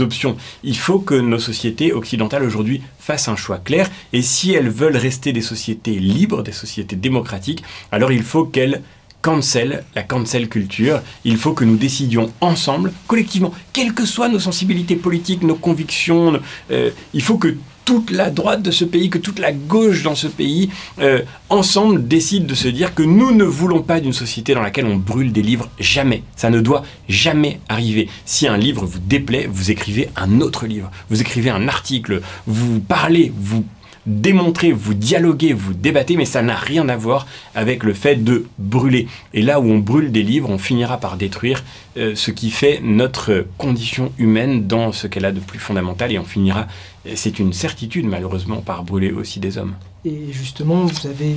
options. 0.00 0.36
Il 0.64 0.76
faut 0.76 0.98
que 0.98 1.14
nos 1.14 1.38
sociétés 1.38 1.92
occidentales 1.92 2.42
aujourd'hui 2.42 2.82
fassent 2.98 3.28
un 3.28 3.36
choix 3.36 3.58
clair. 3.58 3.88
Et 4.12 4.22
si 4.22 4.52
elles 4.52 4.70
veulent 4.70 4.96
rester 4.96 5.32
des 5.32 5.40
sociétés 5.40 5.98
libres, 5.98 6.42
des 6.42 6.52
sociétés 6.52 6.96
démocratiques, 6.96 7.62
alors 7.92 8.10
il 8.10 8.22
faut 8.22 8.44
qu'elles 8.44 8.82
cancel, 9.26 9.82
la 9.96 10.04
cancel 10.04 10.48
culture. 10.48 11.02
Il 11.24 11.36
faut 11.36 11.52
que 11.52 11.64
nous 11.64 11.76
décidions 11.76 12.32
ensemble, 12.40 12.92
collectivement, 13.08 13.52
quelles 13.72 13.92
que 13.92 14.04
soient 14.04 14.28
nos 14.28 14.38
sensibilités 14.38 14.94
politiques, 14.94 15.42
nos 15.42 15.56
convictions, 15.56 16.40
euh, 16.70 16.90
il 17.12 17.22
faut 17.22 17.36
que 17.36 17.56
toute 17.86 18.10
la 18.10 18.30
droite 18.30 18.62
de 18.62 18.72
ce 18.72 18.84
pays, 18.84 19.08
que 19.08 19.16
toute 19.16 19.38
la 19.38 19.52
gauche 19.52 20.02
dans 20.02 20.16
ce 20.16 20.26
pays, 20.26 20.68
euh, 21.00 21.22
ensemble 21.48 22.06
décident 22.06 22.44
de 22.44 22.54
se 22.54 22.68
dire 22.68 22.94
que 22.94 23.02
nous 23.02 23.30
ne 23.30 23.44
voulons 23.44 23.80
pas 23.80 24.00
d'une 24.00 24.12
société 24.12 24.54
dans 24.54 24.60
laquelle 24.60 24.86
on 24.86 24.96
brûle 24.96 25.32
des 25.32 25.40
livres. 25.40 25.70
Jamais. 25.78 26.24
Ça 26.34 26.50
ne 26.50 26.60
doit 26.60 26.82
jamais 27.08 27.60
arriver. 27.68 28.08
Si 28.24 28.48
un 28.48 28.56
livre 28.56 28.84
vous 28.84 28.98
déplaît, 28.98 29.48
vous 29.50 29.70
écrivez 29.70 30.08
un 30.16 30.40
autre 30.40 30.66
livre. 30.66 30.90
Vous 31.08 31.20
écrivez 31.20 31.48
un 31.50 31.68
article. 31.68 32.22
Vous 32.48 32.80
parlez, 32.80 33.32
vous 33.38 33.64
démontrez, 34.06 34.72
vous 34.72 34.94
dialoguez, 34.94 35.52
vous 35.52 35.74
débattez, 35.74 36.16
mais 36.16 36.24
ça 36.24 36.42
n'a 36.42 36.54
rien 36.54 36.88
à 36.88 36.96
voir 36.96 37.26
avec 37.54 37.82
le 37.82 37.92
fait 37.92 38.16
de 38.16 38.46
brûler. 38.58 39.08
Et 39.34 39.42
là 39.42 39.60
où 39.60 39.64
on 39.64 39.78
brûle 39.78 40.12
des 40.12 40.22
livres, 40.22 40.48
on 40.50 40.58
finira 40.58 40.98
par 40.98 41.16
détruire 41.16 41.64
euh, 41.96 42.14
ce 42.14 42.30
qui 42.30 42.50
fait 42.50 42.80
notre 42.82 43.46
condition 43.58 44.12
humaine 44.18 44.66
dans 44.66 44.92
ce 44.92 45.06
qu'elle 45.06 45.24
a 45.24 45.32
de 45.32 45.40
plus 45.40 45.58
fondamental, 45.58 46.12
et 46.12 46.18
on 46.18 46.24
finira, 46.24 46.66
c'est 47.14 47.38
une 47.38 47.52
certitude 47.52 48.06
malheureusement, 48.06 48.58
par 48.58 48.84
brûler 48.84 49.12
aussi 49.12 49.40
des 49.40 49.58
hommes. 49.58 49.74
Et 50.04 50.32
justement, 50.32 50.84
vous 50.84 51.06
avez 51.06 51.36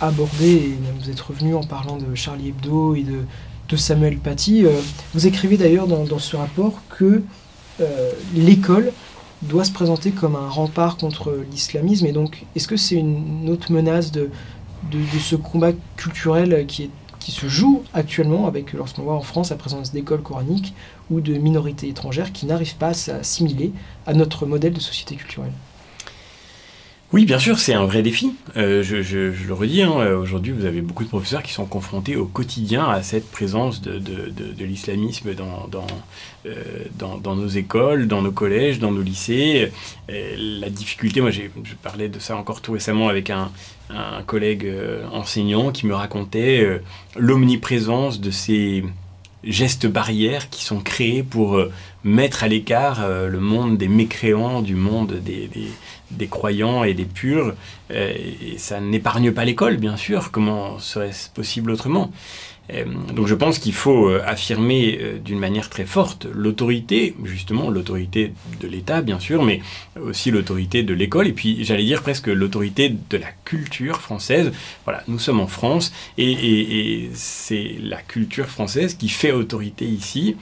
abordé, 0.00 0.46
et 0.46 0.78
vous 1.00 1.10
êtes 1.10 1.20
revenu 1.20 1.54
en 1.54 1.62
parlant 1.62 1.96
de 1.96 2.14
Charlie 2.14 2.48
Hebdo 2.48 2.94
et 2.94 3.02
de, 3.02 3.24
Samuel 3.76 4.18
Paty, 4.18 4.64
euh, 4.64 4.70
vous 5.14 5.26
écrivez 5.26 5.56
d'ailleurs 5.56 5.88
dans, 5.88 6.18
ce 6.20 6.36
rapport 6.36 6.80
que 6.96 7.22
euh, 7.80 8.12
l'école 8.32 8.92
doit 9.48 9.64
se 9.64 9.72
présenter 9.72 10.10
comme 10.10 10.36
un 10.36 10.48
rempart 10.48 10.96
contre 10.96 11.36
l'islamisme. 11.50 12.06
Et 12.06 12.12
donc, 12.12 12.44
est-ce 12.56 12.68
que 12.68 12.76
c'est 12.76 12.96
une 12.96 13.48
autre 13.48 13.72
menace 13.72 14.10
de, 14.10 14.30
de, 14.90 15.18
ce 15.18 15.36
combat 15.36 15.72
culturel 15.96 16.66
qui, 16.66 16.90
qui 17.18 17.32
se 17.32 17.48
joue 17.48 17.82
actuellement 17.94 18.46
avec, 18.46 18.72
lorsqu'on 18.72 19.02
voit 19.02 19.14
en 19.14 19.22
France 19.22 19.50
la 19.50 19.56
présence 19.56 19.92
d'écoles 19.92 20.22
coraniques 20.22 20.74
ou 21.10 21.20
de 21.20 21.34
minorités 21.34 21.88
étrangères 21.88 22.32
qui 22.32 22.46
n'arrivent 22.46 22.76
pas 22.76 22.88
à 22.88 22.94
s'assimiler 22.94 23.72
à 24.06 24.14
notre 24.14 24.46
modèle 24.46 24.72
de 24.72 24.80
société 24.80 25.16
culturelle? 25.16 25.52
Oui, 27.14 27.26
bien 27.26 27.38
sûr, 27.38 27.60
c'est 27.60 27.74
un 27.74 27.84
vrai 27.84 28.02
défi. 28.02 28.34
Euh, 28.56 28.82
je, 28.82 28.96
le 29.46 29.54
redis, 29.54 29.82
hein, 29.82 29.92
aujourd'hui, 30.16 30.50
vous 30.50 30.64
avez 30.64 30.80
beaucoup 30.80 31.04
de 31.04 31.08
professeurs 31.08 31.44
qui 31.44 31.52
sont 31.52 31.64
confrontés 31.64 32.16
au 32.16 32.24
quotidien 32.24 32.88
à 32.88 33.04
cette 33.04 33.30
présence 33.30 33.80
de, 33.82 34.00
l'islamisme 34.58 35.28
euh, 35.28 36.50
dans, 36.98 37.36
nos 37.36 37.46
écoles, 37.46 38.08
dans 38.08 38.20
nos 38.20 38.32
collèges, 38.32 38.80
dans 38.80 38.90
nos 38.90 39.00
lycées. 39.00 39.70
la 40.08 40.68
difficulté, 40.70 41.20
moi, 41.20 41.30
je 41.30 41.42
parlais 41.84 42.08
de 42.08 42.18
ça 42.18 42.36
encore 42.36 42.60
tout 42.60 42.72
récemment 42.72 43.08
avec 43.08 43.30
un, 43.30 43.52
collègue 44.26 44.66
euh, 44.66 45.06
enseignant 45.12 45.70
qui 45.70 45.86
me 45.86 45.94
racontait 45.94 46.80
l'omniprésence 47.14 48.20
de 48.20 48.32
ces 48.32 48.82
gestes 49.44 49.86
barrières 49.86 50.50
qui 50.50 50.64
sont 50.64 50.80
créés 50.80 51.22
pour 51.22 51.62
mettre 52.02 52.42
à 52.42 52.48
l'écart 52.48 53.06
le 53.08 53.38
monde 53.38 53.78
des 53.78 53.88
mécréants, 53.88 54.62
du 54.62 54.74
monde 54.74 55.20
des, 55.22 55.46
des 55.46 55.68
croyants 56.26 56.84
et 56.84 56.94
des 56.94 57.04
purs. 57.04 57.54
Euh, 57.90 58.12
et 58.12 58.58
ça 58.58 58.80
n'épargne 58.80 59.32
pas 59.32 59.44
l'école, 59.44 59.76
bien 59.76 59.96
sûr. 59.96 60.30
Comment 60.30 60.78
serait-ce 60.78 61.30
possible 61.30 61.70
autrement? 61.70 62.10
Euh, 62.72 62.84
donc 63.14 63.26
je 63.26 63.34
pense 63.34 63.58
qu'il 63.58 63.74
faut 63.74 64.08
euh, 64.08 64.22
affirmer 64.24 64.98
d'une 65.22 65.38
manière 65.38 65.68
très 65.68 65.84
forte 65.84 66.26
l'autorité, 66.32 67.14
justement 67.22 67.68
l'autorité 67.68 68.32
de 68.58 68.66
l'État 68.66 69.02
bien 69.02 69.20
sûr, 69.20 69.42
mais 69.42 69.60
aussi 70.00 70.30
l'autorité 70.30 70.82
de 70.82 70.94
l'école, 70.94 71.28
et 71.28 71.34
puis 71.34 71.62
j'allais 71.62 71.84
dire 71.84 72.00
presque 72.00 72.28
l'autorité 72.28 72.94
de 73.10 73.16
la 73.18 73.28
culture 73.44 74.00
française. 74.00 74.50
Voilà, 74.84 75.02
nous 75.08 75.18
sommes 75.18 75.40
en 75.40 75.46
France, 75.46 75.92
et 76.16 77.10
c'est 77.12 77.76
la 77.82 78.00
culture 78.00 78.46
française 78.46 78.94
qui 78.94 79.10
fait 79.10 79.32
autorité 79.32 79.84
ici, 79.84 80.36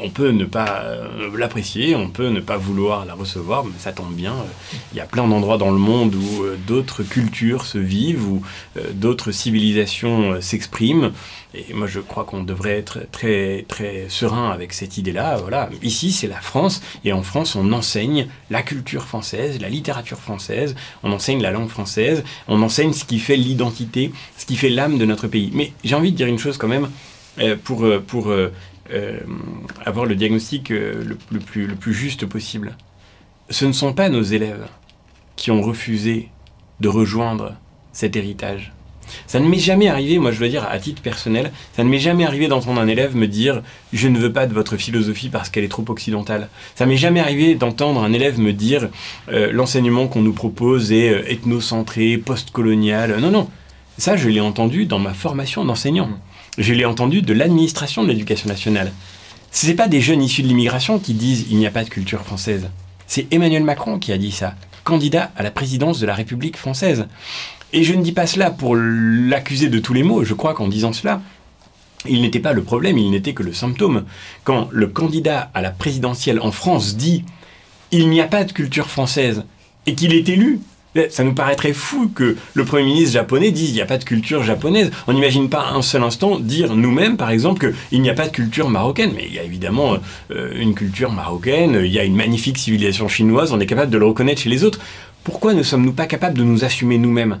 on 0.00 0.10
peut 0.10 0.30
ne 0.30 0.44
pas 0.44 0.82
euh, 0.84 1.36
l'apprécier, 1.36 1.94
on 1.96 2.08
peut 2.08 2.28
ne 2.28 2.40
pas 2.40 2.56
vouloir 2.56 3.04
la 3.04 3.14
recevoir, 3.14 3.64
mais 3.64 3.72
ça 3.78 3.92
tombe 3.92 4.14
bien. 4.14 4.34
Il 4.92 4.98
y 4.98 5.00
a 5.00 5.06
plein 5.06 5.26
d'endroits 5.26 5.58
dans 5.58 5.70
le 5.70 5.78
monde 5.78 6.14
où 6.14 6.44
euh, 6.44 6.56
d'autres 6.66 7.02
cultures 7.02 7.64
se 7.64 7.78
vivent, 7.78 8.26
où 8.28 8.42
euh, 8.76 8.92
d'autres 8.92 9.32
civilisations 9.32 10.40
s'expriment. 10.40 11.12
Et 11.54 11.74
moi, 11.74 11.86
je 11.86 12.00
crois 12.00 12.24
qu'on 12.24 12.42
devrait 12.42 12.78
être 12.78 13.00
très, 13.10 13.64
très 13.68 14.06
serein 14.08 14.50
avec 14.50 14.72
cette 14.72 14.96
idée-là. 14.96 15.36
Voilà. 15.36 15.68
Ici, 15.82 16.12
c'est 16.12 16.28
la 16.28 16.40
France, 16.40 16.80
et 17.04 17.12
en 17.12 17.22
France, 17.22 17.56
on 17.56 17.72
enseigne 17.72 18.28
la 18.50 18.62
culture 18.62 19.04
française, 19.04 19.60
la 19.60 19.68
littérature 19.68 20.18
française, 20.18 20.74
on 21.02 21.12
enseigne 21.12 21.42
la 21.42 21.50
langue 21.50 21.68
française, 21.68 22.24
on 22.48 22.62
enseigne 22.62 22.92
ce 22.92 23.04
qui 23.04 23.18
fait 23.18 23.36
l'identité, 23.36 24.12
ce 24.38 24.46
qui 24.46 24.56
fait 24.56 24.70
l'âme 24.70 24.96
de 24.96 25.04
notre 25.04 25.28
pays. 25.28 25.50
Mais 25.52 25.72
j'ai 25.84 25.94
envie 25.94 26.12
de 26.12 26.16
dire 26.16 26.26
une 26.26 26.38
chose 26.38 26.56
quand 26.56 26.68
même, 26.68 26.88
pour, 27.64 27.84
euh, 27.84 28.52
avoir 29.84 30.06
le 30.06 30.14
diagnostic 30.14 30.70
euh, 30.70 31.16
le, 31.30 31.38
plus, 31.38 31.94
juste 31.94 32.26
possible. 32.26 32.76
Ce 33.50 33.64
ne 33.64 33.72
sont 33.72 33.92
pas 33.92 34.08
nos 34.08 34.22
élèves 34.22 34.66
qui 35.36 35.50
ont 35.50 35.62
refusé 35.62 36.28
de 36.80 36.88
rejoindre 36.88 37.54
cet 37.92 38.16
héritage. 38.16 38.72
Ça 39.26 39.40
ne 39.40 39.48
m'est 39.48 39.58
jamais 39.58 39.88
arrivé, 39.88 40.18
moi 40.18 40.30
je 40.30 40.38
dois 40.38 40.48
dire 40.48 40.66
à 40.70 40.78
titre 40.78 41.02
personnel, 41.02 41.52
ça 41.76 41.84
ne 41.84 41.88
m'est 41.88 41.98
jamais 41.98 42.24
arrivé 42.24 42.48
d'entendre 42.48 42.80
un 42.80 42.88
élève 42.88 43.14
me 43.14 43.26
dire 43.26 43.62
je 43.92 44.08
ne 44.08 44.18
veux 44.18 44.32
pas 44.32 44.46
de 44.46 44.54
votre 44.54 44.76
philosophie 44.76 45.28
parce 45.28 45.50
qu'elle 45.50 45.64
est 45.64 45.68
trop 45.68 45.84
occidentale. 45.88 46.48
Ça 46.76 46.86
m'est 46.86 46.96
jamais 46.96 47.20
arrivé 47.20 47.54
d'entendre 47.54 48.02
un 48.02 48.12
élève 48.12 48.38
me 48.38 48.52
dire 48.52 48.88
euh, 49.30 49.52
l'enseignement 49.52 50.06
qu'on 50.06 50.22
nous 50.22 50.32
propose 50.32 50.92
est 50.92 51.30
ethnocentré, 51.30 52.16
postcolonial. 52.16 53.18
Non, 53.20 53.30
non. 53.30 53.48
Ça, 53.98 54.16
je 54.16 54.28
l'ai 54.28 54.40
entendu 54.40 54.86
dans 54.86 54.98
ma 54.98 55.12
formation 55.12 55.64
d'enseignant. 55.64 56.08
Je 56.58 56.74
l'ai 56.74 56.84
entendu 56.84 57.22
de 57.22 57.32
l'administration 57.32 58.02
de 58.02 58.08
l'éducation 58.08 58.48
nationale. 58.48 58.92
Ce 59.52 59.66
n'est 59.66 59.74
pas 59.74 59.88
des 59.88 60.02
jeunes 60.02 60.22
issus 60.22 60.42
de 60.42 60.48
l'immigration 60.48 60.98
qui 60.98 61.14
disent 61.14 61.46
il 61.50 61.56
n'y 61.56 61.66
a 61.66 61.70
pas 61.70 61.84
de 61.84 61.88
culture 61.88 62.20
française. 62.20 62.68
C'est 63.06 63.26
Emmanuel 63.32 63.64
Macron 63.64 63.98
qui 63.98 64.12
a 64.12 64.18
dit 64.18 64.32
ça, 64.32 64.54
candidat 64.84 65.32
à 65.36 65.42
la 65.42 65.50
présidence 65.50 65.98
de 65.98 66.06
la 66.06 66.14
République 66.14 66.58
française. 66.58 67.06
Et 67.72 67.84
je 67.84 67.94
ne 67.94 68.02
dis 68.02 68.12
pas 68.12 68.26
cela 68.26 68.50
pour 68.50 68.76
l'accuser 68.76 69.70
de 69.70 69.78
tous 69.78 69.94
les 69.94 70.02
maux, 70.02 70.24
je 70.24 70.34
crois 70.34 70.52
qu'en 70.52 70.68
disant 70.68 70.92
cela, 70.92 71.22
il 72.06 72.20
n'était 72.20 72.38
pas 72.38 72.52
le 72.52 72.62
problème, 72.62 72.98
il 72.98 73.10
n'était 73.10 73.32
que 73.32 73.42
le 73.42 73.54
symptôme. 73.54 74.04
Quand 74.44 74.68
le 74.72 74.88
candidat 74.88 75.50
à 75.54 75.62
la 75.62 75.70
présidentielle 75.70 76.40
en 76.40 76.52
France 76.52 76.96
dit 76.96 77.24
il 77.92 78.10
n'y 78.10 78.20
a 78.20 78.26
pas 78.26 78.44
de 78.44 78.52
culture 78.52 78.90
française 78.90 79.44
et 79.86 79.94
qu'il 79.94 80.12
est 80.12 80.28
élu, 80.28 80.60
ça 81.10 81.24
nous 81.24 81.32
paraîtrait 81.34 81.72
fou 81.72 82.10
que 82.14 82.36
le 82.54 82.64
Premier 82.64 82.84
ministre 82.84 83.12
japonais 83.12 83.50
dise 83.50 83.70
il 83.70 83.74
n'y 83.74 83.80
a 83.80 83.86
pas 83.86 83.98
de 83.98 84.04
culture 84.04 84.42
japonaise. 84.42 84.90
On 85.06 85.12
n'imagine 85.12 85.48
pas 85.48 85.70
un 85.70 85.82
seul 85.82 86.02
instant 86.02 86.38
dire 86.38 86.74
nous-mêmes, 86.76 87.16
par 87.16 87.30
exemple, 87.30 87.72
qu'il 87.88 88.02
n'y 88.02 88.10
a 88.10 88.14
pas 88.14 88.28
de 88.28 88.32
culture 88.32 88.68
marocaine. 88.68 89.12
Mais 89.14 89.24
il 89.26 89.34
y 89.34 89.38
a 89.38 89.42
évidemment 89.42 89.96
euh, 90.30 90.52
une 90.54 90.74
culture 90.74 91.10
marocaine, 91.10 91.80
il 91.84 91.92
y 91.92 91.98
a 91.98 92.04
une 92.04 92.16
magnifique 92.16 92.58
civilisation 92.58 93.08
chinoise, 93.08 93.52
on 93.52 93.60
est 93.60 93.66
capable 93.66 93.90
de 93.90 93.98
le 93.98 94.06
reconnaître 94.06 94.42
chez 94.42 94.50
les 94.50 94.64
autres. 94.64 94.80
Pourquoi 95.24 95.54
ne 95.54 95.62
sommes-nous 95.62 95.92
pas 95.92 96.06
capables 96.06 96.36
de 96.36 96.44
nous 96.44 96.64
assumer 96.64 96.98
nous-mêmes? 96.98 97.38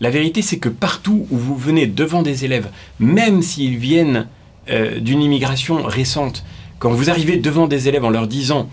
La 0.00 0.10
vérité, 0.10 0.42
c'est 0.42 0.58
que 0.58 0.68
partout 0.68 1.26
où 1.30 1.36
vous 1.36 1.56
venez 1.56 1.86
devant 1.86 2.22
des 2.22 2.44
élèves, 2.44 2.68
même 2.98 3.42
s'ils 3.42 3.78
viennent 3.78 4.26
euh, 4.70 5.00
d'une 5.00 5.22
immigration 5.22 5.82
récente, 5.82 6.44
quand 6.78 6.90
vous 6.90 7.10
arrivez 7.10 7.36
devant 7.36 7.68
des 7.68 7.88
élèves 7.88 8.04
en 8.04 8.10
leur 8.10 8.26
disant 8.26 8.68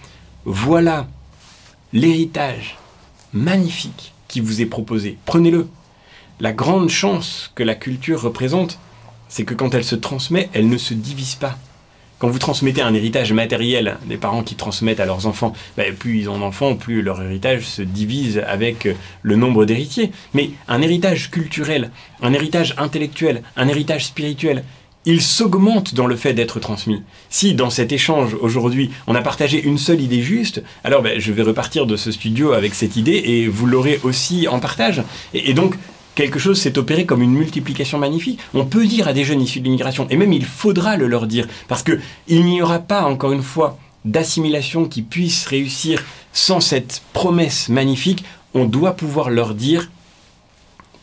voilà 0.45 1.07
l'héritage 1.93 2.77
magnifique 3.33 4.13
qui 4.29 4.39
vous 4.39 4.61
est 4.61 4.65
proposé. 4.65 5.17
Prenez-le. 5.25 5.67
La 6.39 6.53
grande 6.53 6.87
chance 6.87 7.51
que 7.55 7.63
la 7.63 7.75
culture 7.75 8.21
représente, 8.21 8.79
c'est 9.27 9.43
que 9.43 9.53
quand 9.53 9.73
elle 9.73 9.83
se 9.83 9.95
transmet, 9.95 10.49
elle 10.53 10.69
ne 10.69 10.77
se 10.77 10.93
divise 10.93 11.35
pas. 11.35 11.57
Quand 12.17 12.29
vous 12.29 12.39
transmettez 12.39 12.81
un 12.81 12.93
héritage 12.93 13.31
matériel, 13.33 13.97
des 14.05 14.17
parents 14.17 14.43
qui 14.43 14.55
transmettent 14.55 14.99
à 14.99 15.05
leurs 15.05 15.25
enfants, 15.25 15.53
ben, 15.77 15.93
plus 15.95 16.19
ils 16.19 16.29
ont 16.29 16.39
d'enfants, 16.39 16.75
plus 16.75 17.01
leur 17.01 17.21
héritage 17.21 17.63
se 17.63 17.81
divise 17.81 18.41
avec 18.45 18.87
le 19.21 19.35
nombre 19.35 19.65
d'héritiers. 19.65 20.11
Mais 20.33 20.51
un 20.67 20.81
héritage 20.81 21.31
culturel, 21.31 21.91
un 22.21 22.33
héritage 22.33 22.73
intellectuel, 22.77 23.41
un 23.55 23.67
héritage 23.69 24.05
spirituel, 24.05 24.63
il 25.05 25.21
s'augmente 25.21 25.95
dans 25.95 26.07
le 26.07 26.15
fait 26.15 26.33
d'être 26.33 26.59
transmis. 26.59 27.01
Si 27.29 27.53
dans 27.53 27.69
cet 27.69 27.91
échange 27.91 28.35
aujourd'hui, 28.41 28.91
on 29.07 29.15
a 29.15 29.21
partagé 29.21 29.61
une 29.61 29.77
seule 29.77 30.01
idée 30.01 30.21
juste, 30.21 30.61
alors 30.83 31.01
ben, 31.01 31.19
je 31.19 31.31
vais 31.31 31.41
repartir 31.41 31.85
de 31.85 31.95
ce 31.95 32.11
studio 32.11 32.51
avec 32.51 32.75
cette 32.75 32.95
idée 32.95 33.21
et 33.25 33.47
vous 33.47 33.65
l'aurez 33.65 33.99
aussi 34.03 34.47
en 34.47 34.59
partage. 34.59 35.03
Et, 35.33 35.53
donc, 35.53 35.75
quelque 36.15 36.39
chose 36.39 36.59
s'est 36.59 36.77
opéré 36.77 37.05
comme 37.05 37.21
une 37.21 37.33
multiplication 37.33 37.97
magnifique. 37.97 38.39
On 38.53 38.65
peut 38.65 38.85
dire 38.85 39.07
à 39.07 39.13
des 39.13 39.23
jeunes 39.23 39.41
issus 39.41 39.61
de 39.61 39.65
l'immigration, 39.65 40.05
et 40.09 40.17
même 40.17 40.33
il 40.33 40.45
faudra 40.45 40.97
le 40.97 41.07
leur 41.07 41.27
dire, 41.27 41.47
parce 41.67 41.83
qu'il 41.83 42.45
n'y 42.45 42.61
aura 42.61 42.79
pas, 42.79 43.03
encore 43.03 43.31
une 43.31 43.43
fois, 43.43 43.77
d'assimilation 44.05 44.85
qui 44.85 45.01
puisse 45.01 45.45
réussir 45.45 46.03
sans 46.33 46.59
cette 46.59 47.01
promesse 47.13 47.69
magnifique. 47.69 48.25
On 48.53 48.65
doit 48.65 48.95
pouvoir 48.95 49.29
leur 49.29 49.53
dire, 49.53 49.89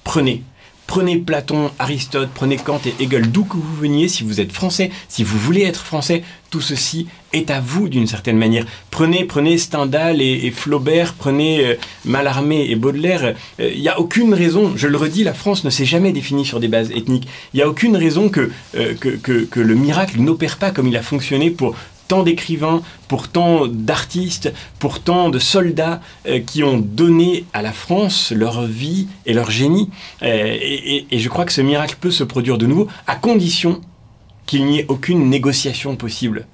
prenez, 0.04 0.42
Prenez 0.86 1.16
Platon, 1.16 1.70
Aristote, 1.78 2.28
prenez 2.32 2.56
Kant 2.56 2.80
et 2.86 3.02
Hegel, 3.02 3.30
d'où 3.30 3.44
que 3.44 3.56
vous 3.56 3.76
veniez, 3.76 4.08
si 4.08 4.22
vous 4.22 4.40
êtes 4.40 4.52
français, 4.52 4.90
si 5.08 5.24
vous 5.24 5.38
voulez 5.38 5.62
être 5.62 5.84
français, 5.84 6.22
tout 6.50 6.60
ceci 6.60 7.08
est 7.32 7.50
à 7.50 7.60
vous 7.60 7.88
d'une 7.88 8.06
certaine 8.06 8.38
manière. 8.38 8.64
Prenez, 8.90 9.24
prenez 9.24 9.58
Stendhal 9.58 10.22
et, 10.22 10.50
Flaubert, 10.52 11.14
prenez 11.14 11.66
euh, 11.66 11.74
Mallarmé 12.04 12.70
et 12.70 12.76
Baudelaire. 12.76 13.34
Il 13.58 13.64
euh, 13.64 13.74
n'y 13.74 13.88
a 13.88 13.98
aucune 13.98 14.32
raison, 14.32 14.72
je 14.76 14.86
le 14.86 14.96
redis, 14.96 15.24
la 15.24 15.34
France 15.34 15.64
ne 15.64 15.70
s'est 15.70 15.84
jamais 15.84 16.12
définie 16.12 16.44
sur 16.44 16.60
des 16.60 16.68
bases 16.68 16.92
ethniques. 16.92 17.28
Il 17.52 17.56
n'y 17.56 17.62
a 17.62 17.68
aucune 17.68 17.96
raison 17.96 18.28
que, 18.28 18.50
euh, 18.76 18.94
que, 18.94 19.44
que 19.44 19.60
le 19.60 19.74
miracle 19.74 20.20
n'opère 20.20 20.56
pas 20.56 20.70
comme 20.70 20.86
il 20.86 20.96
a 20.96 21.02
fonctionné 21.02 21.50
pour 21.50 21.74
tant 22.08 22.22
d'écrivains, 22.22 22.82
pour 23.08 23.28
tant 23.28 23.66
d'artistes, 23.66 24.52
pour 24.78 25.00
tant 25.00 25.30
de 25.30 25.38
soldats 25.38 26.00
euh, 26.26 26.40
qui 26.40 26.62
ont 26.62 26.78
donné 26.78 27.44
à 27.52 27.62
la 27.62 27.72
France 27.72 28.32
leur 28.32 28.64
vie 28.66 29.08
et 29.26 29.32
leur 29.32 29.50
génie. 29.50 29.90
Euh, 30.22 30.56
et, 30.60 31.06
je 31.12 31.28
crois 31.28 31.44
que 31.44 31.52
ce 31.52 31.60
miracle 31.60 31.96
peut 32.00 32.10
se 32.10 32.24
produire 32.24 32.58
de 32.58 32.66
nouveau, 32.66 32.88
à 33.06 33.16
condition 33.16 33.80
qu'il 34.46 34.66
n'y 34.66 34.80
ait 34.80 34.86
aucune 34.88 35.28
négociation 35.28 35.96
possible. 35.96 36.46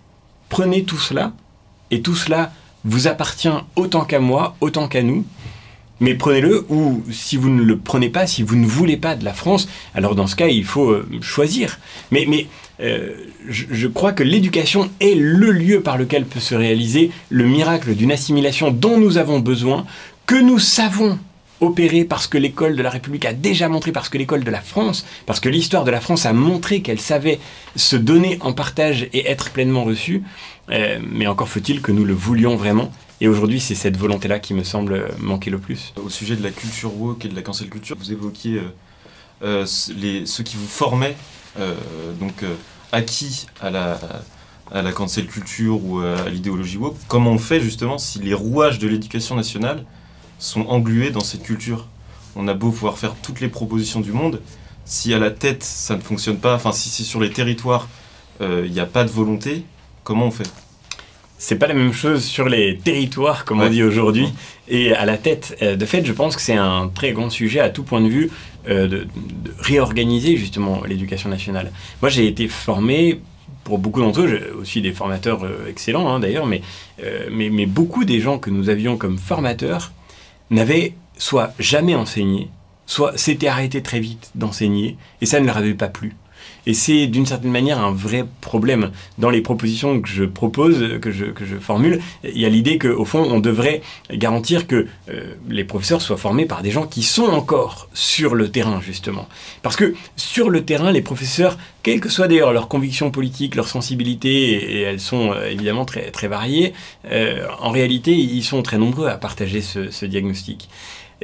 Prenez 0.49 0.85
tout 0.85 0.99
cela, 0.99 1.33
et 1.91 2.01
tout 2.01 2.15
cela 2.15 2.53
vous 2.85 3.07
appartient 3.07 3.49
autant 3.77 4.05
qu'à 4.05 4.19
moi, 4.19 4.57
autant 4.61 4.89
qu'à 4.89 5.03
nous. 5.03 5.25
Mais 6.01 6.15
prenez-le, 6.15 6.67
ou 6.69 7.05
si 7.13 7.37
vous 7.37 7.49
ne 7.49 7.63
le 7.63 7.79
prenez 7.79 8.09
pas, 8.09 8.27
si 8.27 8.43
vous 8.43 8.57
ne 8.57 8.67
voulez 8.67 8.97
pas 8.97 9.15
de 9.15 9.25
la 9.25 9.33
France, 9.33 9.69
alors 9.95 10.17
dans 10.17 10.27
ce 10.27 10.35
cas, 10.35 10.49
il 10.49 10.65
faut 10.65 10.91
euh, 10.91 11.07
choisir. 11.21 11.79
Mais, 12.11 12.27
mais 12.29 12.49
euh, 12.81 13.13
je, 13.49 13.87
crois 13.87 14.13
que 14.13 14.23
l'éducation 14.23 14.91
est 15.01 15.15
le 15.15 15.51
lieu 15.51 15.83
par 15.83 15.99
lequel 15.99 16.25
peut 16.25 16.41
se 16.41 16.55
réaliser 16.55 17.11
le 17.31 17.45
miracle 17.45 17.95
d'une 17.95 18.13
assimilation 18.13 18.71
dont 18.71 18.99
nous 18.99 19.19
avons 19.19 19.41
besoin, 19.41 19.85
que 20.27 20.35
nous 20.35 20.59
savons 20.59 21.19
opérer 21.61 22.05
parce 22.05 22.27
que 22.27 22.39
l'école 22.39 22.75
de 22.75 22.83
la 22.83 22.91
République 22.91 23.25
a 23.25 23.33
déjà 23.33 23.69
montré, 23.69 23.93
parce 23.93 24.09
que 24.09 24.19
l'école 24.19 24.43
de 24.43 24.51
la 24.51 24.61
France, 24.61 25.07
parce 25.27 25.39
que 25.39 25.49
l'histoire 25.49 25.85
de 25.85 25.91
la 25.91 26.01
France 26.01 26.27
a 26.27 26.33
montré 26.33 26.83
qu'elle 26.83 26.99
savait 26.99 27.39
se 27.77 27.95
donner 27.95 28.39
en 28.41 28.53
partage 28.53 29.09
et 29.13 29.29
être 29.29 29.51
pleinement 29.51 29.85
reçue. 29.85 30.23
Euh, 30.71 30.99
mais 31.09 31.27
encore 31.27 31.49
faut-il 31.49 31.83
que 31.83 31.93
nous 31.93 32.05
le 32.05 32.15
voulions 32.15 32.57
vraiment. 32.57 32.91
Et 33.21 33.29
aujourd'hui, 33.29 33.61
c'est 33.61 33.77
cette 33.77 33.97
volonté-là 33.97 34.41
qui 34.41 34.55
me 34.55 34.65
semble 34.65 35.09
manquer 35.21 35.51
le 35.51 35.59
plus. 35.59 35.93
Au 36.03 36.09
sujet 36.09 36.35
de 36.35 36.43
la 36.43 36.51
culture 36.51 36.97
woke 36.97 37.25
et 37.25 37.29
de 37.29 37.37
la 37.37 37.43
cancel 37.43 37.69
culture, 37.69 37.97
vous 37.97 38.11
évoquiez 38.11 38.61
euh, 39.45 39.65
ceux 39.67 40.43
qui 40.43 40.57
vous 40.57 40.67
formaient 40.67 41.17
donc 41.59 42.43
euh, 42.43 42.55
acquis 42.93 43.47
à 43.61 43.71
la, 43.71 43.99
à 44.71 44.83
la 44.83 44.93
cancel 44.93 45.27
culture 45.27 45.85
ou 45.85 46.01
à 46.01 46.29
l'idéologie 46.29 46.79
woke, 46.79 46.97
comment 47.09 47.31
on 47.33 47.39
fait 47.39 47.61
justement 47.61 47.99
si 47.99 48.19
les 48.19 48.35
rouages 48.35 48.79
de 48.79 48.89
l'éducation 48.89 49.37
nationale 49.37 49.85
sont 50.39 50.63
englués 50.63 51.11
dans 51.11 51.21
cette 51.21 51.43
culture? 51.43 51.87
On 52.37 52.49
a 52.49 52.55
beau 52.55 52.71
pouvoir 52.71 52.99
faire 52.99 53.15
toutes 53.23 53.41
les 53.41 53.49
propositions 53.49 54.01
du 54.01 54.13
monde, 54.13 54.41
si 54.85 55.13
à 55.15 55.19
la 55.19 55.31
tête 55.31 55.63
ça 55.63 55.97
ne 55.97 56.01
fonctionne 56.01 56.39
pas, 56.39 56.55
enfin 56.55 56.73
si, 56.73 56.89
si 56.89 57.05
sur 57.05 57.21
les 57.21 57.31
territoires 57.31 57.89
il 58.41 58.73
n'y 58.73 58.81
a 58.81 58.87
pas 58.87 59.05
de 59.05 59.11
volonté, 59.11 59.65
comment 60.03 60.27
on 60.27 60.31
fait? 60.31 60.51
C'est 61.39 61.57
pas 61.57 61.67
la 61.67 61.75
même 61.75 61.93
chose 61.93 62.23
sur 62.25 62.49
les 62.49 62.79
territoires, 62.79 63.45
comme 63.45 63.61
on 63.61 63.69
dit 63.69 63.83
aujourd'hui, 63.83 64.33
et 64.69 64.95
à 64.95 65.05
la 65.05 65.19
tête. 65.19 65.59
De 65.61 65.87
fait, 65.87 66.05
je 66.05 66.13
pense 66.13 66.37
que 66.37 66.41
c'est 66.41 66.55
un 66.55 66.89
très 66.89 67.11
grand 67.13 67.31
sujet 67.31 67.59
à 67.59 67.69
tout 67.69 67.83
point 67.83 68.01
de 68.01 68.07
vue 68.07 68.31
euh, 68.69 68.87
de, 68.87 69.07
réorganiser 69.59 70.37
justement 70.37 70.83
l'éducation 70.85 71.29
nationale. 71.29 71.73
Moi, 72.01 72.09
j'ai 72.09 72.27
été 72.27 72.49
formé 72.49 73.21
pour 73.65 73.79
beaucoup 73.79 74.01
d'entre 74.01 74.21
eux, 74.23 74.57
aussi 74.61 74.81
des 74.83 74.93
formateurs 74.93 75.45
euh, 75.45 75.69
excellents 75.69 76.09
hein, 76.09 76.21
d'ailleurs, 76.21 76.47
mais, 76.47 76.63
euh, 77.03 77.29
mais, 77.31 77.51
mais, 77.51 77.67
beaucoup 77.67 78.05
des 78.05 78.21
gens 78.21 78.39
que 78.39 78.51
nous 78.51 78.69
avions 78.69 78.97
comme 78.97 79.19
formateurs 79.19 79.93
n'avaient 80.51 80.95
soit 81.17 81.53
jamais 81.59 81.95
enseigné, 81.95 82.49
soit 82.87 83.17
s'étaient 83.17 83.49
arrêtés 83.49 83.83
très 83.83 84.01
vite 84.01 84.31
d'enseigner, 84.35 84.97
et 85.21 85.27
ça 85.27 85.41
ne 85.41 85.47
leur 85.47 85.57
avait 85.57 85.75
pas 85.75 85.89
plu. 85.89 86.15
Et 86.67 86.75
c'est 86.75 87.07
d'une 87.07 87.27
certaine 87.27 87.51
manière 87.51 87.81
un 87.81 87.93
vrai 87.93 88.25
problème. 88.41 88.91
Dans 89.19 89.31
les 89.31 89.41
propositions 89.41 90.01
que 90.01 90.09
je 90.09 90.25
propose, 90.25 91.01
que 91.01 91.11
je, 91.11 91.27
que 91.27 91.45
je 91.45 91.57
formule, 91.57 92.01
il 92.25 92.39
y 92.39 92.45
a 92.45 92.49
l'idée 92.49 92.79
qu'au 92.79 93.05
fond, 93.05 93.27
on 93.29 93.41
devrait 93.41 93.83
garantir 94.13 94.67
que 94.67 94.87
euh, 95.09 95.35
les 95.49 95.65
professeurs 95.65 96.01
soient 96.01 96.17
formés 96.17 96.47
par 96.47 96.63
des 96.63 96.71
gens 96.71 96.87
qui 96.87 97.03
sont 97.03 97.25
encore 97.25 97.89
sur 97.95 98.35
le 98.35 98.51
terrain, 98.51 98.81
justement. 98.81 99.29
Parce 99.63 99.77
que 99.77 99.95
sur 100.17 100.51
le 100.51 100.65
terrain, 100.65 100.93
les 100.93 101.03
professeurs, 101.03 101.59
quelles 101.83 102.01
que 102.01 102.09
soient 102.09 102.29
d'ailleurs 102.29 102.53
leurs 102.53 102.69
convictions 102.69 103.11
politiques, 103.11 103.57
leurs 103.57 103.69
sensibilités, 103.69 104.79
et, 104.79 104.81
elles 104.83 105.01
sont 105.01 105.33
euh, 105.33 105.51
évidemment 105.51 105.85
très, 105.85 106.11
très 106.11 106.29
variées, 106.29 106.75
euh, 107.11 107.47
en 107.61 107.71
réalité, 107.71 108.13
ils 108.13 108.45
sont 108.45 108.63
très 108.63 108.79
nombreux 108.79 109.09
à 109.09 109.17
partager 109.17 109.63
ce, 109.63 109.91
ce 109.91 110.07
diagnostic 110.07 110.69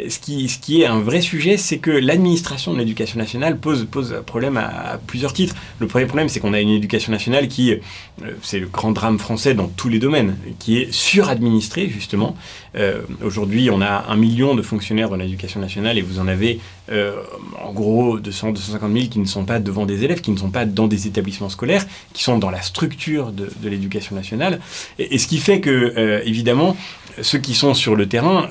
ce 0.08 0.18
qui, 0.18 0.82
est 0.82 0.86
un 0.86 1.00
vrai 1.00 1.20
sujet, 1.20 1.56
c'est 1.56 1.78
que 1.78 1.90
l'administration 1.90 2.72
de 2.72 2.78
l'éducation 2.78 3.18
nationale 3.18 3.58
pose, 3.58 3.86
pose 3.90 4.22
problème 4.26 4.56
à, 4.56 4.98
plusieurs 5.06 5.32
titres. 5.32 5.54
Le 5.78 5.86
premier 5.86 6.06
problème, 6.06 6.28
c'est 6.28 6.40
qu'on 6.40 6.52
a 6.52 6.60
une 6.60 6.70
éducation 6.70 7.12
nationale 7.12 7.48
qui, 7.48 7.72
euh, 7.72 7.76
c'est 8.42 8.58
le 8.58 8.66
grand 8.66 8.92
drame 8.92 9.18
français 9.18 9.54
dans 9.54 9.68
tous 9.68 9.88
les 9.88 9.98
domaines, 9.98 10.36
qui 10.58 10.78
est 10.78 10.92
suradministrée, 10.92 11.88
justement. 11.88 12.36
Euh, 12.76 13.02
aujourd'hui, 13.22 13.70
on 13.70 13.80
a 13.80 14.04
un 14.08 14.16
million 14.16 14.54
de 14.54 14.62
fonctionnaires 14.62 15.08
dans 15.08 15.16
l'éducation 15.16 15.60
nationale 15.60 15.98
et 15.98 16.02
vous 16.02 16.20
en 16.20 16.28
avez 16.28 16.60
euh, 16.90 17.16
en 17.62 17.72
gros 17.72 18.18
200, 18.18 18.52
250 18.52 18.92
000 18.92 19.06
qui 19.08 19.18
ne 19.18 19.26
sont 19.26 19.44
pas 19.44 19.58
devant 19.58 19.86
des 19.86 20.04
élèves, 20.04 20.20
qui 20.20 20.30
ne 20.30 20.38
sont 20.38 20.50
pas 20.50 20.64
dans 20.64 20.86
des 20.86 21.06
établissements 21.06 21.48
scolaires, 21.48 21.86
qui 22.12 22.22
sont 22.22 22.38
dans 22.38 22.50
la 22.50 22.62
structure 22.62 23.32
de, 23.32 23.48
l'éducation 23.68 24.14
nationale. 24.14 24.60
Et, 24.98 25.18
ce 25.18 25.26
qui 25.26 25.38
fait 25.38 25.60
que, 25.60 26.22
évidemment, 26.24 26.76
ceux 27.20 27.38
qui 27.38 27.54
sont 27.54 27.74
sur 27.74 27.96
le 27.96 28.06
terrain 28.06 28.48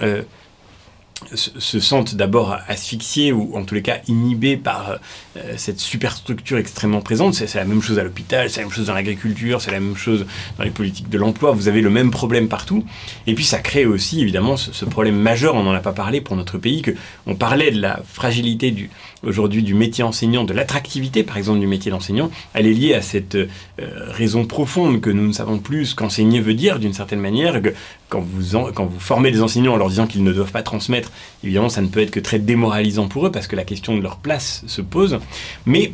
se 1.36 1.80
sentent 1.80 2.16
d'abord 2.16 2.58
asphyxiés 2.68 3.32
ou 3.32 3.56
en 3.56 3.64
tous 3.64 3.76
les 3.76 3.82
cas 3.82 3.98
inhibés 4.08 4.58
par 4.58 4.98
euh, 5.38 5.54
cette 5.58 5.80
superstructure 5.80 6.58
extrêmement 6.58 7.02
présente. 7.02 7.34
C'est 7.34 7.54
la 7.56 7.66
même 7.66 7.82
chose 7.82 8.00
à 8.00 8.04
l'hôpital, 8.04 8.50
c'est 8.50 8.62
la 8.62 8.68
même 8.68 8.74
chose 8.74 8.88
dans 8.88 8.94
l'agriculture, 8.94 9.62
c'est 9.62 9.72
la 9.72 9.80
même 9.80 9.96
chose 9.96 10.26
dans 10.58 10.64
les 10.64 10.70
politiques 10.70 11.10
de 11.10 11.18
l'emploi. 11.18 11.52
Vous 11.52 11.68
avez 11.68 11.82
le 11.82 11.90
même 11.90 12.12
problème 12.12 12.48
partout. 12.48 12.84
Et 13.26 13.34
puis 13.34 13.46
ça 13.46 13.60
crée 13.60 13.86
aussi 13.86 14.22
évidemment 14.22 14.58
ce, 14.58 14.86
problème 14.86 15.18
majeur, 15.18 15.56
on 15.56 15.64
n'en 15.64 15.74
a 15.74 15.80
pas 15.80 15.94
parlé 15.94 16.22
pour 16.22 16.36
notre 16.36 16.58
pays, 16.58 16.82
que 16.82 16.92
on 17.26 17.36
parlait 17.36 17.72
de 17.72 17.82
la 17.82 18.00
fragilité 18.06 18.90
aujourd'hui 19.24 19.64
du 19.64 19.74
métier 19.74 20.04
enseignant, 20.04 20.44
de 20.44 20.54
l'attractivité 20.54 21.24
par 21.24 21.38
exemple 21.38 21.60
du 21.60 21.68
métier 21.68 21.92
d'enseignant. 21.92 22.32
Elle 22.54 22.68
est 22.68 22.74
liée 22.74 22.94
à 22.94 23.02
cette 23.02 23.36
euh, 23.36 23.48
raison 23.80 24.46
profonde 24.46 25.02
que 25.02 25.10
nous 25.10 25.28
ne 25.28 25.34
savons 25.34 25.60
plus 25.60 25.88
ce 25.88 25.96
qu'enseigner 25.96 26.40
veut 26.40 26.54
dire 26.54 26.80
d'une 26.80 26.94
certaine 26.94 27.20
manière, 27.20 27.62
quand 28.10 28.22
vous, 28.22 29.00
formez 29.00 29.32
des 29.32 29.42
enseignants 29.42 29.74
en 29.74 29.78
leur 29.78 29.90
disant 29.90 30.08
qu'ils 30.08 30.24
ne 30.24 30.32
doivent 30.32 30.52
pas 30.52 30.64
transmettre, 30.64 31.12
évidemment, 31.44 31.70
ça 31.70 31.82
ne 31.82 31.88
peut 31.88 32.00
être 32.02 32.12
que 32.12 32.20
très 32.20 32.40
démoralisant 32.40 33.08
pour 33.08 33.28
eux 33.28 33.32
parce 33.32 33.48
que 33.48 33.56
la 33.56 33.66
question 33.66 33.98
de 33.98 34.02
leur 34.02 34.18
place 34.18 34.64
se 34.68 34.82
pose. 34.82 35.20
Mais 35.66 35.94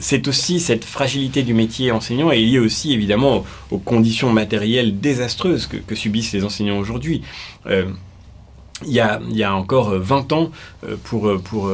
c'est 0.00 0.28
aussi 0.28 0.60
cette 0.60 0.84
fragilité 0.84 1.42
du 1.42 1.54
métier 1.54 1.90
enseignant 1.90 2.30
est 2.30 2.38
liée 2.38 2.60
aussi 2.60 2.92
évidemment 2.92 3.44
aux, 3.70 3.78
conditions 3.78 4.32
matérielles 4.32 5.00
désastreuses 5.00 5.66
que, 5.66 5.94
subissent 5.94 6.32
les 6.32 6.44
enseignants 6.44 6.78
aujourd'hui. 6.78 7.22
Euh, 7.66 7.86
il 8.86 8.92
y, 8.92 9.00
a, 9.00 9.20
il 9.28 9.36
y, 9.36 9.42
a, 9.42 9.54
encore 9.54 9.90
20 9.90 10.32
euh, 10.32 10.34
ans, 10.34 10.50
euh, 10.86 10.96
pour, 11.02 11.28
euh, 11.28 11.38
pour, 11.38 11.70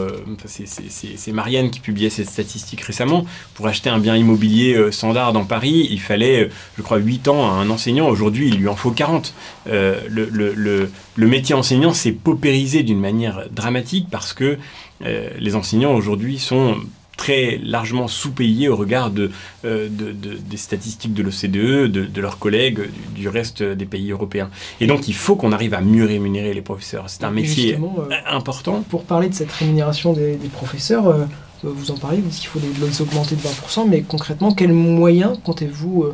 c'est 0.47 1.33
Marianne 1.33 1.71
qui 1.71 1.81
publiait 1.81 2.11
cette 2.11 2.29
statistique 2.29 2.81
récemment, 2.81 3.27
pour 3.55 3.67
acheter 3.67 3.91
un 3.91 3.99
bien 3.99 4.17
immobilier 4.17 4.91
standard 4.91 5.33
dans 5.33 5.45
Paris, 5.45 5.87
il 5.91 6.01
fallait, 6.01 6.49
je 6.77 6.83
crois, 6.83 6.99
8 6.99 7.29
ans 7.29 7.47
à 7.47 7.53
un 7.53 7.69
enseignant. 7.71 8.09
Aujourd'hui, 8.09 8.49
il 8.49 8.59
lui 8.59 8.69
en 8.69 8.77
faut 8.77 8.91
40. 8.91 9.35
le, 9.67 9.99
le, 10.09 10.29
le, 10.31 10.91
le, 11.17 11.27
métier 11.27 11.55
enseignant 11.55 11.93
s'est 11.93 12.13
paupérisé 12.13 12.83
d'une 12.83 13.01
manière 13.01 13.49
dramatique 13.51 14.09
parce 14.11 14.33
que 14.33 14.59
les 15.01 15.55
enseignants 15.55 15.93
aujourd'hui 15.93 16.39
sont 16.39 16.77
très 17.17 17.61
largement 17.63 18.09
sous-payés 18.09 18.69
au 18.69 18.77
regard 18.77 19.11
de, 19.11 19.31
euh, 19.65 19.89
des 19.89 20.57
statistiques 20.57 21.15
de 21.15 21.23
l'OCDE, 21.23 21.91
de, 21.91 22.21
leurs 22.21 22.39
collègues 22.39 22.91
du, 23.15 23.29
reste 23.29 23.63
des 23.63 23.87
pays 23.87 24.11
européens. 24.11 24.51
Et 24.81 24.87
donc 24.87 25.09
il 25.09 25.15
faut 25.15 25.37
qu'on 25.37 25.53
arrive 25.53 25.75
à 25.75 25.81
mieux 25.81 26.05
rémunérer 26.05 26.55
les 26.55 26.63
professeurs. 26.63 27.05
C'est 27.09 27.25
un 27.25 27.31
métier 27.31 27.77
euh, 27.77 28.15
important. 28.27 28.85
Pour 28.89 29.05
parler 29.05 29.29
de 29.29 29.35
cette 29.35 29.53
rémunération 29.53 30.13
des, 30.13 30.39
professeurs, 30.53 31.09
euh, 31.09 31.25
vous 31.63 31.91
en 31.91 31.97
parlez, 31.97 32.19
il 32.19 32.47
faut 32.47 32.61
les, 32.61 33.01
augmenter 33.01 33.37
de 33.37 33.41
20%, 33.41 33.89
mais 33.89 34.03
concrètement, 34.03 34.53
quels 34.53 34.73
moyens 34.73 35.39
comptez-vous 35.43 36.07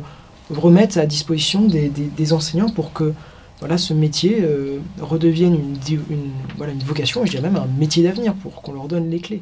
remettre 0.49 0.97
à 0.97 1.05
disposition 1.05 1.67
des 1.67 2.33
enseignants 2.33 2.69
pour 2.69 2.93
que 2.93 3.13
voilà, 3.61 3.77
ce 3.77 3.93
métier 3.93 4.39
euh, 4.41 4.79
redevienne 4.99 5.53
une, 5.53 5.99
une, 6.09 6.31
voilà, 6.57 6.73
une 6.73 6.79
vocation, 6.79 7.23
je 7.25 7.29
dirais 7.29 7.43
même 7.43 7.57
un 7.57 7.67
métier 7.79 8.01
d'avenir 8.01 8.33
pour 8.33 8.63
qu'on 8.63 8.73
leur 8.73 8.87
donne 8.87 9.11
les 9.11 9.19
clés. 9.19 9.35
Et 9.35 9.41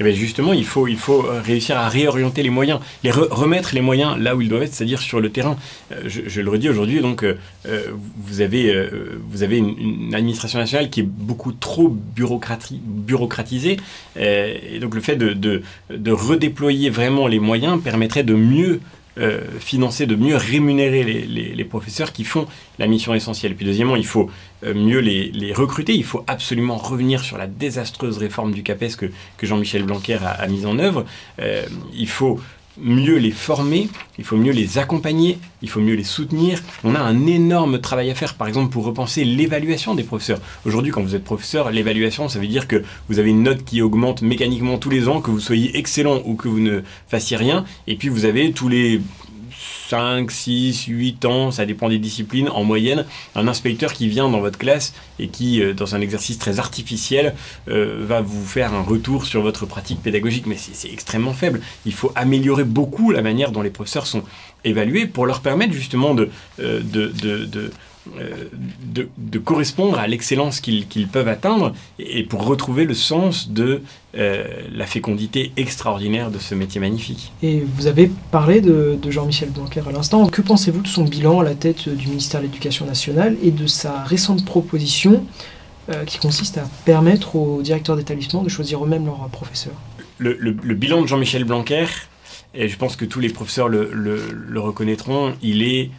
eh 0.00 0.04
bien 0.04 0.12
justement, 0.12 0.52
il 0.52 0.66
faut, 0.66 0.86
il 0.86 0.98
faut 0.98 1.24
réussir 1.42 1.78
à 1.78 1.88
réorienter 1.88 2.42
les 2.42 2.50
moyens, 2.50 2.80
les 3.02 3.10
remettre 3.10 3.74
les 3.74 3.80
moyens 3.80 4.18
là 4.18 4.36
où 4.36 4.42
ils 4.42 4.50
doivent 4.50 4.64
être, 4.64 4.74
c'est-à-dire 4.74 5.00
sur 5.00 5.18
le 5.18 5.30
terrain. 5.30 5.56
Euh, 5.92 6.02
je, 6.06 6.40
le 6.42 6.50
redis 6.50 6.68
aujourd'hui, 6.68 7.00
donc 7.00 7.24
euh, 7.24 7.36
vous 8.18 8.42
avez, 8.42 8.90
vous 9.30 9.42
avez 9.42 9.56
une, 9.56 10.14
administration 10.14 10.58
nationale 10.58 10.90
qui 10.90 11.00
est 11.00 11.08
beaucoup 11.08 11.52
trop 11.52 11.88
bureaucratisée, 11.88 13.78
et 14.16 14.78
donc 14.78 14.94
le 14.94 15.00
fait 15.00 15.16
de, 15.16 15.62
de 15.90 16.12
redéployer 16.12 16.90
vraiment 16.90 17.26
les 17.26 17.38
moyens 17.38 17.82
permettrait 17.82 18.24
de 18.24 18.34
mieux 18.34 18.80
euh, 19.16 19.42
financer, 19.60 20.06
de 20.06 20.16
mieux 20.16 20.36
rémunérer 20.36 21.04
les, 21.04 21.64
professeurs 21.64 22.12
qui 22.12 22.24
font 22.24 22.46
la 22.78 22.86
mission 22.88 23.14
essentielle. 23.14 23.54
Puis 23.54 23.64
deuxièmement, 23.64 23.94
il 23.96 24.06
faut 24.06 24.28
euh, 24.64 24.74
mieux 24.74 24.98
les, 24.98 25.52
recruter. 25.52 25.94
Il 25.94 26.04
faut 26.04 26.24
absolument 26.26 26.76
revenir 26.76 27.22
sur 27.22 27.38
la 27.38 27.46
désastreuse 27.46 28.18
réforme 28.18 28.52
du 28.52 28.62
CAPES 28.62 28.96
que, 28.96 29.06
Jean-Michel 29.42 29.84
Blanquer 29.84 30.18
a, 30.24 30.46
mise 30.48 30.66
en 30.66 30.78
œuvre. 30.78 31.04
Euh, 31.40 31.64
il 31.94 32.08
faut 32.08 32.40
mieux 32.78 33.16
les 33.16 33.30
former, 33.30 33.88
il 34.18 34.24
faut 34.24 34.36
mieux 34.36 34.52
les 34.52 34.78
accompagner, 34.78 35.38
il 35.62 35.68
faut 35.68 35.80
mieux 35.80 35.94
les 35.94 36.04
soutenir. 36.04 36.60
On 36.82 36.94
a 36.94 37.00
un 37.00 37.26
énorme 37.26 37.80
travail 37.80 38.10
à 38.10 38.14
faire, 38.14 38.34
par 38.34 38.48
exemple, 38.48 38.72
pour 38.72 38.84
repenser 38.84 39.24
l'évaluation 39.24 39.94
des 39.94 40.02
professeurs. 40.02 40.40
Aujourd'hui, 40.64 40.92
quand 40.92 41.02
vous 41.02 41.14
êtes 41.14 41.24
professeur, 41.24 41.70
l'évaluation, 41.70 42.28
ça 42.28 42.38
veut 42.38 42.46
dire 42.46 42.68
que 42.68 42.82
vous 43.08 43.18
avez 43.18 43.30
une 43.30 43.42
note 43.42 43.64
qui 43.64 43.82
augmente 43.82 44.22
mécaniquement 44.22 44.78
tous 44.78 44.90
les 44.90 45.08
ans, 45.08 45.20
que 45.20 45.30
vous 45.30 45.40
soyez 45.40 45.76
excellent 45.78 46.22
ou 46.24 46.34
que 46.34 46.48
vous 46.48 46.60
ne 46.60 46.80
fassiez 47.08 47.36
rien, 47.36 47.64
et 47.86 47.96
puis 47.96 48.08
vous 48.08 48.24
avez 48.24 48.52
tous 48.52 48.68
les 48.68 49.00
5, 49.88 50.30
6, 50.30 50.86
8 50.86 51.24
ans, 51.24 51.50
ça 51.50 51.66
dépend 51.66 51.88
des 51.88 51.98
disciplines, 51.98 52.48
en 52.48 52.64
moyenne, 52.64 53.04
un 53.34 53.48
inspecteur 53.48 53.92
qui 53.92 54.08
vient 54.08 54.28
dans 54.28 54.40
votre 54.40 54.58
classe 54.58 54.94
et 55.18 55.28
qui, 55.28 55.62
euh, 55.62 55.74
dans 55.74 55.94
un 55.94 56.00
exercice 56.00 56.38
très 56.38 56.58
artificiel, 56.58 57.34
euh, 57.68 57.98
va 58.00 58.20
vous 58.20 58.44
faire 58.44 58.72
un 58.74 58.82
retour 58.82 59.26
sur 59.26 59.42
votre 59.42 59.66
pratique 59.66 60.02
pédagogique. 60.02 60.46
Mais 60.46 60.56
c'est 60.56 60.90
extrêmement 60.92 61.34
faible. 61.34 61.60
Il 61.84 61.92
faut 61.92 62.12
améliorer 62.14 62.64
beaucoup 62.64 63.10
la 63.10 63.22
manière 63.22 63.52
dont 63.52 63.62
les 63.62 63.70
professeurs 63.70 64.06
sont 64.06 64.22
évalués 64.64 65.06
pour 65.06 65.26
leur 65.26 65.40
permettre 65.40 65.72
justement 65.72 66.14
de, 66.14 66.30
euh, 66.60 66.80
de, 68.06 69.38
correspondre 69.38 69.98
à 69.98 70.06
l'excellence 70.06 70.60
qu'ils 70.60 71.08
peuvent 71.10 71.28
atteindre 71.28 71.72
et, 71.98 72.22
pour 72.22 72.44
retrouver 72.44 72.84
le 72.84 72.94
sens 72.94 73.50
de 73.50 73.82
euh, 74.16 74.44
la 74.72 74.86
fécondité 74.86 75.52
extraordinaire 75.56 76.30
de 76.30 76.38
ce 76.38 76.54
métier 76.54 76.80
magnifique. 76.80 77.32
Et 77.42 77.64
vous 77.76 77.86
avez 77.86 78.10
parlé 78.30 78.60
de, 78.60 78.98
Jean-Michel 79.08 79.50
Blanquer 79.50 79.82
à 79.88 79.92
l'instant. 79.92 80.26
Que 80.26 80.42
pensez-vous 80.42 80.82
de 80.82 80.88
son 80.88 81.04
bilan 81.04 81.40
à 81.40 81.44
la 81.44 81.54
tête 81.54 81.88
du 81.88 82.08
ministère 82.08 82.40
de 82.40 82.46
l'Éducation 82.46 82.86
nationale 82.86 83.36
et 83.42 83.50
de 83.50 83.66
sa 83.66 84.02
récente 84.04 84.44
proposition 84.44 85.24
euh, 85.88 86.04
qui 86.04 86.18
consiste 86.18 86.58
à 86.58 86.68
permettre 86.84 87.36
aux 87.36 87.62
directeurs 87.62 87.96
d'établissement 87.96 88.42
de 88.42 88.48
choisir 88.48 88.84
eux-mêmes 88.84 89.06
leurs 89.06 89.28
professeurs 89.30 89.74
le, 90.18 90.52
bilan 90.52 91.02
de 91.02 91.08
Jean-Michel 91.08 91.44
Blanquer, 91.44 91.86
et 92.54 92.68
je 92.68 92.76
pense 92.76 92.94
que 92.94 93.04
tous 93.04 93.18
les 93.18 93.28
professeurs 93.28 93.68
le, 93.68 94.60
reconnaîtront, 94.60 95.34
il 95.42 95.62
est 95.62 95.90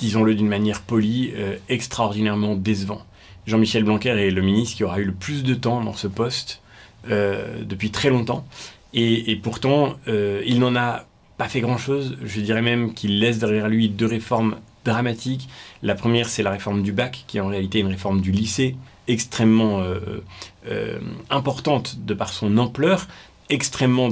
disons-le 0.00 0.34
d'une 0.34 0.48
manière 0.48 0.80
polie, 0.80 1.32
euh, 1.36 1.56
extraordinairement 1.68 2.56
décevant. 2.56 3.02
Jean-Michel 3.46 3.84
Blanquer 3.84 4.10
est 4.10 4.30
le 4.30 4.42
ministre 4.42 4.76
qui 4.76 4.84
aura 4.84 4.98
eu 4.98 5.04
le 5.04 5.12
plus 5.12 5.44
de 5.44 5.54
temps 5.54 5.82
dans 5.82 5.92
ce 5.92 6.08
poste 6.08 6.62
euh, 7.10 7.62
depuis 7.62 7.90
très 7.90 8.08
longtemps. 8.08 8.44
Et, 8.92 9.38
pourtant, 9.40 9.94
euh, 10.08 10.42
il 10.44 10.58
n'en 10.58 10.74
a 10.74 11.04
pas 11.38 11.48
fait 11.48 11.60
grand-chose. 11.60 12.16
Je 12.24 12.40
dirais 12.40 12.62
même 12.62 12.92
qu'il 12.92 13.20
laisse 13.20 13.38
derrière 13.38 13.68
lui 13.68 13.88
deux 13.88 14.06
réformes 14.06 14.56
dramatiques. 14.84 15.48
La 15.82 15.94
première, 15.94 16.28
c'est 16.28 16.42
la 16.42 16.50
réforme 16.50 16.82
du 16.82 16.90
bac, 16.90 17.24
qui 17.28 17.36
est 17.36 17.40
en 17.40 17.46
réalité 17.46 17.78
une 17.78 17.86
réforme 17.86 18.20
du 18.20 18.32
lycée, 18.32 18.74
extrêmement 19.06 19.84
importante 21.30 22.00
de 22.04 22.14
par 22.14 22.32
son 22.32 22.58
ampleur, 22.58 23.06
extrêmement 23.48 24.08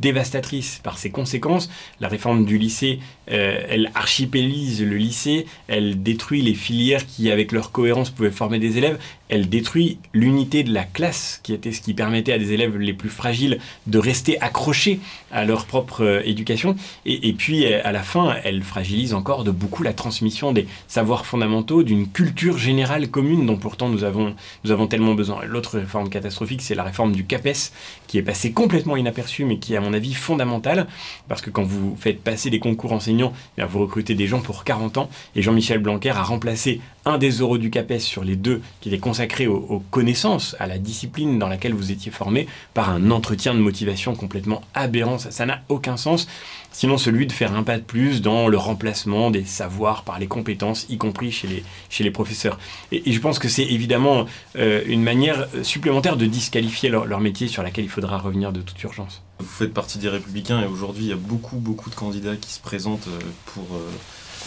dévastatrice 0.00 0.80
par 0.82 0.98
ses 0.98 1.10
conséquences. 1.10 1.68
La 2.00 2.08
réforme 2.08 2.44
du 2.44 2.56
lycée 2.58 3.00
euh, 3.30 3.60
elle 3.68 3.90
archipélise 3.94 4.82
le 4.82 4.96
lycée, 4.96 5.46
elle 5.66 6.02
détruit 6.02 6.42
les 6.42 6.54
filières 6.54 7.06
qui, 7.06 7.30
avec 7.30 7.52
leur 7.52 7.72
cohérence, 7.72 8.10
pouvaient 8.10 8.30
former 8.30 8.58
des 8.58 8.78
élèves, 8.78 8.98
elle 9.28 9.48
détruit 9.48 9.98
l'unité 10.14 10.62
de 10.62 10.72
la 10.72 10.84
classe, 10.84 11.40
qui 11.42 11.52
était 11.52 11.72
ce 11.72 11.82
qui 11.82 11.92
permettait 11.92 12.32
à 12.32 12.38
des 12.38 12.52
élèves 12.52 12.78
les 12.78 12.94
plus 12.94 13.10
fragiles 13.10 13.58
de 13.86 13.98
rester 13.98 14.40
accrochés 14.40 15.00
à 15.30 15.44
leur 15.44 15.66
propre 15.66 16.02
euh, 16.02 16.22
éducation. 16.24 16.76
Et, 17.04 17.32
puis, 17.34 17.66
euh, 17.66 17.80
à 17.84 17.92
la 17.92 18.02
fin, 18.02 18.36
elle 18.44 18.62
fragilise 18.62 19.12
encore 19.12 19.44
de 19.44 19.50
beaucoup 19.50 19.82
la 19.82 19.92
transmission 19.92 20.52
des 20.52 20.66
savoirs 20.86 21.26
fondamentaux, 21.26 21.82
d'une 21.82 22.08
culture 22.08 22.56
générale 22.56 23.08
commune 23.08 23.44
dont 23.44 23.56
pourtant 23.56 23.88
nous 23.88 24.04
avons, 24.04 24.34
nous 24.64 24.70
avons 24.70 24.86
tellement 24.86 25.14
besoin. 25.14 25.44
L'autre 25.44 25.78
réforme 25.78 26.08
catastrophique, 26.08 26.62
c'est 26.62 26.74
la 26.74 26.84
réforme 26.84 27.12
du 27.12 27.24
CAPES, 27.24 27.72
qui 28.06 28.18
est 28.18 28.22
passée 28.22 28.52
complètement 28.52 28.96
inaperçue, 28.96 29.44
mais 29.44 29.58
qui 29.58 29.74
est, 29.74 29.76
à 29.76 29.80
mon 29.80 29.92
avis, 29.92 30.14
fondamentale, 30.14 30.86
parce 31.28 31.42
que 31.42 31.50
quand 31.50 31.64
vous 31.64 31.96
faites 32.00 32.22
passer 32.22 32.48
des 32.48 32.58
concours 32.60 32.92
enseignants, 32.92 33.17
eh 33.58 33.62
vous 33.62 33.80
recrutez 33.80 34.14
des 34.14 34.26
gens 34.26 34.40
pour 34.40 34.64
40 34.64 34.98
ans, 34.98 35.10
et 35.34 35.42
Jean-Michel 35.42 35.78
Blanquer 35.78 36.10
a 36.10 36.22
remplacé 36.22 36.80
un 37.04 37.18
des 37.18 37.30
euros 37.30 37.58
du 37.58 37.70
CAPES 37.70 38.00
sur 38.00 38.22
les 38.22 38.36
deux 38.36 38.60
qui 38.80 38.88
était 38.88 38.98
consacré 38.98 39.46
aux, 39.46 39.82
connaissances, 39.90 40.54
à 40.58 40.66
la 40.66 40.78
discipline 40.78 41.38
dans 41.38 41.48
laquelle 41.48 41.72
vous 41.72 41.90
étiez 41.90 42.12
formé, 42.12 42.46
par 42.74 42.90
un 42.90 43.10
entretien 43.10 43.54
de 43.54 43.60
motivation 43.60 44.14
complètement 44.14 44.62
aberrant. 44.74 45.18
Ça 45.18 45.46
n'a 45.46 45.62
aucun 45.68 45.96
sens. 45.96 46.28
Sinon 46.70 46.98
celui 46.98 47.26
de 47.26 47.32
faire 47.32 47.54
un 47.54 47.62
pas 47.62 47.78
de 47.78 47.82
plus 47.82 48.20
dans 48.20 48.48
le 48.48 48.58
remplacement 48.58 49.30
des 49.30 49.44
savoirs 49.44 50.04
par 50.04 50.18
les 50.18 50.26
compétences, 50.26 50.86
y 50.90 50.98
compris 50.98 51.32
chez 51.32 51.64
les, 52.00 52.10
professeurs. 52.10 52.58
Et, 52.92 53.10
je 53.10 53.20
pense 53.20 53.38
que 53.38 53.48
c'est 53.48 53.64
évidemment 53.64 54.26
euh, 54.56 54.82
une 54.86 55.02
manière 55.02 55.48
supplémentaire 55.62 56.16
de 56.16 56.26
disqualifier 56.26 56.90
leur, 56.90 57.20
métier 57.20 57.48
sur 57.48 57.62
laquelle 57.62 57.84
il 57.84 57.90
faudra 57.90 58.18
revenir 58.18 58.52
de 58.52 58.60
toute 58.60 58.82
urgence. 58.82 59.22
Vous 59.38 59.46
faites 59.46 59.72
partie 59.72 59.98
des 59.98 60.08
républicains 60.08 60.60
et 60.62 60.66
aujourd'hui 60.66 61.04
il 61.04 61.08
y 61.10 61.12
a 61.12 61.16
beaucoup 61.16 61.56
beaucoup 61.56 61.90
de 61.90 61.94
candidats 61.94 62.36
qui 62.36 62.50
se 62.52 62.60
présentent 62.60 63.06
euh, 63.06 63.20
pour, 63.46 63.64
euh, 63.72 63.88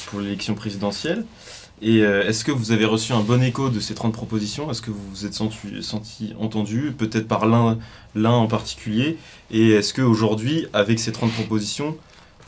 pour 0.08 0.20
l'élection 0.20 0.54
présidentielle. 0.54 1.26
Et 1.82 2.02
euh, 2.02 2.28
est-ce 2.28 2.44
que 2.44 2.52
vous 2.52 2.72
avez 2.74 2.86
reçu 2.86 3.14
un 3.14 3.22
bon 3.22 3.42
écho 3.42 3.70
de 3.70 3.80
ces 3.80 3.96
30 3.96 4.14
propositions? 4.14 4.70
Est-ce 4.70 4.82
que 4.82 4.92
vous 4.92 5.02
vous 5.10 5.26
êtes 5.26 5.34
senti, 5.34 6.34
entendu, 6.40 6.94
peut-être 6.96 7.28
par 7.28 7.46
l'un 7.46 7.78
en 8.16 8.48
particulier? 8.48 9.18
Et 9.50 9.72
est-ce 9.72 9.94
qu'aujourd'hui, 9.94 10.68
avec 10.74 11.00
ces 11.00 11.12
30 11.12 11.32
propositions, 11.32 11.98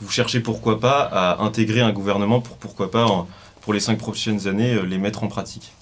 vous 0.00 0.10
cherchez 0.10 0.40
pourquoi 0.40 0.78
pas 0.78 1.00
à 1.00 1.42
intégrer 1.42 1.80
un 1.80 1.92
gouvernement 1.92 2.40
pour 2.40 2.58
pourquoi 2.58 2.90
pas, 2.90 3.26
pour 3.62 3.72
les 3.72 3.80
5 3.80 3.98
prochaines 3.98 4.46
années, 4.46 4.78
les 4.86 4.98
mettre 4.98 5.24
en 5.24 5.28
pratique? 5.28 5.72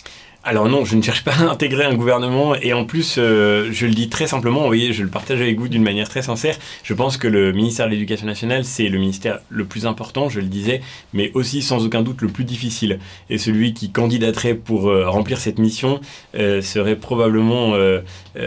Alors 0.45 0.69
non, 0.69 0.85
je 0.85 0.97
ne 0.97 1.03
cherche 1.03 1.23
pas 1.23 1.35
à 1.35 1.51
intégrer 1.51 1.85
un 1.85 1.95
gouvernement 1.95 2.57
et 2.57 2.73
en 2.73 2.85
plus, 2.85 3.15
euh, 3.19 3.69
je 3.71 3.87
le 3.87 3.95
dis 3.95 4.09
très 4.09 4.27
simplement, 4.27 4.61
vous 4.61 4.67
voyez, 4.67 4.93
je 4.93 5.05
le 5.05 5.09
partage 5.09 5.41
avec 5.41 5.59
vous 5.59 5.69
d'une 5.69 5.85
manière 5.85 6.09
très 6.09 6.23
sincère. 6.23 6.57
Je 6.83 6.95
pense 6.95 7.17
que 7.17 7.29
le 7.29 7.53
ministère 7.53 7.87
de 7.87 7.93
l'Éducation 7.93 8.27
nationale, 8.27 8.65
c'est 8.65 8.89
le 8.89 8.99
ministère 8.99 9.39
le 9.51 9.65
plus 9.65 9.87
important, 9.87 10.29
je 10.29 10.41
le 10.41 10.47
disais, 10.47 10.81
mais 11.13 11.31
aussi 11.35 11.63
sans 11.63 11.85
aucun 11.85 12.03
doute 12.03 12.23
le 12.23 12.29
plus 12.29 12.45
difficile. 12.45 12.99
Et 13.31 13.39
celui 13.39 13.73
qui 13.73 13.93
candidaterait 13.93 14.55
pour 14.55 14.89
euh, 14.89 15.09
remplir 15.09 15.39
cette 15.39 15.61
mission 15.61 16.01
euh, 16.35 16.61
serait 16.61 16.97
probablement 16.97 17.43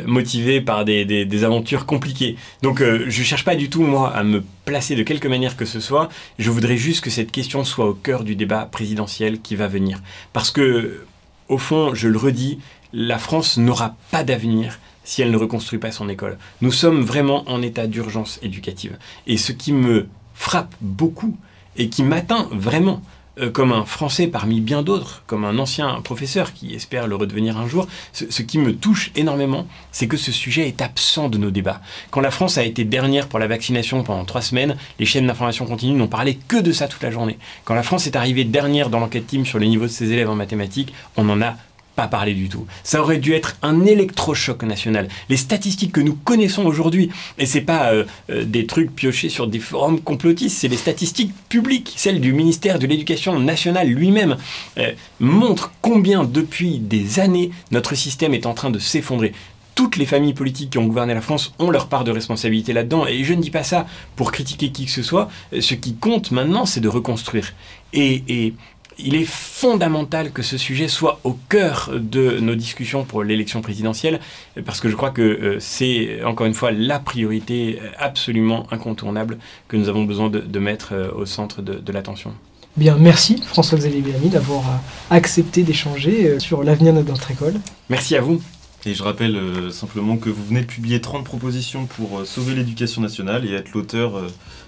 motivé 0.05 0.61
par 0.61 0.83
des, 0.83 1.05
des, 1.05 1.43
aventures 1.43 1.85
compliquées. 1.85 2.35
Donc 2.61 2.79
je 2.79 3.05
ne 3.05 3.23
cherche 3.25 3.45
pas 3.45 3.55
du 3.55 3.69
tout, 3.69 3.83
moi, 3.83 4.11
à 4.13 4.23
me 4.23 4.43
placer 4.65 4.95
de 4.95 5.03
quelque 5.03 5.27
manière 5.27 5.55
que 5.55 5.65
ce 5.65 5.79
soit. 5.79 6.09
Je 6.39 6.49
voudrais 6.49 6.77
juste 6.77 7.03
que 7.03 7.09
cette 7.09 7.31
question 7.31 7.63
soit 7.63 7.85
au 7.85 7.93
cœur 7.93 8.23
du 8.23 8.35
débat 8.35 8.65
présidentiel 8.65 9.39
qui 9.41 9.55
va 9.55 9.67
venir. 9.67 10.01
Parce 10.33 10.51
que 10.51 11.05
au 11.49 11.57
fond, 11.57 11.93
je 11.93 12.07
le 12.07 12.17
redis, 12.17 12.59
la 12.93 13.17
France 13.17 13.57
n'aura 13.57 13.95
pas 14.11 14.23
d'avenir 14.23 14.79
si 15.03 15.21
elle 15.21 15.31
ne 15.31 15.37
reconstruit 15.37 15.79
pas 15.79 15.91
son 15.91 16.09
école. 16.09 16.37
Nous 16.61 16.71
sommes 16.71 17.01
vraiment 17.01 17.43
en 17.47 17.61
état 17.61 17.87
d'urgence 17.87 18.39
éducative. 18.41 18.97
Et 19.27 19.37
ce 19.37 19.51
qui 19.51 19.71
me 19.71 20.07
frappe 20.33 20.73
beaucoup 20.81 21.37
et 21.77 21.89
qui 21.89 22.03
m'atteint 22.03 22.47
vraiment, 22.51 23.01
euh, 23.39 23.49
comme 23.49 23.71
un 23.71 23.86
Français 23.86 24.27
parmi 24.27 24.61
bien 24.61 24.81
d'autres, 24.81 25.23
comme 25.27 25.45
un 25.45 25.57
ancien 25.59 26.01
professeur 26.01 26.53
qui 26.53 26.73
espère 26.73 27.07
le 27.07 27.15
redevenir 27.15 27.57
un 27.57 27.67
jour, 27.67 27.88
ce, 28.13 28.41
qui 28.41 28.57
me 28.57 28.73
touche 28.73 29.11
énormément, 29.15 29.67
c'est 29.91 30.07
que 30.07 30.17
ce 30.17 30.31
sujet 30.31 30.67
est 30.67 30.81
absent 30.81 31.29
de 31.29 31.38
nos 31.38 31.51
débats. 31.51 31.81
Quand 32.11 32.21
la 32.21 32.31
France 32.31 32.57
a 32.57 32.63
été 32.63 32.83
dernière 32.86 33.27
pour 33.27 33.39
la 33.39 33.47
vaccination 33.47 34.03
pendant 34.03 34.25
trois 34.25 34.41
semaines, 34.41 34.77
les 34.99 35.05
chaînes 35.05 35.27
d'information 35.27 35.65
continue 35.65 35.97
n'ont 35.97 36.07
parlé 36.07 36.38
que 36.47 36.57
de 36.57 36.71
ça 36.71 36.88
toute 36.88 37.03
la 37.03 37.11
journée. 37.11 37.38
Quand 37.65 37.75
la 37.75 37.83
France 37.83 38.07
est 38.07 38.15
arrivée 38.15 38.45
dernière 38.45 38.89
dans 38.89 38.99
l'enquête 38.99 39.27
team 39.27 39.45
sur 39.45 39.59
le 39.59 39.65
niveau 39.65 39.86
de 39.86 39.89
ses 39.89 40.11
élèves 40.11 40.29
en 40.29 40.36
mathématiques, 40.36 40.93
on 41.17 41.27
en 41.29 41.41
a 41.41 41.55
pas 41.95 42.07
parler 42.07 42.33
du 42.33 42.49
tout. 42.49 42.65
Ça 42.83 43.01
aurait 43.01 43.17
dû 43.17 43.33
être 43.33 43.55
un 43.61 43.85
électrochoc 43.85 44.63
national. 44.63 45.07
Les 45.29 45.37
statistiques 45.37 45.93
que 45.93 46.01
nous 46.01 46.15
connaissons 46.15 46.65
aujourd'hui, 46.65 47.09
et 47.37 47.45
c'est 47.45 47.61
pas 47.61 47.93
euh, 47.93 48.05
euh, 48.29 48.43
des 48.43 48.65
trucs 48.65 48.93
piochés 48.93 49.29
sur 49.29 49.47
des 49.47 49.59
forums 49.59 50.01
complotistes, 50.01 50.57
c'est 50.57 50.67
les 50.67 50.77
statistiques 50.77 51.33
publiques, 51.49 51.93
celles 51.95 52.19
du 52.19 52.33
ministère 52.33 52.79
de 52.79 52.87
l'Éducation 52.87 53.39
nationale 53.39 53.87
lui-même, 53.87 54.37
euh, 54.77 54.91
montrent 55.19 55.71
combien 55.81 56.23
depuis 56.23 56.79
des 56.79 57.19
années 57.19 57.51
notre 57.71 57.95
système 57.95 58.33
est 58.33 58.45
en 58.45 58.53
train 58.53 58.69
de 58.69 58.79
s'effondrer 58.79 59.33
toutes 59.75 59.97
les 59.97 60.05
familles 60.05 60.33
politiques 60.33 60.71
qui 60.71 60.77
ont 60.77 60.85
gouverné 60.85 61.13
la 61.13 61.21
France 61.21 61.53
ont 61.59 61.69
leur 61.69 61.87
part 61.87 62.05
de 62.05 62.11
responsabilité 62.11 62.71
là-dedans. 62.71 63.05
Et 63.05 63.23
je 63.25 63.33
ne 63.33 63.41
dis 63.41 63.51
pas 63.51 63.63
ça 63.63 63.85
pour 64.15 64.31
critiquer 64.31 64.71
qui 64.71 64.85
que 64.85 64.91
ce 64.91 65.03
soit. 65.03 65.29
Ce 65.59 65.75
qui 65.75 65.95
compte 65.95 66.31
maintenant, 66.31 66.65
c'est 66.65 66.79
de 66.79 66.87
reconstruire. 66.87 67.53
Et, 67.93 68.53
il 68.97 69.15
est 69.15 69.25
fondamental 69.25 70.31
que 70.31 70.41
ce 70.41 70.57
sujet 70.57 70.87
soit 70.87 71.19
au 71.23 71.37
cœur 71.49 71.91
de 71.93 72.39
nos 72.39 72.55
discussions 72.55 73.03
pour 73.03 73.23
l'élection 73.23 73.61
présidentielle, 73.61 74.19
parce 74.65 74.79
que 74.79 74.89
je 74.89 74.95
crois 74.95 75.11
que 75.11 75.21
euh, 75.21 75.57
c'est 75.59 76.23
encore 76.23 76.47
une 76.47 76.53
fois 76.53 76.71
la 76.71 76.99
priorité 76.99 77.79
absolument 77.97 78.67
incontournable 78.71 79.37
que 79.67 79.77
nous 79.77 79.89
avons 79.89 80.03
besoin 80.03 80.29
de, 80.29 80.59
mettre 80.59 80.93
euh, 80.93 81.11
au 81.15 81.25
centre 81.25 81.61
de, 81.61 81.91
l'attention. 81.91 82.33
Bien, 82.77 82.97
merci 82.99 83.41
François-Xavier 83.45 84.01
Bellamy 84.01 84.29
d'avoir 84.29 84.61
euh, 84.61 84.75
accepté 85.09 85.63
d'échanger 85.63 86.39
sur 86.39 86.63
l'avenir 86.63 86.93
de 86.93 87.01
notre 87.01 87.31
école. 87.31 87.55
Merci 87.89 88.15
à 88.15 88.21
vous. 88.21 88.41
Et 88.87 88.93
je 88.93 89.01
rappelle 89.01 89.71
simplement 89.71 90.15
que 90.17 90.29
vous 90.29 90.45
venez 90.45 90.61
de 90.61 90.67
publier 90.67 91.01
30 91.01 91.23
propositions 91.23 91.87
pour 91.87 92.23
sauver 92.23 92.53
l'éducation 92.53 93.01
nationale 93.01 93.43
et 93.43 93.53
être 93.53 93.71
l'auteur 93.73 94.21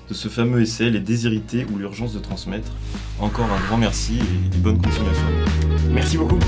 de 0.09 0.13
ce 0.13 0.27
fameux 0.27 0.61
essai 0.61 0.89
Les 0.89 0.99
Désirités 0.99 1.65
ou 1.73 1.77
l'urgence 1.77 2.13
de 2.13 2.19
transmettre. 2.19 2.71
Encore 3.19 3.47
un 3.51 3.67
grand 3.67 3.77
merci 3.77 4.19
et 4.53 4.57
bonne 4.57 4.81
continuation. 4.81 5.27
Merci 5.91 6.17
beaucoup. 6.17 6.39